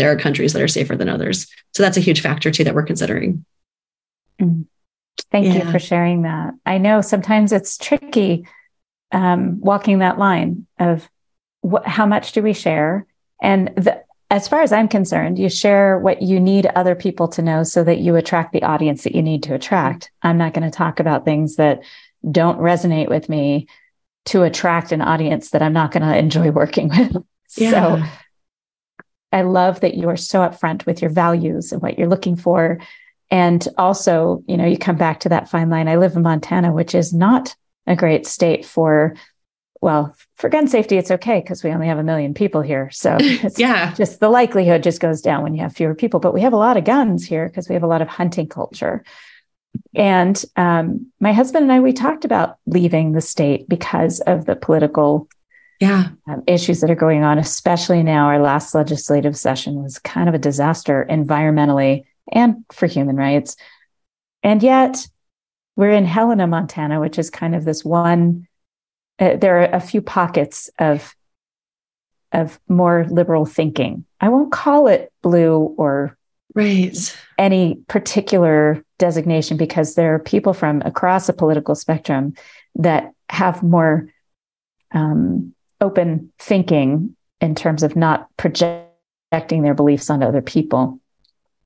there 0.00 0.10
are 0.10 0.16
countries 0.16 0.54
that 0.54 0.62
are 0.62 0.68
safer 0.68 0.96
than 0.96 1.08
others. 1.08 1.46
So 1.74 1.82
that's 1.82 1.98
a 1.98 2.00
huge 2.00 2.22
factor 2.22 2.50
too 2.50 2.64
that 2.64 2.74
we're 2.74 2.82
considering. 2.82 3.44
Mm. 4.40 4.66
Thank 5.30 5.46
yeah. 5.46 5.64
you 5.64 5.70
for 5.70 5.78
sharing 5.78 6.22
that. 6.22 6.54
I 6.64 6.78
know 6.78 7.02
sometimes 7.02 7.52
it's 7.52 7.76
tricky 7.76 8.46
um, 9.12 9.60
walking 9.60 9.98
that 9.98 10.18
line 10.18 10.66
of 10.78 11.08
wh- 11.68 11.84
how 11.84 12.06
much 12.06 12.32
do 12.32 12.42
we 12.42 12.54
share? 12.54 13.06
And 13.42 13.68
the, 13.76 14.02
as 14.30 14.48
far 14.48 14.62
as 14.62 14.72
I'm 14.72 14.88
concerned, 14.88 15.38
you 15.38 15.50
share 15.50 15.98
what 15.98 16.22
you 16.22 16.40
need 16.40 16.66
other 16.66 16.94
people 16.94 17.28
to 17.28 17.42
know 17.42 17.62
so 17.64 17.84
that 17.84 17.98
you 17.98 18.16
attract 18.16 18.52
the 18.52 18.62
audience 18.62 19.04
that 19.04 19.14
you 19.14 19.22
need 19.22 19.42
to 19.42 19.54
attract. 19.54 20.10
I'm 20.22 20.38
not 20.38 20.54
going 20.54 20.68
to 20.68 20.76
talk 20.76 21.00
about 21.00 21.24
things 21.24 21.56
that 21.56 21.82
don't 22.30 22.58
resonate 22.58 23.08
with 23.08 23.28
me 23.28 23.66
to 24.26 24.44
attract 24.44 24.92
an 24.92 25.02
audience 25.02 25.50
that 25.50 25.62
I'm 25.62 25.72
not 25.72 25.90
going 25.90 26.02
to 26.02 26.16
enjoy 26.16 26.50
working 26.50 26.88
with. 26.96 27.16
Yeah. 27.56 27.70
So 27.70 28.02
I 29.32 29.42
love 29.42 29.80
that 29.80 29.94
you 29.94 30.08
are 30.08 30.16
so 30.16 30.40
upfront 30.40 30.86
with 30.86 31.00
your 31.00 31.10
values 31.10 31.72
and 31.72 31.80
what 31.80 31.98
you're 31.98 32.08
looking 32.08 32.36
for. 32.36 32.78
And 33.30 33.66
also, 33.78 34.42
you 34.48 34.56
know, 34.56 34.66
you 34.66 34.76
come 34.76 34.96
back 34.96 35.20
to 35.20 35.28
that 35.28 35.48
fine 35.48 35.70
line. 35.70 35.88
I 35.88 35.96
live 35.96 36.16
in 36.16 36.22
Montana, 36.22 36.72
which 36.72 36.94
is 36.94 37.12
not 37.12 37.54
a 37.86 37.94
great 37.94 38.26
state 38.26 38.66
for, 38.66 39.14
well, 39.80 40.14
for 40.36 40.48
gun 40.48 40.66
safety, 40.66 40.98
it's 40.98 41.12
okay 41.12 41.40
because 41.40 41.62
we 41.62 41.70
only 41.70 41.86
have 41.86 41.98
a 41.98 42.02
million 42.02 42.34
people 42.34 42.60
here. 42.60 42.90
So 42.90 43.18
yeah, 43.56 43.94
just 43.94 44.18
the 44.18 44.28
likelihood 44.28 44.82
just 44.82 45.00
goes 45.00 45.20
down 45.20 45.42
when 45.42 45.54
you 45.54 45.60
have 45.62 45.74
fewer 45.74 45.94
people. 45.94 46.18
But 46.18 46.34
we 46.34 46.40
have 46.40 46.52
a 46.52 46.56
lot 46.56 46.76
of 46.76 46.84
guns 46.84 47.24
here 47.24 47.48
because 47.48 47.68
we 47.68 47.74
have 47.74 47.84
a 47.84 47.88
lot 47.88 48.02
of 48.02 48.08
hunting 48.08 48.48
culture. 48.48 49.04
And 49.94 50.42
um, 50.56 51.06
my 51.20 51.32
husband 51.32 51.64
and 51.64 51.72
I, 51.72 51.80
we 51.80 51.92
talked 51.92 52.24
about 52.24 52.56
leaving 52.66 53.12
the 53.12 53.20
state 53.20 53.68
because 53.68 54.20
of 54.20 54.44
the 54.44 54.56
political 54.56 55.28
yeah. 55.80 56.10
Um, 56.28 56.42
issues 56.46 56.80
that 56.80 56.90
are 56.90 56.94
going 56.94 57.24
on 57.24 57.38
especially 57.38 58.02
now. 58.02 58.26
Our 58.26 58.38
last 58.38 58.74
legislative 58.74 59.36
session 59.36 59.82
was 59.82 59.98
kind 59.98 60.28
of 60.28 60.34
a 60.34 60.38
disaster 60.38 61.06
environmentally 61.10 62.04
and 62.30 62.64
for 62.70 62.86
human 62.86 63.16
rights. 63.16 63.56
And 64.42 64.62
yet 64.62 65.06
we're 65.76 65.90
in 65.90 66.04
helena 66.04 66.46
montana 66.46 67.00
which 67.00 67.18
is 67.18 67.30
kind 67.30 67.54
of 67.54 67.64
this 67.64 67.84
one 67.84 68.46
uh, 69.18 69.36
there 69.36 69.60
are 69.60 69.74
a 69.74 69.80
few 69.80 70.02
pockets 70.02 70.70
of 70.78 71.14
of 72.32 72.60
more 72.68 73.06
liberal 73.10 73.44
thinking. 73.44 74.04
I 74.20 74.28
won't 74.28 74.52
call 74.52 74.86
it 74.86 75.12
blue 75.20 75.74
or 75.76 76.16
right. 76.54 77.18
any 77.38 77.76
particular 77.88 78.84
designation 78.98 79.56
because 79.56 79.94
there 79.94 80.14
are 80.14 80.20
people 80.20 80.52
from 80.52 80.80
across 80.82 81.26
the 81.26 81.32
political 81.32 81.74
spectrum 81.74 82.34
that 82.76 83.12
have 83.28 83.64
more 83.64 84.08
um, 84.92 85.52
open 85.80 86.32
thinking 86.38 87.16
in 87.40 87.54
terms 87.54 87.82
of 87.82 87.96
not 87.96 88.28
projecting 88.36 89.62
their 89.62 89.74
beliefs 89.74 90.10
onto 90.10 90.26
other 90.26 90.42
people. 90.42 91.00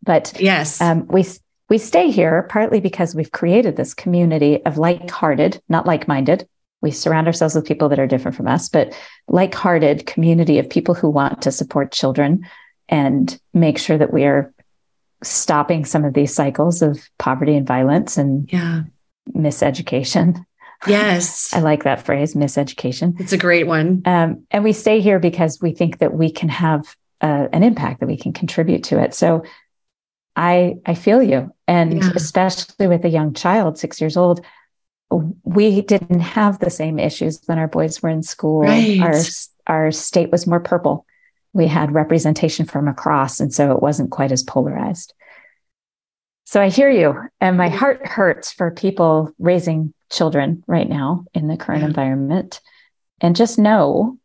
But 0.03 0.33
yes, 0.39 0.81
um, 0.81 1.07
we 1.09 1.25
we 1.69 1.79
stay 1.79 2.11
here 2.11 2.47
partly 2.51 2.81
because 2.81 3.15
we've 3.15 3.33
created 3.33 3.77
this 3.77 3.95
community 3.95 4.65
of 4.67 4.77
like-hearted, 4.77 5.63
not 5.69 5.87
like-minded. 5.87 6.47
We 6.83 6.91
surround 6.91 7.27
ourselves 7.27 7.55
with 7.55 7.65
people 7.65 7.89
that 7.89 7.99
are 7.99 8.07
different 8.07 8.37
from 8.37 8.47
us, 8.47 8.69
but 8.69 8.95
like-hearted 9.29 10.05
community 10.05 10.59
of 10.59 10.69
people 10.69 10.95
who 10.95 11.09
want 11.09 11.41
to 11.43 11.51
support 11.51 11.91
children 11.91 12.47
and 12.91 13.41
make 13.55 13.79
sure 13.79 13.97
that 13.97 14.13
we 14.13 14.25
are 14.25 14.53
stopping 15.23 15.87
some 15.87 16.05
of 16.05 16.13
these 16.13 16.35
cycles 16.35 16.83
of 16.83 17.09
poverty 17.19 17.57
and 17.57 17.67
violence 17.67 18.19
and 18.19 18.53
yeah. 18.53 18.83
miseducation. 19.35 20.45
Yes. 20.87 21.53
I 21.53 21.61
like 21.61 21.85
that 21.85 22.05
phrase, 22.05 22.35
miseducation. 22.35 23.19
It's 23.21 23.33
a 23.33 23.39
great 23.39 23.67
one. 23.67 24.03
Um, 24.05 24.47
and 24.51 24.65
we 24.65 24.73
stay 24.73 25.01
here 25.01 25.19
because 25.19 25.61
we 25.61 25.73
think 25.73 25.99
that 25.99 26.15
we 26.15 26.31
can 26.31 26.49
have 26.49 26.97
uh, 27.21 27.49
an 27.53 27.63
impact, 27.63 28.01
that 28.01 28.07
we 28.07 28.17
can 28.17 28.33
contribute 28.33 28.85
to 28.85 29.01
it. 29.01 29.15
So 29.15 29.45
I, 30.37 30.77
I 30.85 30.95
feel 30.95 31.23
you. 31.23 31.55
And 31.67 32.03
yeah. 32.03 32.11
especially 32.15 32.87
with 32.87 33.05
a 33.05 33.09
young 33.09 33.35
child, 33.35 33.79
six 33.79 34.01
years 34.01 34.17
old, 34.17 34.45
we 35.45 35.81
didn't 35.81 36.21
have 36.21 36.59
the 36.59 36.71
same 36.71 36.99
issues 36.99 37.41
when 37.47 37.59
our 37.59 37.69
boys 37.69 38.03
were 38.03 38.11
in 38.11 38.23
school. 38.23 38.63
Right. 38.63 39.01
Our, 39.01 39.15
our 39.67 39.93
state 39.93 40.31
was 40.31 40.47
more 40.47 40.61
purple. 40.61 41.07
We 41.53 41.69
had 41.69 41.95
representation 41.95 42.67
from 42.67 42.89
across. 42.89 43.39
And 43.41 43.55
so 43.55 43.73
it 43.73 43.81
wasn't 43.81 44.11
quite 44.11 44.33
as 44.33 44.43
polarized. 44.43 45.15
So 46.47 46.61
I 46.61 46.69
hear 46.69 46.91
you, 46.91 47.17
and 47.41 47.57
my 47.57 47.71
heart 47.71 48.07
hurts 48.07 48.53
for 48.53 48.71
people 48.71 49.33
raising 49.39 49.94
children 50.11 50.63
right 50.67 50.89
now 50.89 51.25
in 51.35 51.49
the 51.49 51.57
current 51.57 51.83
yeah. 51.83 51.89
environment. 51.89 52.61
And 53.21 53.37
just 53.37 53.59
know 53.59 54.19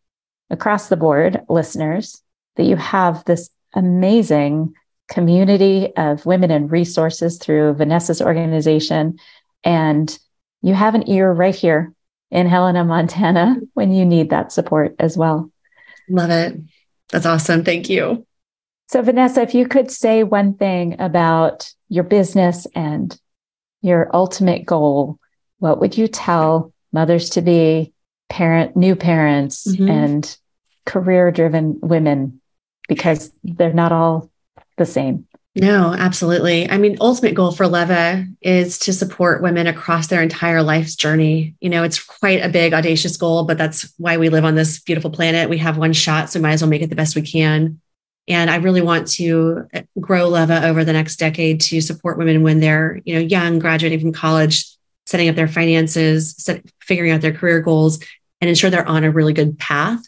across 0.49 0.89
the 0.89 0.97
board, 0.97 1.41
listeners, 1.47 2.21
that 2.55 2.63
you 2.63 2.75
have 2.75 3.23
this 3.25 3.49
amazing 3.73 4.73
community 5.09 5.91
of 5.95 6.25
women 6.25 6.51
and 6.51 6.71
resources 6.71 7.37
through 7.37 7.73
Vanessa's 7.73 8.21
organization. 8.21 9.17
And 9.63 10.17
you 10.61 10.73
have 10.73 10.95
an 10.95 11.09
ear 11.09 11.31
right 11.31 11.55
here 11.55 11.93
in 12.31 12.47
Helena, 12.47 12.83
Montana 12.83 13.57
when 13.73 13.91
you 13.91 14.05
need 14.05 14.29
that 14.29 14.51
support 14.51 14.95
as 14.99 15.17
well. 15.17 15.51
Love 16.09 16.29
it. 16.29 16.59
That's 17.09 17.25
awesome. 17.25 17.63
Thank 17.63 17.89
you. 17.89 18.25
So, 18.87 19.01
Vanessa, 19.01 19.41
if 19.41 19.53
you 19.53 19.67
could 19.67 19.91
say 19.91 20.23
one 20.23 20.55
thing 20.55 20.99
about 20.99 21.71
your 21.89 22.03
business 22.03 22.65
and 22.73 23.19
your 23.81 24.09
ultimate 24.15 24.65
goal, 24.65 25.19
what 25.59 25.79
would 25.79 25.97
you 25.97 26.07
tell 26.07 26.73
mothers 26.91 27.29
to 27.31 27.41
be, 27.41 27.93
parent, 28.29 28.75
new 28.75 28.95
parents, 28.95 29.67
mm-hmm. 29.67 29.89
and 29.89 30.37
career 30.85 31.31
driven 31.31 31.79
women? 31.81 32.41
Because 32.87 33.31
they're 33.43 33.71
not 33.73 33.91
all 33.91 34.31
the 34.77 34.85
same. 34.85 35.27
No, 35.55 35.93
absolutely. 35.93 36.69
I 36.69 36.77
mean, 36.77 36.97
ultimate 37.01 37.33
goal 37.33 37.51
for 37.51 37.67
Leva 37.67 38.25
is 38.41 38.79
to 38.79 38.93
support 38.93 39.41
women 39.41 39.67
across 39.67 40.07
their 40.07 40.21
entire 40.21 40.63
life's 40.63 40.95
journey. 40.95 41.55
You 41.59 41.69
know, 41.69 41.83
it's 41.83 42.01
quite 42.01 42.43
a 42.43 42.49
big, 42.49 42.73
audacious 42.73 43.17
goal, 43.17 43.43
but 43.43 43.57
that's 43.57 43.93
why 43.97 44.17
we 44.17 44.29
live 44.29 44.45
on 44.45 44.55
this 44.55 44.79
beautiful 44.79 45.09
planet. 45.09 45.49
We 45.49 45.57
have 45.57 45.77
one 45.77 45.91
shot, 45.91 46.29
so 46.29 46.39
we 46.39 46.43
might 46.43 46.53
as 46.53 46.61
well 46.61 46.69
make 46.69 46.81
it 46.81 46.89
the 46.89 46.95
best 46.95 47.15
we 47.15 47.23
can. 47.23 47.81
And 48.27 48.49
I 48.49 48.57
really 48.57 48.81
want 48.81 49.07
to 49.13 49.67
grow 49.99 50.29
Leva 50.29 50.67
over 50.67 50.85
the 50.85 50.93
next 50.93 51.17
decade 51.17 51.61
to 51.61 51.81
support 51.81 52.19
women 52.19 52.43
when 52.43 52.59
they're, 52.59 53.01
you 53.03 53.15
know, 53.15 53.21
young, 53.21 53.57
graduating 53.57 53.99
from 53.99 54.13
college, 54.13 54.65
setting 55.09 55.27
up 55.27 55.35
their 55.35 55.47
finances, 55.47 56.35
set, 56.37 56.63
figuring 56.81 57.11
out 57.11 57.21
their 57.21 57.33
career 57.33 57.61
goals, 57.61 57.99
and 58.41 58.47
ensure 58.47 58.69
they're 58.69 58.87
on 58.87 59.03
a 59.03 59.09
really 59.09 59.33
good 59.33 59.57
path. 59.57 59.99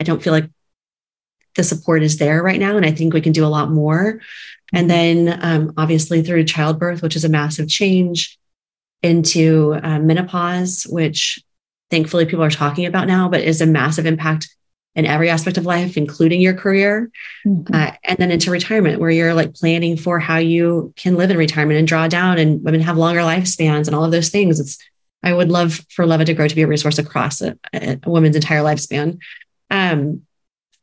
I 0.00 0.04
don't 0.04 0.20
feel 0.20 0.32
like 0.32 0.50
the 1.54 1.62
support 1.62 2.02
is 2.02 2.18
there 2.18 2.42
right 2.42 2.58
now, 2.58 2.76
and 2.76 2.84
I 2.84 2.90
think 2.90 3.14
we 3.14 3.20
can 3.20 3.32
do 3.32 3.46
a 3.46 3.46
lot 3.46 3.70
more. 3.70 4.20
And 4.72 4.90
then 4.90 5.38
um, 5.40 5.74
obviously 5.76 6.22
through 6.22 6.44
childbirth, 6.44 7.02
which 7.02 7.14
is 7.14 7.24
a 7.24 7.28
massive 7.28 7.68
change, 7.68 8.36
into 9.00 9.78
uh, 9.80 10.00
menopause, 10.00 10.88
which 10.88 11.40
thankfully 11.90 12.26
people 12.26 12.44
are 12.44 12.50
talking 12.50 12.86
about 12.86 13.06
now, 13.06 13.28
but 13.28 13.42
is 13.42 13.60
a 13.60 13.66
massive 13.66 14.06
impact 14.06 14.48
in 14.94 15.06
every 15.06 15.30
aspect 15.30 15.56
of 15.56 15.64
life, 15.64 15.96
including 15.96 16.40
your 16.40 16.54
career. 16.54 17.10
Mm-hmm. 17.46 17.74
Uh, 17.74 17.92
and 18.04 18.18
then 18.18 18.30
into 18.30 18.50
retirement, 18.50 19.00
where 19.00 19.10
you're 19.10 19.34
like 19.34 19.54
planning 19.54 19.96
for 19.96 20.18
how 20.18 20.38
you 20.38 20.92
can 20.96 21.16
live 21.16 21.30
in 21.30 21.36
retirement 21.36 21.78
and 21.78 21.88
draw 21.88 22.08
down, 22.08 22.38
and 22.38 22.62
women 22.62 22.80
have 22.80 22.96
longer 22.96 23.20
lifespans 23.20 23.86
and 23.86 23.94
all 23.94 24.04
of 24.04 24.12
those 24.12 24.28
things. 24.28 24.60
It's 24.60 24.78
I 25.22 25.32
would 25.32 25.50
love 25.50 25.80
for 25.90 26.04
Leva 26.04 26.24
to 26.24 26.34
grow 26.34 26.48
to 26.48 26.54
be 26.54 26.62
a 26.62 26.66
resource 26.66 26.98
across 26.98 27.40
a, 27.40 27.56
a 27.72 27.98
woman's 28.06 28.36
entire 28.36 28.60
lifespan. 28.60 29.18
Um, 29.70 30.22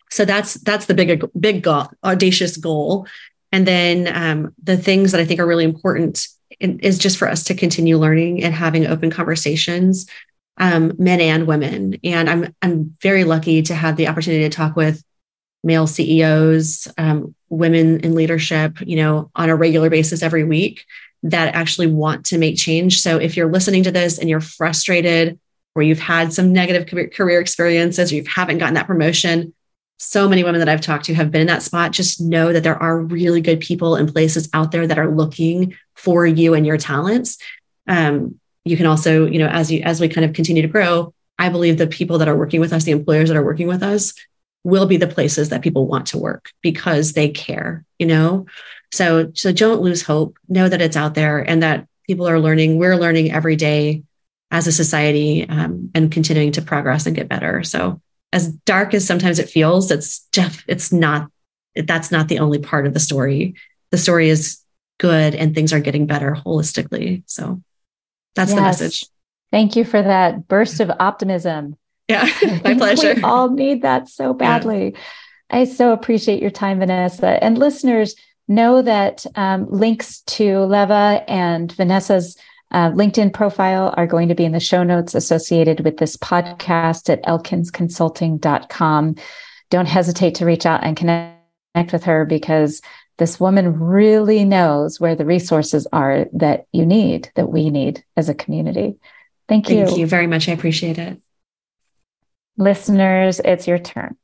so 0.10 0.26
that's 0.26 0.56
that's 0.56 0.86
the 0.88 0.94
big 0.94 1.24
big 1.40 1.62
goal, 1.62 1.88
audacious 2.04 2.58
goal 2.58 3.06
and 3.52 3.68
then 3.68 4.10
um, 4.16 4.54
the 4.62 4.78
things 4.78 5.12
that 5.12 5.22
I 5.22 5.26
think 5.26 5.40
are 5.40 5.48
really 5.48 5.64
important 5.64 6.28
is 6.60 6.98
just 6.98 7.18
for 7.18 7.28
us 7.28 7.44
to 7.46 7.56
continue 7.56 7.98
learning 7.98 8.44
and 8.44 8.54
having 8.54 8.86
open 8.86 9.10
conversations, 9.10 10.08
um, 10.60 10.94
men 10.98 11.22
and 11.22 11.48
women. 11.48 11.98
And 12.04 12.30
I'm 12.30 12.56
I'm 12.62 12.96
very 13.02 13.24
lucky 13.24 13.62
to 13.64 13.74
have 13.74 13.96
the 13.96 14.08
opportunity 14.08 14.44
to 14.44 14.56
talk 14.56 14.76
with 14.76 15.04
male 15.64 15.88
CEOs, 15.88 16.88
um, 16.98 17.36
women 17.50 18.00
in 18.02 18.16
leadership, 18.16 18.78
you 18.82 18.96
know, 18.96 19.32
on 19.36 19.50
a 19.50 19.56
regular 19.56 19.90
basis 19.90 20.22
every 20.22 20.44
week 20.44 20.86
that 21.24 21.54
actually 21.54 21.88
want 21.88 22.26
to 22.28 22.38
make 22.38 22.58
change. 22.58 23.02
So 23.02 23.18
if 23.18 23.36
you're 23.36 23.52
listening 23.52 23.84
to 23.84 23.92
this 23.92 24.20
and 24.20 24.30
you're 24.30 24.40
frustrated 24.40 25.38
or 25.76 25.82
you've 25.82 26.00
had 26.00 26.32
some 26.32 26.54
negative 26.54 27.12
career 27.12 27.42
experiences 27.42 28.12
or 28.12 28.16
you 28.16 28.24
haven't 28.24 28.60
gotten 28.60 28.76
that 28.76 28.88
promotion, 28.88 29.54
so 29.98 30.30
many 30.30 30.46
women 30.46 30.60
that 30.60 30.70
I've 30.70 30.82
talked 30.82 31.06
to 31.06 31.14
have 31.14 31.30
been 31.30 31.42
in 31.42 31.48
that 31.48 31.62
spot. 31.62 31.92
Just 31.92 32.22
know 32.22 32.54
that 32.54 32.64
there 32.64 32.82
are 32.82 33.02
really 33.02 33.42
good 33.42 33.60
people 33.60 33.96
and 33.96 34.12
places 34.12 34.50
out 34.54 34.72
there 34.72 34.88
that 34.88 34.98
are 34.98 35.14
looking 35.14 35.76
for 35.96 36.26
you 36.26 36.54
and 36.54 36.66
your 36.66 36.78
talents. 36.78 37.38
Um, 37.86 38.40
you 38.70 38.78
can 38.78 38.86
also, 38.86 39.26
you 39.26 39.40
know, 39.40 39.48
as 39.48 39.72
you 39.72 39.82
as 39.82 40.00
we 40.00 40.08
kind 40.08 40.26
of 40.26 40.34
continue 40.34 40.62
to 40.62 40.68
grow, 40.68 41.14
I 41.38 41.50
believe 41.50 41.78
the 41.78 41.88
people 41.88 42.20
that 42.20 42.28
are 42.28 42.38
working 42.38 42.60
with 42.60 42.72
us, 42.72 42.84
the 42.84 42.92
employers 42.92 43.30
that 43.30 43.38
are 43.38 43.44
working 43.44 43.68
with 43.68 43.82
us, 43.82 44.14
will 44.64 44.86
be 44.86 44.98
the 44.98 45.08
places 45.08 45.50
that 45.50 45.62
people 45.62 45.88
want 45.88 46.08
to 46.08 46.18
work 46.18 46.52
because 46.62 47.14
they 47.14 47.30
care, 47.30 47.84
you 47.98 48.06
know. 48.06 48.46
So 48.92 49.32
so 49.34 49.52
don't 49.52 49.82
lose 49.82 50.04
hope. 50.04 50.38
Know 50.48 50.70
that 50.70 50.82
it's 50.82 50.98
out 50.98 51.16
there 51.16 51.40
and 51.40 51.64
that 51.64 51.88
people 52.06 52.28
are 52.28 52.40
learning. 52.40 52.78
We're 52.78 52.96
learning 52.96 53.32
every 53.32 53.56
day 53.56 54.04
as 54.52 54.68
a 54.68 54.72
society 54.72 55.48
um, 55.50 55.90
and 55.96 56.12
continuing 56.12 56.52
to 56.54 56.62
progress 56.62 57.06
and 57.06 57.16
get 57.16 57.30
better. 57.30 57.64
So 57.64 58.02
as 58.32 58.50
dark 58.66 58.94
as 58.94 59.06
sometimes 59.06 59.40
it 59.40 59.50
feels, 59.50 59.92
it's 59.92 60.28
Jeff, 60.32 60.64
it's 60.68 60.92
not, 60.92 61.30
that's 61.76 62.12
not 62.12 62.28
the 62.28 62.40
only 62.40 62.60
part 62.60 62.88
of 62.88 62.94
the 62.94 63.00
story. 63.00 63.56
The 63.92 63.98
story 63.98 64.30
is 64.30 64.60
good 65.00 65.36
and 65.36 65.54
things 65.54 65.74
are 65.74 65.80
getting 65.80 66.06
better 66.06 66.36
holistically. 66.46 67.24
So 67.26 67.62
that's 68.36 68.52
yes. 68.52 68.56
the 68.56 68.62
message. 68.62 69.06
Thank 69.52 69.76
you 69.76 69.84
for 69.84 70.02
that 70.02 70.48
burst 70.48 70.80
of 70.80 70.92
optimism. 71.00 71.78
Yeah, 72.08 72.28
my 72.64 72.74
pleasure. 72.78 73.16
we 73.16 73.22
all 73.24 73.50
need 73.50 73.82
that 73.82 74.10
so 74.10 74.34
badly. 74.34 74.92
Yeah. 74.92 75.00
I 75.52 75.64
so 75.66 75.94
appreciate 75.94 76.42
your 76.42 76.52
time, 76.52 76.80
Vanessa. 76.80 77.44
And 77.44 77.58
listeners, 77.58 78.16
know 78.50 78.82
that 78.82 79.26
um, 79.36 79.68
links 79.70 80.22
to 80.22 80.60
Leva 80.62 81.24
and 81.28 81.72
Vanessa's 81.72 82.36
uh, 82.72 82.90
LinkedIn 82.92 83.34
profile 83.34 83.94
are 83.96 84.08
going 84.08 84.28
to 84.28 84.36
be 84.36 84.44
in 84.44 84.52
the 84.52 84.60
show 84.60 84.84
notes 84.84 85.16
associated 85.16 85.80
with 85.82 85.98
this 85.98 86.18
podcast 86.18 87.10
at 87.10 87.24
elkinsconsulting.com. 87.24 89.16
Don't 89.70 89.88
hesitate 89.88 90.36
to 90.36 90.46
reach 90.46 90.66
out 90.66 90.84
and 90.84 90.98
connect 90.98 91.94
with 91.94 92.04
her 92.04 92.26
because 92.26 92.82
this 93.20 93.40
woman 93.40 93.78
really 93.80 94.46
knows 94.46 95.00
where 95.00 95.16
the 95.16 95.26
resources 95.26 95.86
are 95.92 96.26
that 96.34 96.66
you 96.72 96.86
need, 96.86 97.32
that 97.36 97.50
we 97.50 97.70
need 97.70 98.04
as 98.16 98.30
a 98.30 98.34
community. 98.34 98.96
Thank 99.50 99.70
you. 99.70 99.86
Thank 99.86 99.98
you 99.98 100.08
very 100.08 100.26
much. 100.26 100.48
I 100.48 100.54
appreciate 100.54 100.98
it. 100.98 101.22
Listeners, 102.58 103.42
it's 103.44 103.68
your 103.68 103.78
turn. 103.78 104.16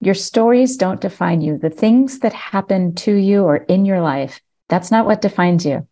Your 0.00 0.14
stories 0.14 0.76
don't 0.76 1.00
define 1.00 1.40
you. 1.40 1.58
The 1.58 1.68
things 1.68 2.20
that 2.20 2.32
happen 2.32 2.94
to 2.96 3.14
you 3.14 3.42
or 3.42 3.56
in 3.56 3.84
your 3.84 4.00
life, 4.00 4.40
that's 4.68 4.90
not 4.90 5.04
what 5.04 5.20
defines 5.20 5.66
you. 5.66 5.86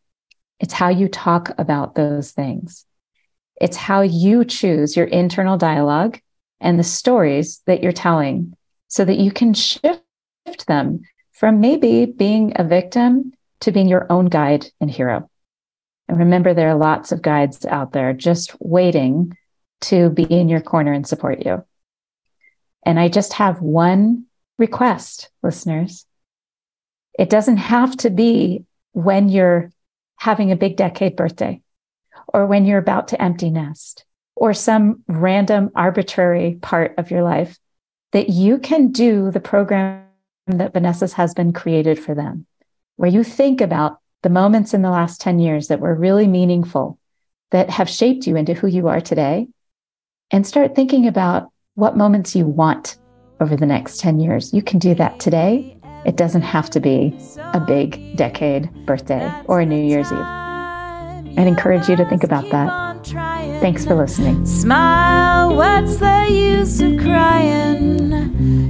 It's 0.61 0.73
how 0.73 0.89
you 0.89 1.09
talk 1.09 1.51
about 1.59 1.97
those 1.97 2.31
things. 2.31 2.87
It's 3.61 3.77
how 3.77 4.03
you 4.03 4.45
choose 4.45 4.97
your 4.97 5.07
internal 5.07 5.59
dialogue 5.59 6.21
and 6.61 6.79
the 6.79 6.85
stories 6.85 7.61
that 7.67 7.83
you're 7.83 7.93
telling 7.93 8.55
so 8.87 9.05
that 9.05 9.19
you 9.19 9.33
can 9.33 9.53
shift 9.53 10.01
them 10.69 11.03
from 11.39 11.61
maybe 11.61 12.05
being 12.05 12.53
a 12.57 12.65
victim 12.65 13.33
to 13.61 13.71
being 13.71 13.87
your 13.87 14.11
own 14.11 14.27
guide 14.27 14.67
and 14.81 14.91
hero. 14.91 15.31
And 16.09 16.19
remember, 16.19 16.53
there 16.53 16.71
are 16.71 16.75
lots 16.75 17.13
of 17.13 17.23
guides 17.23 17.65
out 17.65 17.93
there 17.93 18.13
just 18.13 18.57
waiting 18.61 19.37
to 19.83 20.11
be 20.11 20.25
in 20.25 20.49
your 20.49 20.61
corner 20.61 20.93
and 20.93 21.07
support 21.07 21.47
you. 21.47 21.65
And 22.85 22.99
I 22.99 23.09
just 23.09 23.35
have 23.35 23.61
one 23.61 24.27
request, 24.59 25.31
listeners. 25.45 26.07
It 27.17 27.31
doesn't 27.31 27.59
have 27.59 27.97
to 27.99 28.11
be 28.11 28.65
when 28.93 29.29
you're 29.29 29.71
having 30.17 30.51
a 30.51 30.57
big 30.57 30.77
decade 30.77 31.15
birthday, 31.15 31.63
or 32.27 32.47
when 32.47 32.65
you're 32.65 32.79
about 32.79 33.09
to 33.09 33.23
empty 33.23 33.51
nest, 33.51 34.05
or 34.35 34.53
some 34.55 35.05
random 35.07 35.71
arbitrary 35.77 36.59
part 36.61 36.95
of 36.99 37.13
your 37.13 37.23
life, 37.23 37.57
that 38.11 38.29
you 38.29 38.59
can 38.59 38.91
do 38.91 39.31
the 39.31 39.39
program 39.39 40.08
that 40.57 40.73
Vanessa's 40.73 41.13
husband 41.13 41.55
created 41.55 41.99
for 41.99 42.15
them, 42.15 42.47
where 42.97 43.11
you 43.11 43.23
think 43.23 43.61
about 43.61 43.99
the 44.23 44.31
moments 44.31 44.75
in 44.75 44.83
the 44.83 44.91
last 44.91 45.21
10 45.21 45.39
years 45.39 45.69
that 45.69 45.81
were 45.81 45.95
really 45.95 46.27
meaningful, 46.27 46.99
that 47.51 47.71
have 47.71 47.89
shaped 47.89 48.27
you 48.27 48.35
into 48.35 48.55
who 48.55 48.67
you 48.67 48.89
are 48.89 49.01
today, 49.01 49.47
and 50.31 50.47
start 50.47 50.75
thinking 50.75 51.07
about 51.07 51.51
what 51.75 51.97
moments 51.97 52.35
you 52.35 52.47
want 52.47 52.97
over 53.41 53.55
the 53.55 53.67
next 53.67 54.01
10 54.01 54.19
years. 54.19 54.53
You 54.53 54.63
can 54.63 54.79
do 54.79 54.95
that 54.95 55.21
today 55.21 55.79
it 56.05 56.17
doesn't 56.17 56.43
have 56.43 56.71
to 56.71 56.81
be 56.81 57.15
a 57.53 57.61
big 57.61 58.17
decade 58.17 58.71
birthday 58.87 59.31
or 59.47 59.61
a 59.61 59.67
New 59.67 59.85
Year's 59.85 60.11
Eve. 60.13 60.19
I'd 60.19 61.47
encourage 61.47 61.89
you 61.89 61.97
to 61.97 62.05
think 62.09 62.25
about 62.25 62.49
that. 62.51 62.88
Thanks 63.61 63.85
for 63.85 63.95
listening. 63.95 64.45
Smile, 64.47 65.55
what's 65.55 65.97
the 65.99 66.27
use 66.31 66.81
of 66.81 66.99
crying? 66.99 68.13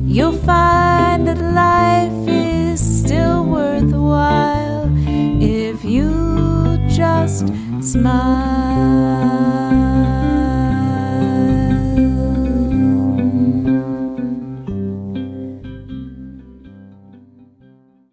You'll 0.07 0.33
find 0.33 1.27
that 1.29 1.39
life 1.39 2.29
is 2.29 2.81
still 2.81 3.45
worthwhile 3.45 4.91
if 5.41 5.85
you 5.85 6.79
just 6.89 7.47
smile. 7.81 9.68